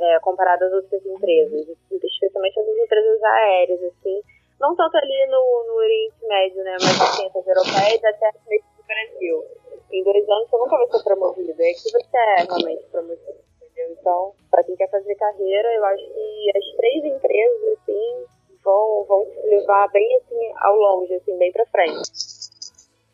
[0.01, 4.21] é, comparado às outras empresas, especialmente as empresas aéreas, assim,
[4.59, 8.53] não tanto ali no, no Oriente Médio, né, mas assim, as europeias até no
[8.91, 9.43] Brasil.
[9.91, 13.97] Em dois anos você nunca vai ser promovido, é que você é realmente promovido, entendeu?
[13.99, 18.25] Então, para quem quer fazer carreira, eu acho que as três empresas, assim,
[18.63, 22.09] vão, vão te levar bem, assim, ao longe, assim, bem para frente.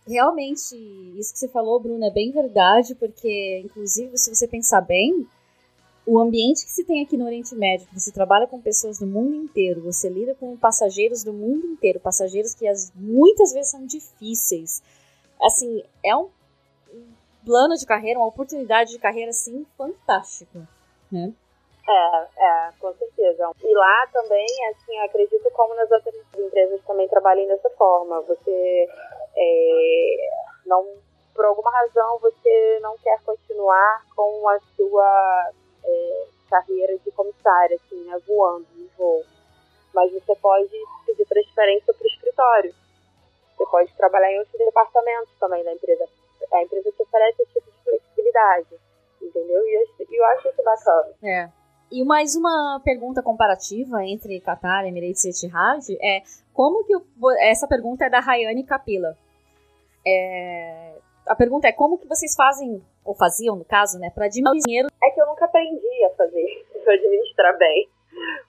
[0.08, 0.76] Realmente,
[1.20, 5.28] isso que você falou, Bruno, é bem verdade, porque, inclusive, se você pensar bem,
[6.06, 9.36] o ambiente que se tem aqui no Oriente Médio, você trabalha com pessoas do mundo
[9.36, 14.82] inteiro, você lida com passageiros do mundo inteiro, passageiros que as, muitas vezes são difíceis.
[15.42, 16.30] Assim, é um,
[17.48, 20.60] plano de carreira, uma oportunidade de carreira, assim, fantástico,
[21.10, 21.34] né?
[21.90, 23.50] É, é, com certeza.
[23.64, 28.20] E lá também, assim, acredito como nas outras empresas também trabalhem dessa forma.
[28.24, 28.90] Você
[29.38, 30.30] é,
[30.66, 30.86] não,
[31.34, 35.52] por alguma razão, você não quer continuar com a sua
[35.86, 39.24] é, carreira de comissária, assim, né, voando no voo.
[39.94, 42.76] Mas você pode pedir transferência para o escritório.
[43.58, 46.06] Você pode trabalhar em outros departamentos também da empresa.
[46.54, 48.68] A empresa te oferece esse tipo de flexibilidade,
[49.22, 49.68] entendeu?
[49.68, 51.10] E eu, eu acho isso bacana.
[51.24, 51.50] É.
[51.92, 56.22] E mais uma pergunta comparativa entre Qatar, Emirates e Etihad é
[56.54, 56.94] como que
[57.40, 59.18] essa pergunta é da Rayane Capila.
[60.06, 60.94] É,
[61.26, 64.90] a pergunta é como que vocês fazem ou faziam no caso, né, para diminuir dinheiro?
[65.02, 67.90] É que eu nunca aprendi a fazer, a administrar bem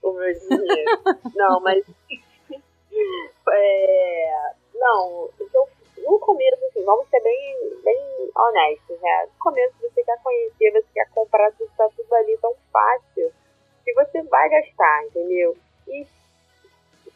[0.03, 0.91] o meu dinheiro.
[1.35, 1.85] não, mas
[3.53, 5.67] é, não, então,
[5.99, 9.27] no começo, assim, vamos ser bem, bem honestos, né?
[9.27, 13.33] No começo você quer conhecer, você quer comprar tudo, tá tudo ali tão fácil
[13.85, 15.57] que você vai gastar, entendeu?
[15.89, 16.07] E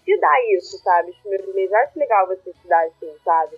[0.05, 1.11] se dá isso, sabe?
[1.11, 3.57] Os primeiros meses, acho legal você se dar assim, sabe?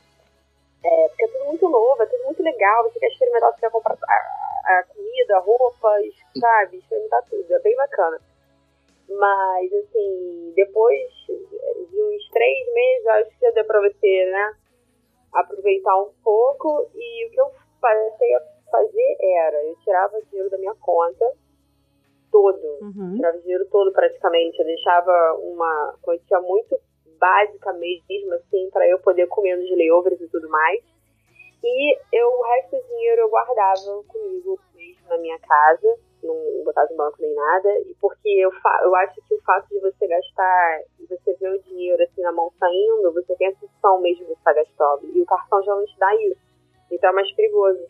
[0.85, 3.71] É, porque é tudo muito novo, é tudo muito legal, você quer experimentar, você quer
[3.71, 6.05] comprar a, a comida, roupas,
[6.39, 6.79] sabe?
[6.79, 8.21] Experimentar tudo, é bem bacana.
[9.19, 14.57] Mas, assim, depois de uns três meses, acho que deu pra você, né?
[15.33, 16.89] Aproveitar um pouco.
[16.95, 17.51] E o que eu
[17.81, 21.33] passei a fazer era, eu tirava dinheiro da minha conta
[22.31, 22.61] todo.
[22.81, 23.15] Uhum.
[23.17, 24.59] Tirava dinheiro todo praticamente.
[24.59, 26.79] Eu deixava uma quantia muito
[27.19, 30.83] básica mesmo, assim, para eu poder comer nos layovers e tudo mais.
[31.63, 34.61] E eu, o resto do dinheiro eu guardava comigo
[35.09, 38.51] na minha casa, não botava no banco nem nada, e porque eu,
[38.83, 42.51] eu acho que o fato de você gastar, você ver o dinheiro assim na mão
[42.59, 45.99] saindo, você tem a sensação mesmo de estar gastando, e o cartão já não te
[45.99, 46.41] dá isso,
[46.91, 47.87] então é mais perigoso.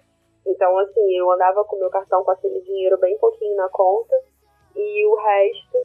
[0.47, 4.15] Então, assim, eu andava com o meu cartão com aquele dinheiro bem pouquinho na conta,
[4.77, 5.79] e o resto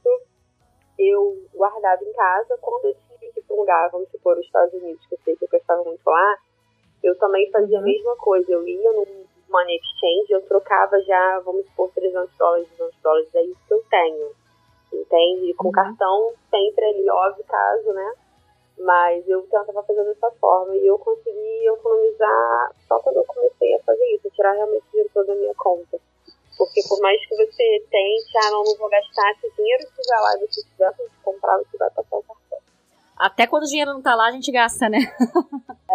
[1.00, 2.58] eu guardava em casa.
[2.62, 5.20] Quando eu tinha que ir para um lugar, vamos supor, os Estados Unidos, que eu
[5.24, 6.38] sei que eu gostava muito lá,
[7.02, 7.86] eu também fazia a uhum.
[7.86, 8.52] mesma coisa.
[8.52, 9.06] Eu ia no
[9.50, 13.84] Money Exchange, eu trocava já, vamos supor, 300 dólares, 200 dólares, é isso que eu
[13.90, 14.32] tenho.
[14.94, 15.54] Entende?
[15.56, 15.72] Com uhum.
[15.72, 18.14] cartão, sempre ali, óbvio, caso, né?
[18.80, 23.84] Mas eu tentava fazer dessa forma e eu consegui economizar só quando eu comecei a
[23.84, 26.00] fazer isso, tirar realmente o dinheiro todo da minha conta.
[26.58, 30.22] Porque por mais que você tente, ah, não, não vou gastar esse dinheiro, se vai
[30.22, 32.60] lá e você tiver que comprar, você vai passar o cartão.
[33.18, 35.00] Até quando o dinheiro não tá lá, a gente gasta, né?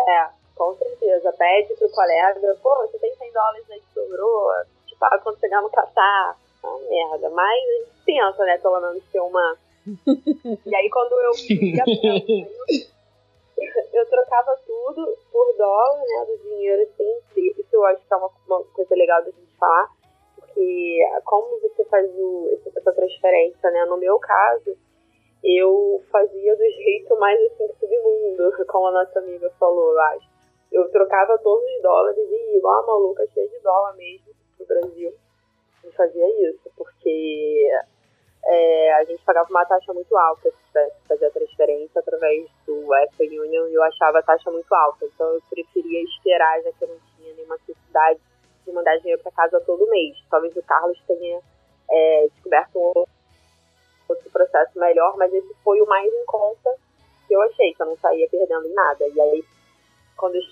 [0.08, 1.32] é, com certeza.
[1.32, 4.50] Pede pro colega, pô, você tem 100 dólares aí que sobrou,
[4.86, 6.38] te pago quando chegar no Catar.
[6.64, 7.30] Ah, merda.
[7.30, 9.56] Mas a gente pensa, né, pelo menos ter uma...
[10.66, 11.32] e aí quando eu
[13.92, 18.30] eu trocava tudo por dólar, né, do dinheiro, assim, isso eu acho que é uma,
[18.46, 19.88] uma coisa legal da gente falar,
[20.36, 23.84] porque como você faz o, essa transferência, né?
[23.86, 24.76] No meu caso,
[25.42, 30.33] eu fazia do jeito mais assim submundo, como a nossa amiga falou, eu acho.
[30.74, 34.66] Eu trocava todos os dólares e ia igual a maluca, cheia de dólar mesmo, pro
[34.66, 35.14] Brasil.
[35.84, 37.70] E fazia isso, porque
[38.44, 42.50] é, a gente pagava uma taxa muito alta se tivesse que fazer a transferência através
[42.66, 45.06] do Western Union e eu achava a taxa muito alta.
[45.06, 48.20] Então eu preferia esperar, já que eu não tinha nenhuma necessidade
[48.66, 50.16] de mandar dinheiro para casa todo mês.
[50.28, 51.40] Talvez o Carlos tenha
[51.88, 53.04] é, descoberto um
[54.08, 56.74] outro processo melhor, mas esse foi o mais em conta
[57.28, 59.06] que eu achei, que eu não saía perdendo em nada.
[59.06, 59.44] E aí,
[60.16, 60.42] quando eu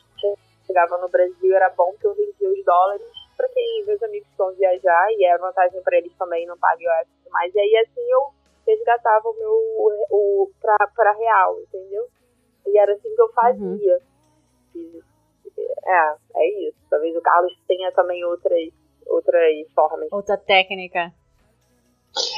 [0.66, 3.06] chegava no Brasil, era bom que eu vendia os dólares
[3.36, 7.26] para quem, meus amigos vão viajar, e é vantagem para eles também, não pagam o
[7.26, 7.54] e mais.
[7.54, 8.28] E aí, assim, eu
[8.66, 9.52] resgatava o meu,
[10.10, 12.06] o, para real, entendeu?
[12.66, 14.00] E era assim que eu fazia.
[14.74, 15.00] Uhum.
[15.84, 16.78] É, é isso.
[16.88, 18.68] Talvez o Carlos tenha também outras,
[19.06, 20.08] outras formas.
[20.12, 21.12] Outra técnica.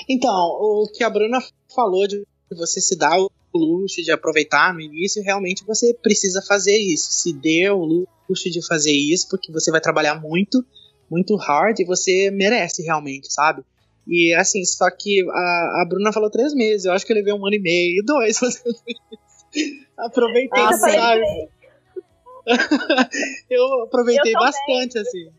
[0.09, 1.39] Então, o que a Bruna
[1.75, 6.77] falou de você se dar o luxo de aproveitar no início, realmente você precisa fazer
[6.77, 7.13] isso.
[7.13, 10.65] Se dê o luxo de fazer isso, porque você vai trabalhar muito,
[11.11, 13.63] muito hard e você merece realmente, sabe?
[14.07, 17.33] E assim, só que a, a Bruna falou três meses, eu acho que eu levei
[17.33, 19.85] um ano e meio, dois fazendo isso.
[19.97, 21.49] Aproveitei, Ah, sabe?
[23.49, 25.31] eu aproveitei Eu bastante, assim.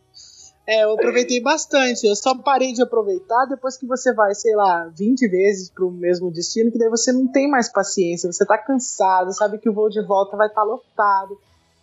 [0.67, 2.07] É, eu aproveitei bastante.
[2.07, 6.31] Eu só parei de aproveitar depois que você vai, sei lá, 20 vezes pro mesmo
[6.31, 9.89] destino, que daí você não tem mais paciência, você tá cansado, sabe que o voo
[9.89, 11.37] de volta vai estar lotado.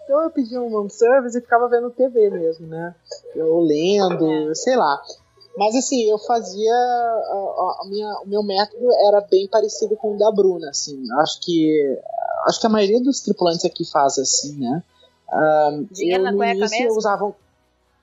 [0.04, 2.94] Então eu pedi um room service e ficava vendo TV mesmo, né?
[3.36, 5.00] Eu lendo, sei lá.
[5.56, 6.72] Mas assim, eu fazia.
[6.72, 11.00] A, a minha, o meu método era bem parecido com o da Bruna, assim.
[11.20, 11.98] Acho que.
[12.46, 14.82] Acho que a maioria dos tripulantes aqui faz assim, né?
[15.32, 16.94] Ahn, Dinheiro eu, no início, mesmo?
[16.94, 17.34] Eu usava.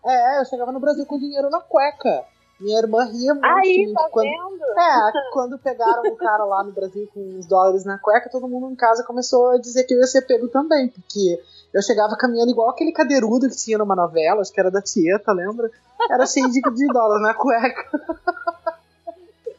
[0.05, 2.25] É, eu chegava no Brasil com dinheiro na cueca.
[2.59, 3.45] Minha irmã ria muito.
[3.45, 4.63] Aí, tá quando, vendo?
[4.77, 8.69] é, quando pegaram o cara lá no Brasil com os dólares na cueca, todo mundo
[8.69, 11.41] em casa começou a dizer que eu ia ser pego também, porque
[11.73, 15.31] eu chegava caminhando igual aquele cadeirudo que tinha numa novela, acho que era da Tieta,
[15.31, 15.71] lembra?
[16.09, 17.85] Era cheio de, de dólar na cueca.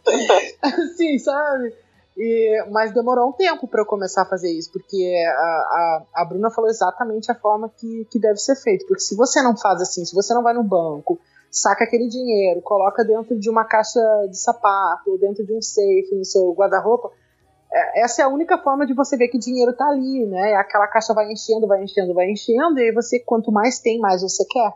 [0.61, 1.75] assim, sabe?
[2.23, 6.25] E, mas demorou um tempo para eu começar a fazer isso, porque a, a, a
[6.27, 8.87] Bruna falou exatamente a forma que, que deve ser feito.
[8.87, 11.19] Porque se você não faz assim, se você não vai no banco,
[11.51, 13.99] saca aquele dinheiro, coloca dentro de uma caixa
[14.29, 17.11] de sapato, ou dentro de um safe no seu guarda-roupa,
[17.73, 20.57] é, essa é a única forma de você ver que dinheiro tá ali, né?
[20.57, 24.21] Aquela caixa vai enchendo, vai enchendo, vai enchendo, e aí você, quanto mais tem, mais
[24.21, 24.75] você quer.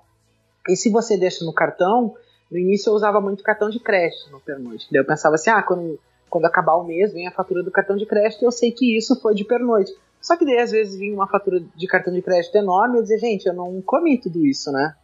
[0.67, 2.15] E se você deixa no cartão,
[2.51, 4.87] no início eu usava muito cartão de crédito no pernoite.
[4.91, 6.01] Eu pensava assim, ah, quando,
[6.35, 9.15] quando acabar o mês, vem a fatura do cartão de crédito, eu sei que isso
[9.21, 9.93] foi de pernoite.
[10.21, 13.03] Só que daí às vezes vinha uma fatura de cartão de crédito enorme e eu
[13.03, 14.97] dizia, gente, eu não comi tudo isso, né?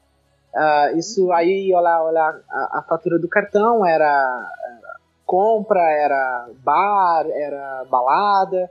[0.53, 7.25] Ah, isso aí, olha, olha a, a fatura do cartão era, era compra, era bar,
[7.31, 8.69] era balada.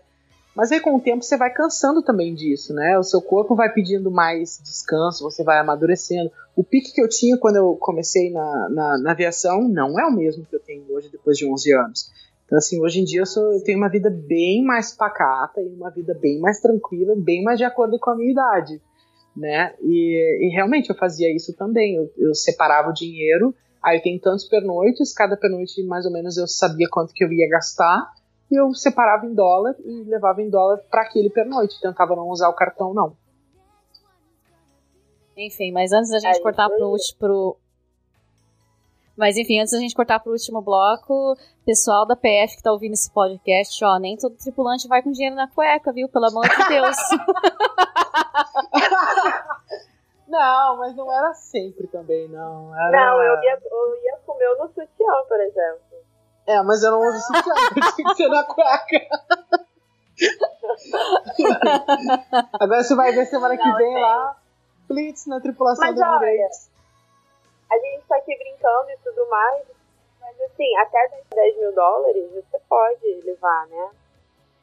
[0.53, 2.99] Mas aí com o tempo você vai cansando também disso, né?
[2.99, 6.29] O seu corpo vai pedindo mais descanso, você vai amadurecendo.
[6.57, 10.11] O pique que eu tinha quando eu comecei na, na, na aviação não é o
[10.11, 12.11] mesmo que eu tenho hoje depois de 11 anos.
[12.49, 15.67] Então, assim, hoje em dia eu, sou, eu tenho uma vida bem mais pacata e
[15.67, 18.81] uma vida bem mais tranquila, bem mais de acordo com a minha idade,
[19.37, 19.75] né?
[19.83, 21.95] E, e realmente eu fazia isso também.
[21.95, 23.53] Eu, eu separava o dinheiro,
[23.83, 27.31] aí eu tenho tantos pernoites, cada pernoite mais ou menos eu sabia quanto que eu
[27.31, 28.11] ia gastar,
[28.51, 31.79] e eu separava em dólar e levava em dólar para aquele pernoite.
[31.79, 33.15] Tentava não usar o cartão, não.
[35.37, 37.17] Enfim, mas antes da gente É, cortar isso pro, aí.
[37.19, 37.57] pro.
[39.19, 41.35] Mas enfim, antes da gente cortar pro último bloco,
[41.65, 45.35] pessoal da PF que tá ouvindo esse podcast, ó, nem todo tripulante vai com dinheiro
[45.35, 46.07] na cueca, viu?
[46.07, 46.95] Pelo amor de Deus.
[50.25, 52.73] Não, mas não era sempre também, não.
[52.77, 52.91] Era...
[52.91, 55.81] Não, eu ia, eu ia comer no sutiã, por exemplo.
[56.45, 57.55] É, mas eu não uso sutiã,
[57.95, 59.07] tinha que ser na cueca.
[62.59, 64.01] Agora você vai ver semana que Não, vem tem.
[64.03, 64.37] lá,
[64.87, 66.68] Blitz na tripulação Mas do olha, Emirates.
[67.71, 69.63] A gente tá aqui brincando e tudo mais,
[70.19, 73.89] mas assim, até 10 mil dólares você pode levar, né?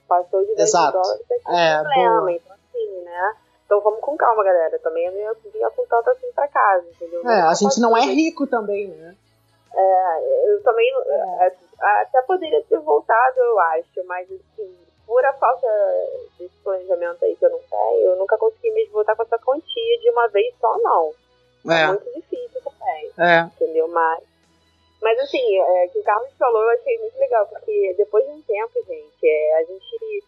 [0.08, 0.92] Passou de 10 Exato.
[0.94, 1.34] mil dólares, é
[1.74, 2.20] É, problema.
[2.20, 2.32] boa.
[2.32, 3.36] Então, assim, né?
[3.64, 4.78] Então vamos com calma, galera.
[4.78, 7.20] Também eu não ia vinha com tanto assim pra casa, entendeu?
[7.28, 9.16] É, a gente não é rico também, né?
[10.46, 10.90] Eu também
[11.40, 11.52] é,
[12.00, 14.74] até poderia ter voltado, eu acho, mas assim,
[15.06, 15.66] por a falta
[16.38, 19.98] desse planejamento aí que eu não tenho, eu nunca consegui mesmo voltar com essa quantia
[20.00, 21.12] de uma vez só, não.
[21.68, 23.40] É, É, muito difícil também, é.
[23.42, 23.88] entendeu?
[23.88, 24.22] Mas,
[25.02, 28.42] mas assim, é, que o Carlos falou, eu achei muito legal, porque depois de um
[28.42, 30.24] tempo, gente, é, a gente.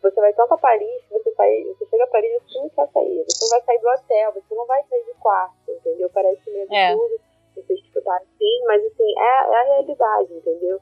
[0.00, 2.88] Você vai tanto a Paris, você, sai, você chega a Paris e você não quer
[2.92, 3.24] sair.
[3.28, 6.08] Você não vai sair do hotel, você não vai sair do quarto, entendeu?
[6.10, 6.92] Parece meio É.
[6.92, 7.20] absurdo
[7.56, 10.80] você escutar assim, mas assim, é, é a realidade, entendeu?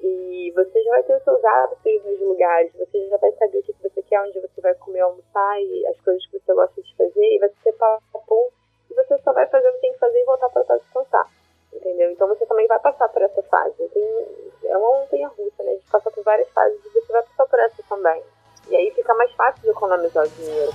[0.00, 3.62] E você já vai ter os seus hábitos nos lugares, você já vai saber o
[3.62, 6.96] que você quer, onde você vai comer, almoçar e as coisas que você gosta de
[6.96, 8.63] fazer, e vai ser papum, e
[8.94, 11.28] você só vai fazer o que tem que fazer e voltar para descansar,
[11.72, 12.10] entendeu?
[12.10, 13.88] Então você também vai passar por essa fase.
[13.88, 14.26] Tem,
[14.64, 15.70] é uma montanha russa, né?
[15.70, 18.22] A gente passa por várias fases e você vai passar por essa também.
[18.68, 20.72] E aí fica mais fácil de economizar o dinheiro.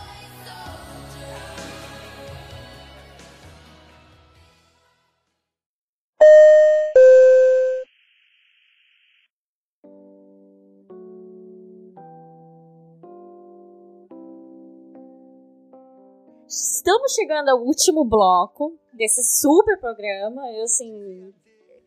[16.49, 20.41] Estamos chegando ao último bloco desse super programa.
[20.51, 21.31] Eu, assim.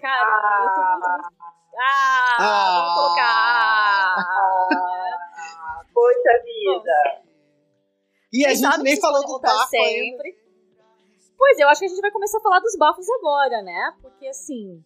[0.01, 1.09] Cara, eu tô muito.
[1.11, 1.43] muito...
[2.39, 4.15] Ah, vamos colocar!
[5.93, 7.23] Poxa vida!
[8.33, 10.13] E a gente nem falou do bafo ainda.
[10.13, 10.39] sempre.
[11.37, 13.97] Pois eu acho que a gente vai começar a falar dos bafos agora, né?
[14.01, 14.81] Porque assim,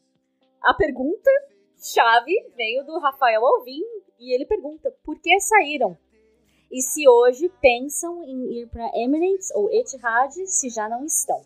[0.62, 1.31] a pergunta
[1.77, 3.82] chave veio do Rafael Alvim
[4.19, 5.98] e ele pergunta: por que saíram?
[6.70, 11.40] E se hoje pensam em ir para Emirates ou Etihad se já não estão?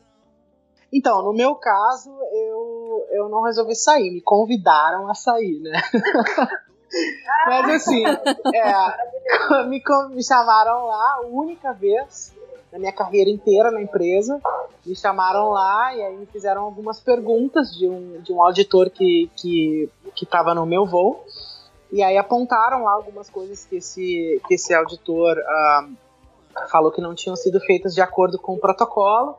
[0.93, 5.81] Então, no meu caso, eu, eu não resolvi sair, me convidaram a sair, né?
[7.47, 9.81] Mas assim, é, me,
[10.11, 12.35] me chamaram lá, a única vez
[12.73, 14.41] na minha carreira inteira na empresa.
[14.85, 19.31] Me chamaram lá e aí me fizeram algumas perguntas de um, de um auditor que
[19.35, 21.25] estava que, que no meu voo.
[21.93, 27.15] E aí apontaram lá algumas coisas que esse, que esse auditor uh, falou que não
[27.15, 29.39] tinham sido feitas de acordo com o protocolo.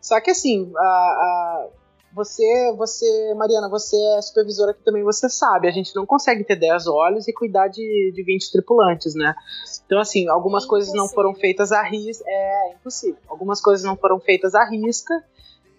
[0.00, 1.70] Só que assim, uh, uh,
[2.14, 6.56] você, você, Mariana, você é supervisora que também você sabe, a gente não consegue ter
[6.56, 9.34] 10 olhos e cuidar de, de 20 tripulantes, né?
[9.86, 12.24] Então, assim, algumas é coisas não foram feitas à risca.
[12.26, 13.18] É, é impossível.
[13.28, 15.24] Algumas coisas não foram feitas à risca.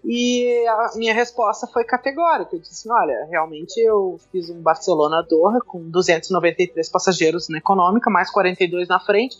[0.05, 2.55] E a minha resposta foi categórica.
[2.55, 8.87] Eu disse: olha, realmente eu fiz um Barcelona-Doha com 293 passageiros na econômica, mais 42
[8.89, 9.37] na frente.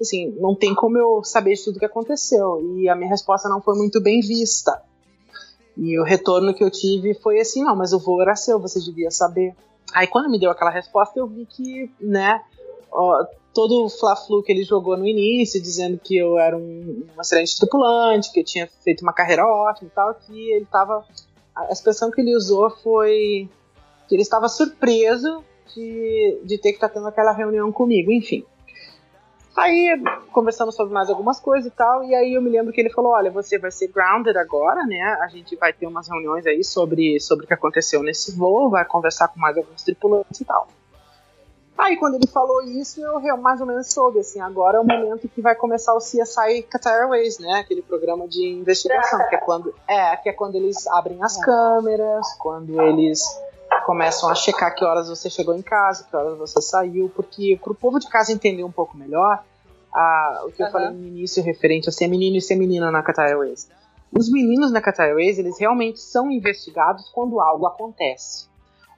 [0.00, 2.60] Assim, não tem como eu saber de tudo que aconteceu.
[2.76, 4.82] E a minha resposta não foi muito bem vista.
[5.76, 8.80] E o retorno que eu tive foi assim: não, mas o voo era seu, você
[8.80, 9.54] devia saber.
[9.92, 12.40] Aí quando me deu aquela resposta, eu vi que, né,
[12.90, 13.24] ó,
[13.56, 17.56] todo o fla-flu que ele jogou no início, dizendo que eu era um, um excelente
[17.56, 21.02] tripulante, que eu tinha feito uma carreira ótima e tal, que ele estava.
[21.54, 23.48] A expressão que ele usou foi
[24.06, 25.42] que ele estava surpreso
[25.74, 28.44] de, de ter que estar tá tendo aquela reunião comigo, enfim.
[29.56, 30.02] Aí
[30.32, 33.12] conversamos sobre mais algumas coisas e tal, e aí eu me lembro que ele falou:
[33.12, 35.00] olha, você vai ser grounded agora, né?
[35.22, 38.84] A gente vai ter umas reuniões aí sobre, sobre o que aconteceu nesse voo, vai
[38.84, 40.68] conversar com mais alguns tripulantes e tal.
[41.78, 45.28] Aí quando ele falou isso, eu mais ou menos soube, assim, agora é o momento
[45.28, 47.60] que vai começar o CSI Qatar Airways, né?
[47.60, 52.26] Aquele programa de investigação, que é quando, é, que é quando eles abrem as câmeras,
[52.38, 53.22] quando eles
[53.84, 57.72] começam a checar que horas você chegou em casa, que horas você saiu, porque para
[57.72, 59.44] o povo de casa entender um pouco melhor,
[59.92, 60.68] a, o que uhum.
[60.68, 63.68] eu falei no início referente a ser menino e ser menina na Qatar Airways.
[64.12, 68.48] Os meninos na Qatar Airways, eles realmente são investigados quando algo acontece.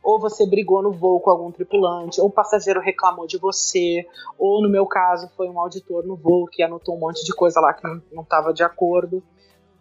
[0.03, 4.07] Ou você brigou no voo com algum tripulante, ou o passageiro reclamou de você,
[4.39, 7.61] ou no meu caso foi um auditor no voo que anotou um monte de coisa
[7.61, 9.23] lá que não estava de acordo.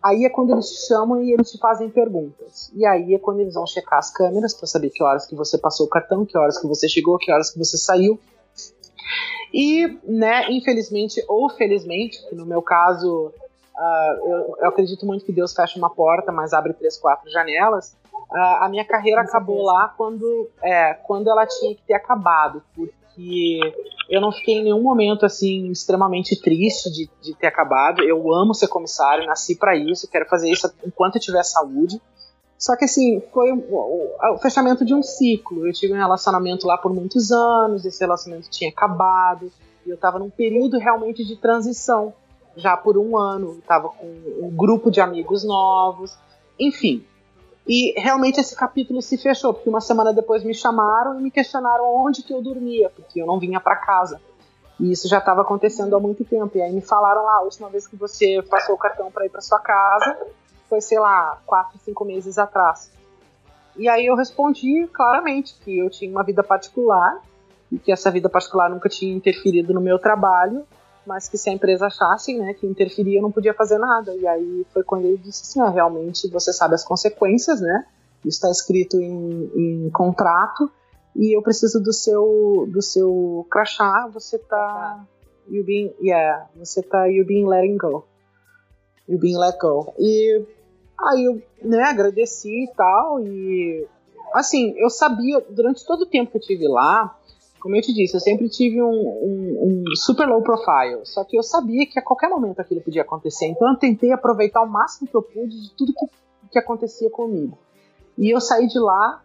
[0.04, 2.72] Aí é quando eles te chamam e eles te fazem perguntas.
[2.76, 5.58] E aí é quando eles vão checar as câmeras para saber que horas que você
[5.58, 8.20] passou o cartão, que horas que você chegou, que horas que você saiu.
[9.54, 13.34] E, né, infelizmente ou felizmente, que no meu caso,
[13.76, 17.96] uh, eu, eu, acredito muito que Deus fecha uma porta, mas abre três, quatro janelas.
[18.30, 23.60] A minha carreira acabou lá quando, é, quando ela tinha que ter acabado, porque que
[24.08, 28.04] eu não fiquei em nenhum momento assim extremamente triste de, de ter acabado.
[28.04, 32.00] Eu amo ser comissário, nasci para isso, quero fazer isso enquanto eu tiver saúde.
[32.58, 35.68] Só que assim, foi o, fechamento de um ciclo.
[35.68, 39.52] Eu tive um relacionamento lá por muitos anos, esse relacionamento tinha acabado,
[39.86, 42.14] e eu estava num período realmente de transição.
[42.56, 44.08] Já por um ano, estava com
[44.42, 46.18] um grupo de amigos novos.
[46.60, 47.06] Enfim,
[47.68, 51.84] e realmente esse capítulo se fechou, porque uma semana depois me chamaram e me questionaram
[51.94, 54.22] onde que eu dormia, porque eu não vinha para casa.
[54.80, 56.58] E isso já estava acontecendo há muito tempo.
[56.58, 59.26] E aí me falaram lá, ah, a última vez que você passou o cartão para
[59.26, 60.18] ir para sua casa
[60.70, 62.92] foi, sei lá, quatro, cinco meses atrás.
[63.76, 67.22] E aí eu respondi claramente que eu tinha uma vida particular
[67.72, 70.66] e que essa vida particular nunca tinha interferido no meu trabalho
[71.08, 74.14] mas que se a empresa achasse né, que interferia, eu não podia fazer nada.
[74.14, 77.86] E aí foi quando ele disse assim: ah, realmente você sabe as consequências, né?
[78.26, 80.70] Isso está escrito em, em, contrato
[81.16, 84.10] e eu preciso do seu do seu crachá.
[84.14, 85.06] Você tá
[85.48, 88.06] you being yeah, você tá you being letting go,
[89.08, 89.94] you being let go.
[89.98, 90.46] E
[91.00, 93.88] aí eu né agradeci e tal e
[94.34, 97.18] assim eu sabia durante todo o tempo que eu tive lá
[97.60, 101.02] como eu te disse, eu sempre tive um, um, um, super low profile.
[101.04, 103.48] Só que eu sabia que a qualquer momento aquilo podia acontecer.
[103.48, 106.06] Então eu tentei aproveitar o máximo que eu pude de tudo que,
[106.52, 107.58] que acontecia comigo.
[108.18, 109.22] E eu saí de lá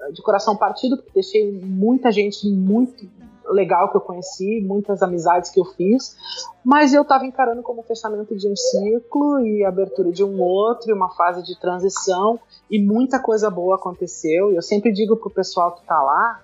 [0.00, 3.08] eh, de coração partido, porque deixei muita gente muito
[3.52, 6.16] legal que eu conheci, muitas amizades que eu fiz,
[6.64, 10.92] mas eu estava encarando como fechamento de um ciclo e abertura de um outro, e
[10.92, 12.38] uma fase de transição,
[12.70, 14.52] e muita coisa boa aconteceu.
[14.52, 16.40] E eu sempre digo pro pessoal que está lá,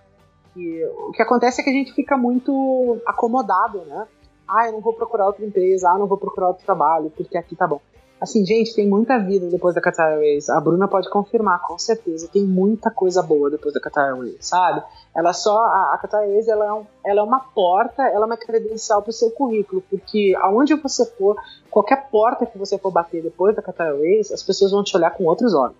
[0.56, 4.08] que o que acontece é que a gente fica muito acomodado, né?
[4.48, 7.54] Ah, eu não vou procurar outra empresa, ah, não vou procurar outro trabalho, porque aqui
[7.54, 7.80] tá bom.
[8.18, 10.48] Assim, gente, tem muita vida depois da Qatar Airways.
[10.48, 12.26] A Bruna pode confirmar, com certeza.
[12.32, 14.82] Tem muita coisa boa depois da Qatar Airways, sabe?
[15.14, 15.54] Ela só.
[15.54, 19.02] A, a Qatar Airways ela é, um, ela é uma porta, ela é uma credencial
[19.02, 19.82] pro seu currículo.
[19.90, 21.36] Porque aonde você for,
[21.70, 25.10] qualquer porta que você for bater depois da Qatar Airways, as pessoas vão te olhar
[25.10, 25.76] com outros olhos.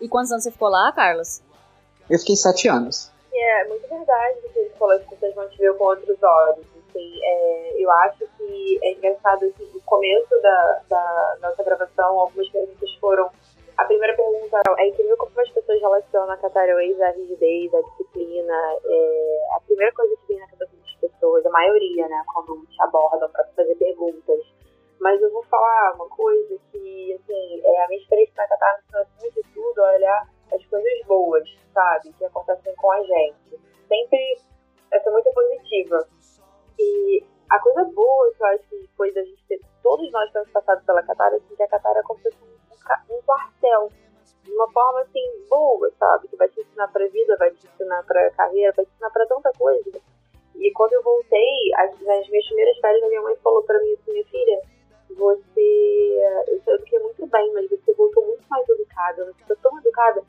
[0.00, 1.42] E quantos anos você ficou lá, Carlos?
[2.08, 5.46] Eu fiquei sete anos que é muito verdade o que ele falou, que vocês vão
[5.50, 6.66] te ver com outros olhos.
[6.88, 12.48] Assim, é, eu acho que é engraçado assim, no começo da, da nossa gravação, algumas
[12.48, 13.30] perguntas foram.
[13.76, 15.82] A primeira pergunta é incrível como as pessoas
[16.26, 18.54] na Qatar Airways, a rigidez, a disciplina,
[18.86, 22.82] é a primeira coisa que vem na cabeça das pessoas, a maioria, né, quando te
[22.82, 24.40] abordam para fazer perguntas.
[24.98, 28.98] Mas eu vou falar uma coisa que, assim, é a minha experiência na Qatar me
[28.98, 33.60] acima de tudo, olhar as coisas boas, sabe, que acontecem com a gente.
[33.88, 34.38] Sempre
[34.90, 36.08] essa muito positiva.
[36.78, 40.50] E a coisa boa que eu acho que depois da gente ter, todos nós temos
[40.50, 42.20] passado pela Qatar, assim, que a Qatar é como
[43.10, 43.90] um, quartel
[44.42, 46.28] de uma forma assim boa, sabe?
[46.28, 49.26] Que vai te ensinar pra vida, vai te ensinar pra carreira, vai te ensinar pra
[49.26, 50.00] tanta coisa.
[50.56, 53.92] E quando eu voltei, as, nas minhas primeiras férias, a minha mãe falou pra mim
[53.92, 54.60] assim, minha filha,
[55.16, 56.44] você.
[56.48, 60.22] Eu te eduquei muito bem, mas você voltou muito mais educada, você tá tão educada.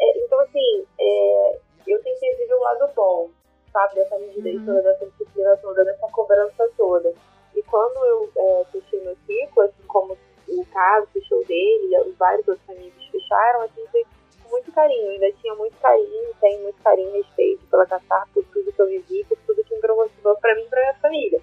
[0.00, 3.30] É, então, assim, é, eu tentei ver o lado bom,
[3.72, 3.96] sabe?
[3.96, 4.66] Dessa rigidez uhum.
[4.66, 7.12] toda, dessa disciplina toda, dessa cobrança toda.
[7.54, 10.16] E quando eu é, fechei meu ciclo, assim como
[10.48, 14.04] o caso fechou dele, e vários outros amigos fecharam, assim, foi
[14.42, 15.06] com muito carinho.
[15.06, 18.80] Eu ainda tinha muito carinho, tenho muito carinho e respeito pela Catar, por tudo que
[18.80, 21.42] eu vivi, por tudo que me proporcionou pra mim e pra minha família.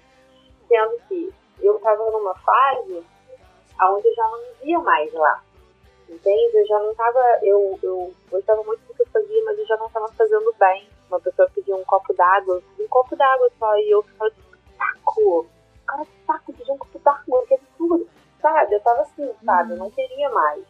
[0.68, 3.04] Sendo que eu tava numa fase
[3.82, 5.42] onde eu já não via mais lá.
[6.08, 6.56] Entende?
[6.56, 7.20] Eu já não tava.
[7.42, 10.88] Eu, eu gostava muito do que eu fazia, mas eu já não tava fazendo bem.
[11.08, 15.46] Uma pessoa pedia um copo d'água, um copo d'água só, e eu ficava tipo, saco!
[15.86, 18.08] Cara, que saco, pedir um copo d'água, que absurdo!
[18.40, 18.74] Sabe?
[18.74, 19.72] Eu tava assim, sabe?
[19.72, 20.64] Eu não queria mais.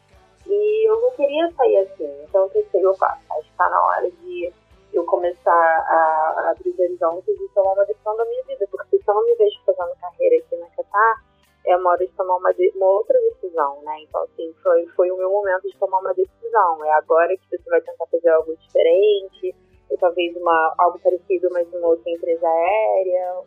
[0.46, 2.24] E eu não queria sair assim.
[2.24, 4.52] Então eu pensei, opa, acho que tá na hora de
[4.92, 8.66] eu começar a, a abrir os horizontes e tomar uma decisão da minha vida.
[8.70, 11.22] Porque se eu não me vejo fazendo carreira aqui na Catar,
[11.66, 14.00] é uma hora de tomar uma, de, uma outra decisão, né?
[14.02, 16.84] Então, assim, foi, foi o meu momento de tomar uma decisão.
[16.84, 19.54] É agora que você vai tentar fazer algo diferente,
[19.90, 23.40] ou talvez uma, algo parecido, mas uma outra empresa aérea,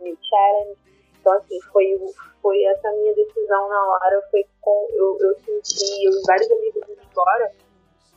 [0.00, 0.78] um new challenge.
[1.20, 1.98] Então, assim, foi,
[2.40, 4.22] foi essa minha decisão na hora.
[4.30, 7.52] Foi com, eu, eu senti, eu vários amigos indo embora.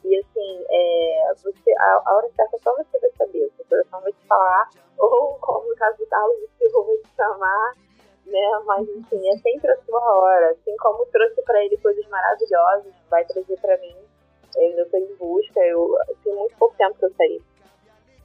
[0.05, 3.51] E, assim, é, você, a, a hora certa só você vai saber.
[3.59, 4.69] O coração vai te falar.
[4.97, 7.73] Ou, como no caso do Carlos, o seu vai te chamar.
[8.27, 8.61] Né?
[8.65, 10.51] Mas, enfim, é sempre a sua hora.
[10.51, 13.95] Assim como trouxe para ele coisas maravilhosas, vai trazer para mim.
[14.55, 15.59] Eu estou em busca.
[15.61, 17.41] Eu, tem muito pouco tempo que eu saí.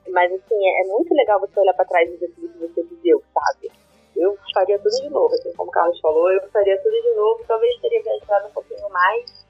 [0.08, 2.82] Mas, assim, é, é muito legal você olhar para trás e ver tudo que você
[2.82, 3.70] viveu, sabe?
[4.16, 7.44] eu faria tudo de novo, assim como o Carlos falou, eu faria tudo de novo,
[7.46, 9.46] talvez teria viajado um pouquinho mais,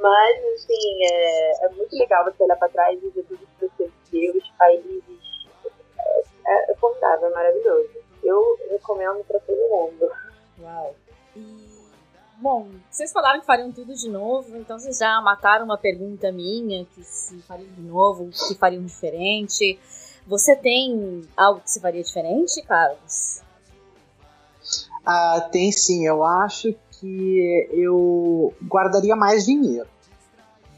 [0.00, 3.90] mas assim, é, é muito legal você olhar para trás e ver tudo que você
[4.10, 5.02] viu, os países,
[5.98, 8.01] é, é, é formidável, é maravilhoso.
[8.22, 10.10] Eu recomendo para todo mundo.
[10.60, 10.94] Uau!
[11.36, 11.68] E,
[12.38, 16.84] bom, vocês falaram que fariam tudo de novo, então vocês já mataram uma pergunta minha,
[16.84, 19.78] que se fariam de novo, que fariam diferente.
[20.26, 23.42] Você tem algo que se faria diferente, Carlos?
[25.04, 29.88] Ah, tem sim, eu acho que eu guardaria mais dinheiro.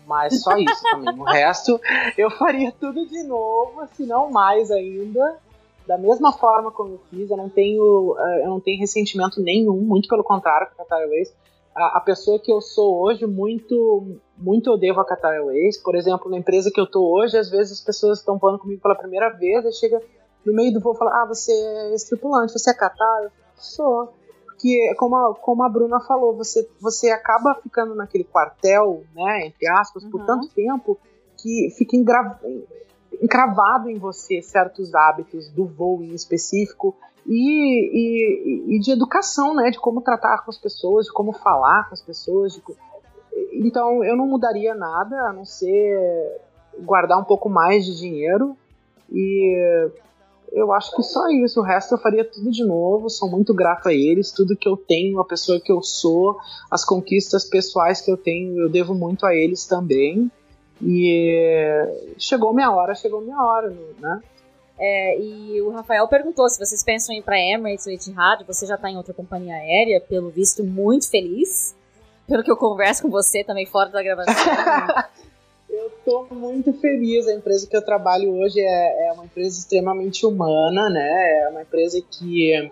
[0.07, 1.19] Mas só isso também.
[1.19, 1.81] O resto
[2.17, 5.39] eu faria tudo de novo, se não mais ainda.
[5.87, 9.77] Da mesma forma como eu fiz, eu não tenho, ah, eu não tenho ressentimento nenhum,
[9.81, 11.35] muito pelo contrário com a Qatar Airways.
[11.75, 15.77] A, a pessoa que eu sou hoje, muito, muito eu devo a Qatar Airways.
[15.83, 18.81] Por exemplo, na empresa que eu tô hoje, às vezes as pessoas estão falando comigo
[18.81, 20.01] pela primeira vez, e chega
[20.45, 23.25] no meio do voo e fala: Ah, você é tripulante, você é Qatar?
[23.25, 24.13] Eu sou
[24.55, 29.69] porque, como a, como a Bruna falou, você, você acaba ficando naquele quartel, né, entre
[29.69, 30.27] aspas, por uhum.
[30.27, 30.99] tanto tempo,
[31.37, 32.41] que fica engra,
[33.23, 36.95] encravado em você certos hábitos do voo em específico
[37.27, 41.89] e, e, e, de educação, né, de como tratar com as pessoas, de como falar
[41.89, 42.53] com as pessoas.
[42.53, 42.63] De,
[43.53, 46.41] então, eu não mudaria nada, a não ser
[46.81, 48.57] guardar um pouco mais de dinheiro
[49.11, 49.91] e
[50.55, 51.61] eu acho que só isso.
[51.61, 53.11] O resto eu faria tudo de novo.
[53.11, 54.31] Sou muito grato a eles.
[54.31, 56.39] Tudo que eu tenho, a pessoa que eu sou,
[56.71, 60.31] as conquistas pessoais que eu tenho, eu devo muito a eles também.
[60.85, 64.21] E chegou minha hora, chegou minha hora, né?
[64.79, 68.45] É, e o Rafael perguntou se vocês pensam em ir para Emirates ou Etihad.
[68.45, 71.75] Você já está em outra companhia aérea, pelo visto, muito feliz.
[72.27, 74.35] Pelo que eu converso com você também fora da gravação.
[75.75, 77.27] Eu estou muito feliz.
[77.27, 81.43] A empresa que eu trabalho hoje é, é, uma empresa extremamente humana, né?
[81.43, 82.71] É uma empresa que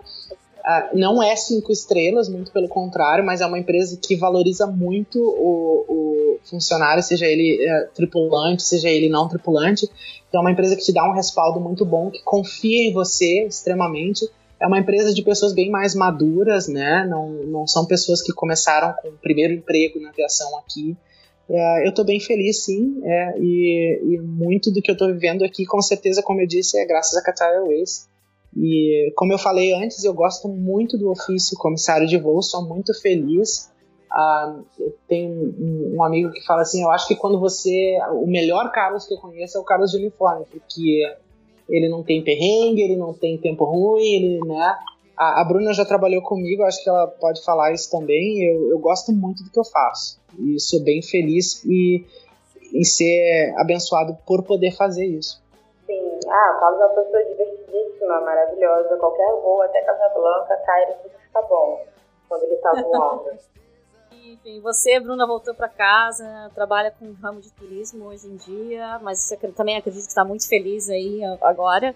[0.64, 5.20] uh, não é cinco estrelas, muito pelo contrário, mas é uma empresa que valoriza muito
[5.20, 9.88] o, o funcionário, seja ele uh, tripulante, seja ele não tripulante.
[10.28, 13.44] Então, é uma empresa que te dá um respaldo muito bom, que confia em você
[13.46, 14.28] extremamente.
[14.58, 17.04] É uma empresa de pessoas bem mais maduras, né?
[17.08, 20.96] Não, não são pessoas que começaram com o primeiro emprego na aviação aqui.
[21.50, 25.44] É, eu estou bem feliz, sim, é, e, e, muito do que eu estou vivendo
[25.44, 28.08] aqui, com certeza, como eu disse, é graças a Qatar Airways.
[28.56, 32.92] E como eu falei antes, eu gosto muito do ofício comissário de voo, sou muito
[33.00, 33.70] feliz.
[34.10, 34.60] Ah,
[35.08, 37.98] tem um, amigo que fala assim: eu acho que quando você.
[38.12, 41.02] O melhor Carlos que eu conheço é o Carlos de uniforme, porque
[41.68, 44.76] ele não tem perrengue, ele não tem tempo ruim, ele, né?
[45.16, 48.42] A, a Bruna já trabalhou comigo, acho que ela pode falar isso também.
[48.44, 52.04] Eu, eu gosto muito do que eu faço e sou bem feliz e,
[52.72, 55.41] em ser abençoado por poder fazer isso.
[56.34, 58.96] Ah, o Carlos é uma pessoa divertidíssima, maravilhosa.
[58.96, 61.84] Qualquer voo, até Casablanca, Cairo, tudo fica bom
[62.26, 63.32] quando ele tá voando.
[64.10, 68.98] Enfim, você, Bruna, voltou para casa, trabalha com o ramo de turismo hoje em dia,
[69.02, 71.94] mas você também acredito que está muito feliz aí agora.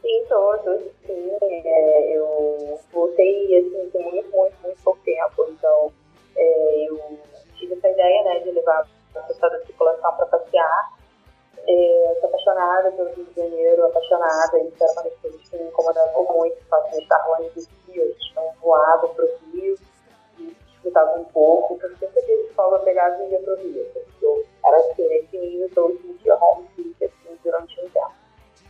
[0.00, 1.36] Sim, tô, tô sim.
[1.42, 5.92] É, eu voltei, assim, tem muito, muito, muito pouco tempo, então
[6.36, 7.18] é, eu
[7.56, 8.86] tive essa ideia, né, de levar
[9.16, 10.95] a pessoa da circulação para passear.
[11.68, 15.64] É, sou apaixonada pelo Rio de Janeiro, apaixonada, isso era uma das coisas que me
[15.64, 19.28] incomodavam muito, o fato de estar longe do Rio, a gente não voava para o
[19.52, 19.76] Rio,
[20.38, 23.56] e disputava um pouco, porque sempre dia de folga eu pegava e ia para o
[23.56, 23.86] Rio,
[24.22, 28.12] eu era assim, nesse nível, então eu sentia homesick, assim, durante um tempo.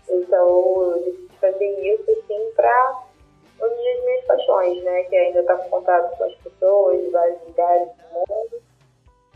[0.09, 3.03] Então, eu decidi fazer isso, assim, para
[3.61, 5.03] unir as minhas paixões, né?
[5.05, 8.63] Que ainda estar com contato com as pessoas de vários lugares do mundo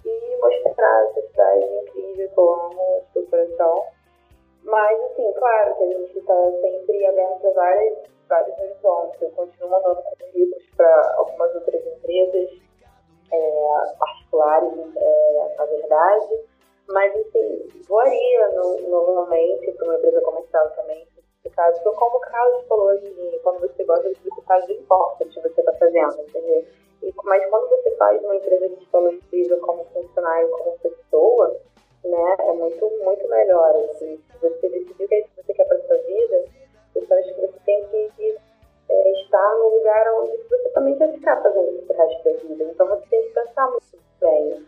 [0.04, 3.84] e mostrar essa cidade incrível que eu amo coração.
[4.64, 7.98] Mas, assim, claro que a gente está sempre aberto a várias,
[8.28, 9.22] vários horizontes.
[9.22, 12.50] Eu continuo mandando currículos para algumas outras empresas
[13.32, 16.50] é, particulares, é, na verdade
[16.92, 21.06] mas, assim, voaria no, normalmente para uma empresa comercial também,
[21.72, 25.60] Porque, como o Carlos falou, assim, quando você gosta de certificado, não importa que você
[25.60, 26.64] está fazendo, entendeu?
[27.02, 31.56] E, mas quando você faz uma empresa que te valoriza como funcionário, como pessoa,
[32.04, 33.76] né, é muito, muito melhor.
[33.90, 36.44] Assim, se você decidir o que, é você quer para sua vida,
[36.94, 38.38] eu acho que você tem que
[38.88, 42.64] é, estar no lugar onde você também quer ficar fazendo isso pro resto da vida.
[42.64, 43.84] Então você tem que pensar muito
[44.20, 44.66] bem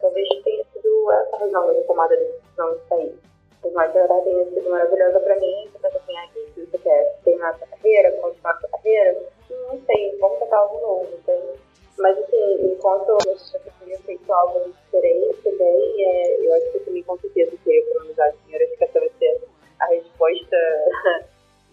[0.00, 3.31] talvez tenha sido essa razão da tomada de decisão de sair.
[3.70, 7.18] Mais que ela tenha sido maravilhosa para mim, você pensa assim, ah, se você quer
[7.24, 11.60] terminar sua carreira, continuar sua carreira, não sei, vamos tentar algo novo, entende?
[11.98, 13.36] Mas assim, enquanto eu
[13.84, 18.64] tinha feito algo diferente também, é, eu acho que também com certeza que economizar dinheiro,
[18.64, 19.40] acho que essa vai ser
[19.78, 20.56] a resposta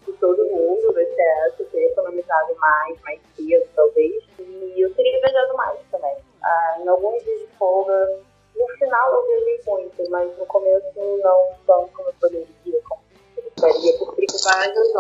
[0.05, 4.23] de todo mundo, vai ser essa, ter economizado mais, mais cedo, talvez.
[4.39, 8.19] E eu teria viajado mais também ah, em alguns dias de folga.
[8.59, 13.01] No final eu viajei muito, mas no começo não tanto como eu poderia, como
[13.37, 14.93] eu gostaria, por várias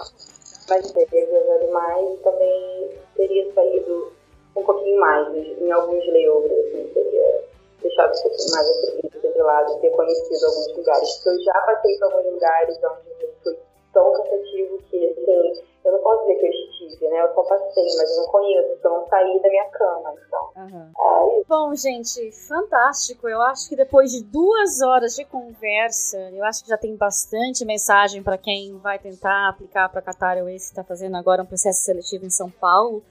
[0.69, 4.13] Mas teria viajado mais e também teria saído
[4.55, 7.43] um pouquinho mais em alguns layovers, assim, teria
[7.81, 11.13] deixado um pouquinho mais a preguiça de lado ter conhecido alguns lugares.
[11.15, 13.57] Porque eu já passei por alguns lugares onde foi
[13.93, 17.21] tão cansativo que, assim, eu não posso dizer que eu estive, né?
[17.21, 20.51] Eu só passei, mas eu não conheço, porque eu não saí da minha cama, então.
[20.57, 20.91] Uhum.
[20.97, 23.27] É Bom, gente, fantástico.
[23.27, 27.65] Eu acho que depois de duas horas de conversa, eu acho que já tem bastante
[27.65, 31.81] mensagem para quem vai tentar aplicar para Qatar Airways, que está fazendo agora um processo
[31.81, 33.01] seletivo em São Paulo,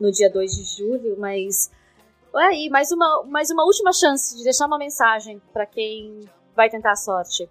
[0.00, 1.70] no dia 2 de julho, mas.
[2.34, 6.20] Aí, mais uma, mais uma última chance de deixar uma mensagem para quem
[6.54, 7.48] vai tentar a sorte.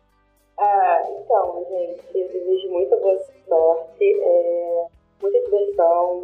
[0.60, 1.47] Ah, então,
[4.06, 4.86] é,
[5.22, 6.24] muita diversão.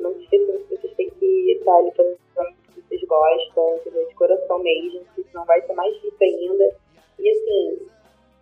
[0.00, 4.06] Não, esqueçam que vocês têm que estar ali fazendo o que vocês gostam, entendeu?
[4.06, 6.76] de coração mesmo, porque senão vai ser mais difícil ainda.
[7.18, 7.88] E assim,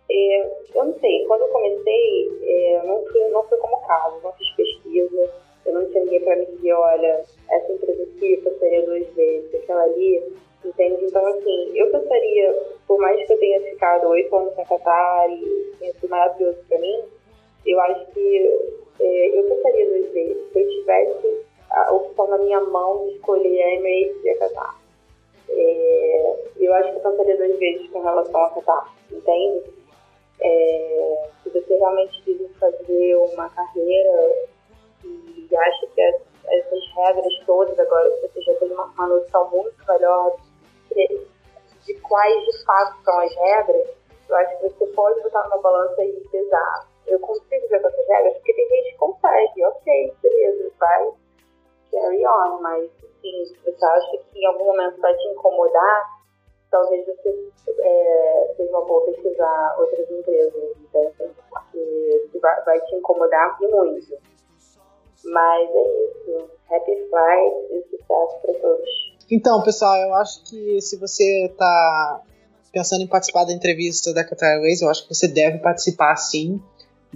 [0.09, 4.49] é, eu não sei, quando eu comecei, é, não, fui, não como caso, não fiz
[4.51, 5.33] pesquisa,
[5.65, 9.83] eu não tinha ninguém para me dizer, olha, essa empresa aqui passaria duas vezes, aquela
[9.83, 10.23] ali,
[10.63, 11.05] entende?
[11.05, 12.53] Então, assim, eu pensaria,
[12.87, 16.77] por mais que eu tenha ficado oito anos na Qatar e tenha sido maravilhoso para
[16.79, 17.03] mim,
[17.65, 20.51] eu acho que é, eu pensaria duas vezes.
[20.51, 24.79] Se eu tivesse a opção na minha mão de escolher a Emirates e a Qatar.
[25.49, 29.73] É, eu acho que eu pensaria duas vezes com relação a Qatar, entende?
[30.39, 34.47] É, se você realmente quiser fazer uma carreira
[35.03, 36.15] e acha que as,
[36.47, 40.35] essas regras todas agora você já tem uma, uma noção muito melhor
[40.91, 41.21] de,
[41.85, 43.87] de quais de fato são as regras,
[44.27, 48.07] eu acho que você pode botar numa balança e pesar eu consigo ver com essas
[48.07, 51.11] regras, porque tem gente que consegue, ok, beleza, vai
[51.91, 56.03] carry on, mas assim, se você acha que em algum momento vai te incomodar,
[56.69, 61.11] talvez você é, seja uma boa pesquisar outras empresas, né?
[61.49, 64.17] porque vai, vai te incomodar e muito.
[65.23, 66.49] Mas é isso.
[66.69, 68.89] Happy flight e sucesso para todos.
[69.31, 72.21] Então, pessoal, eu acho que se você está
[72.71, 76.61] pensando em participar da entrevista da Qatar Airways, eu acho que você deve participar sim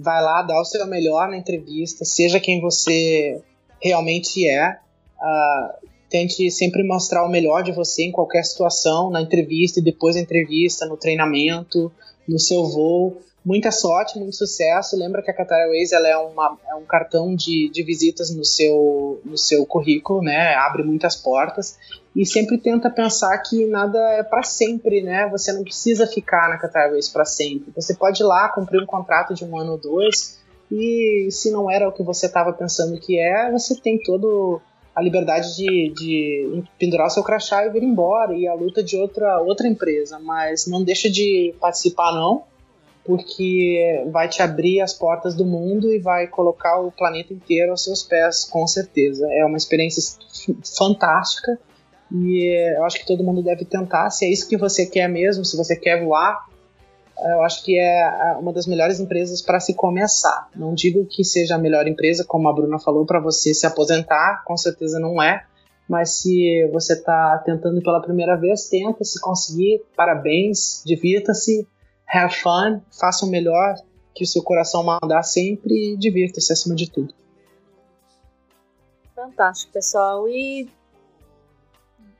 [0.02, 3.40] vai lá, dá o seu melhor na entrevista, seja quem você
[3.80, 4.78] realmente é.
[5.18, 10.16] Uh, tente sempre mostrar o melhor de você em qualquer situação, na entrevista e depois
[10.16, 11.92] da entrevista, no treinamento,
[12.26, 13.22] no seu voo.
[13.44, 14.98] Muita sorte, muito sucesso.
[14.98, 18.44] Lembra que a Qatar Airways ela é, uma, é um cartão de, de visitas no
[18.44, 20.54] seu, no seu currículo, né?
[20.56, 21.78] Abre muitas portas
[22.14, 25.26] e sempre tenta pensar que nada é para sempre, né?
[25.30, 27.72] Você não precisa ficar na Qatar Airways para sempre.
[27.74, 30.38] Você pode ir lá cumprir um contrato de um ano ou dois
[30.70, 34.60] e se não era o que você estava pensando que é, você tem todo
[34.94, 38.96] a liberdade de, de pendurar o seu crachá e vir embora e a luta de
[38.96, 42.44] outra outra empresa, mas não deixa de participar não,
[43.04, 47.82] porque vai te abrir as portas do mundo e vai colocar o planeta inteiro aos
[47.82, 49.26] seus pés, com certeza.
[49.32, 50.16] É uma experiência
[50.76, 51.58] fantástica
[52.12, 52.44] e
[52.76, 55.56] eu acho que todo mundo deve tentar, se é isso que você quer mesmo, se
[55.56, 56.44] você quer voar,
[57.22, 60.48] eu acho que é uma das melhores empresas para se começar.
[60.56, 64.42] Não digo que seja a melhor empresa, como a Bruna falou, para você se aposentar,
[64.44, 65.44] com certeza não é.
[65.88, 71.66] Mas se você está tentando pela primeira vez, tenta, se conseguir, parabéns, divirta-se,
[72.12, 73.74] have fun, faça o melhor
[74.14, 77.14] que o seu coração mandar sempre e divirta-se acima de tudo.
[79.14, 80.28] Fantástico, pessoal.
[80.28, 80.68] E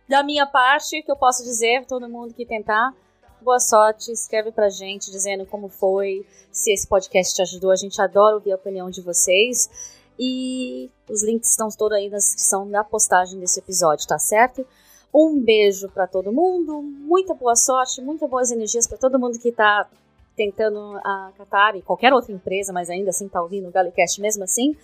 [0.08, 2.94] da minha parte, que eu posso dizer, todo mundo que tentar,
[3.40, 8.00] boa sorte, escreve pra gente dizendo como foi, se esse podcast te ajudou, a gente
[8.00, 9.68] adora ouvir a opinião de vocês.
[10.18, 14.66] E os links estão todos aí na descrição da postagem desse episódio, tá certo?
[15.12, 19.50] Um beijo para todo mundo, muita boa sorte, muitas boas energias para todo mundo que
[19.50, 19.88] tá
[20.36, 24.44] tentando a Qatar e qualquer outra empresa, mas ainda assim tá ouvindo o Galecast mesmo
[24.44, 24.76] assim.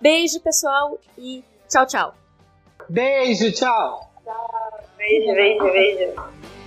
[0.00, 2.14] Beijo, pessoal, e tchau, tchau.
[2.88, 4.08] Beijo, tchau.
[4.96, 6.61] Beijo, beijo, beijo.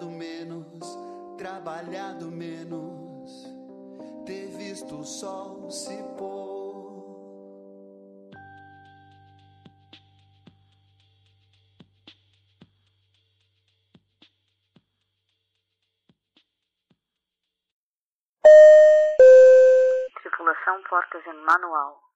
[0.00, 0.98] Complicado menos,
[1.36, 3.44] trabalhado menos,
[4.24, 6.80] ter visto o sol se pôr.
[20.22, 22.09] Tripulação portas em manual.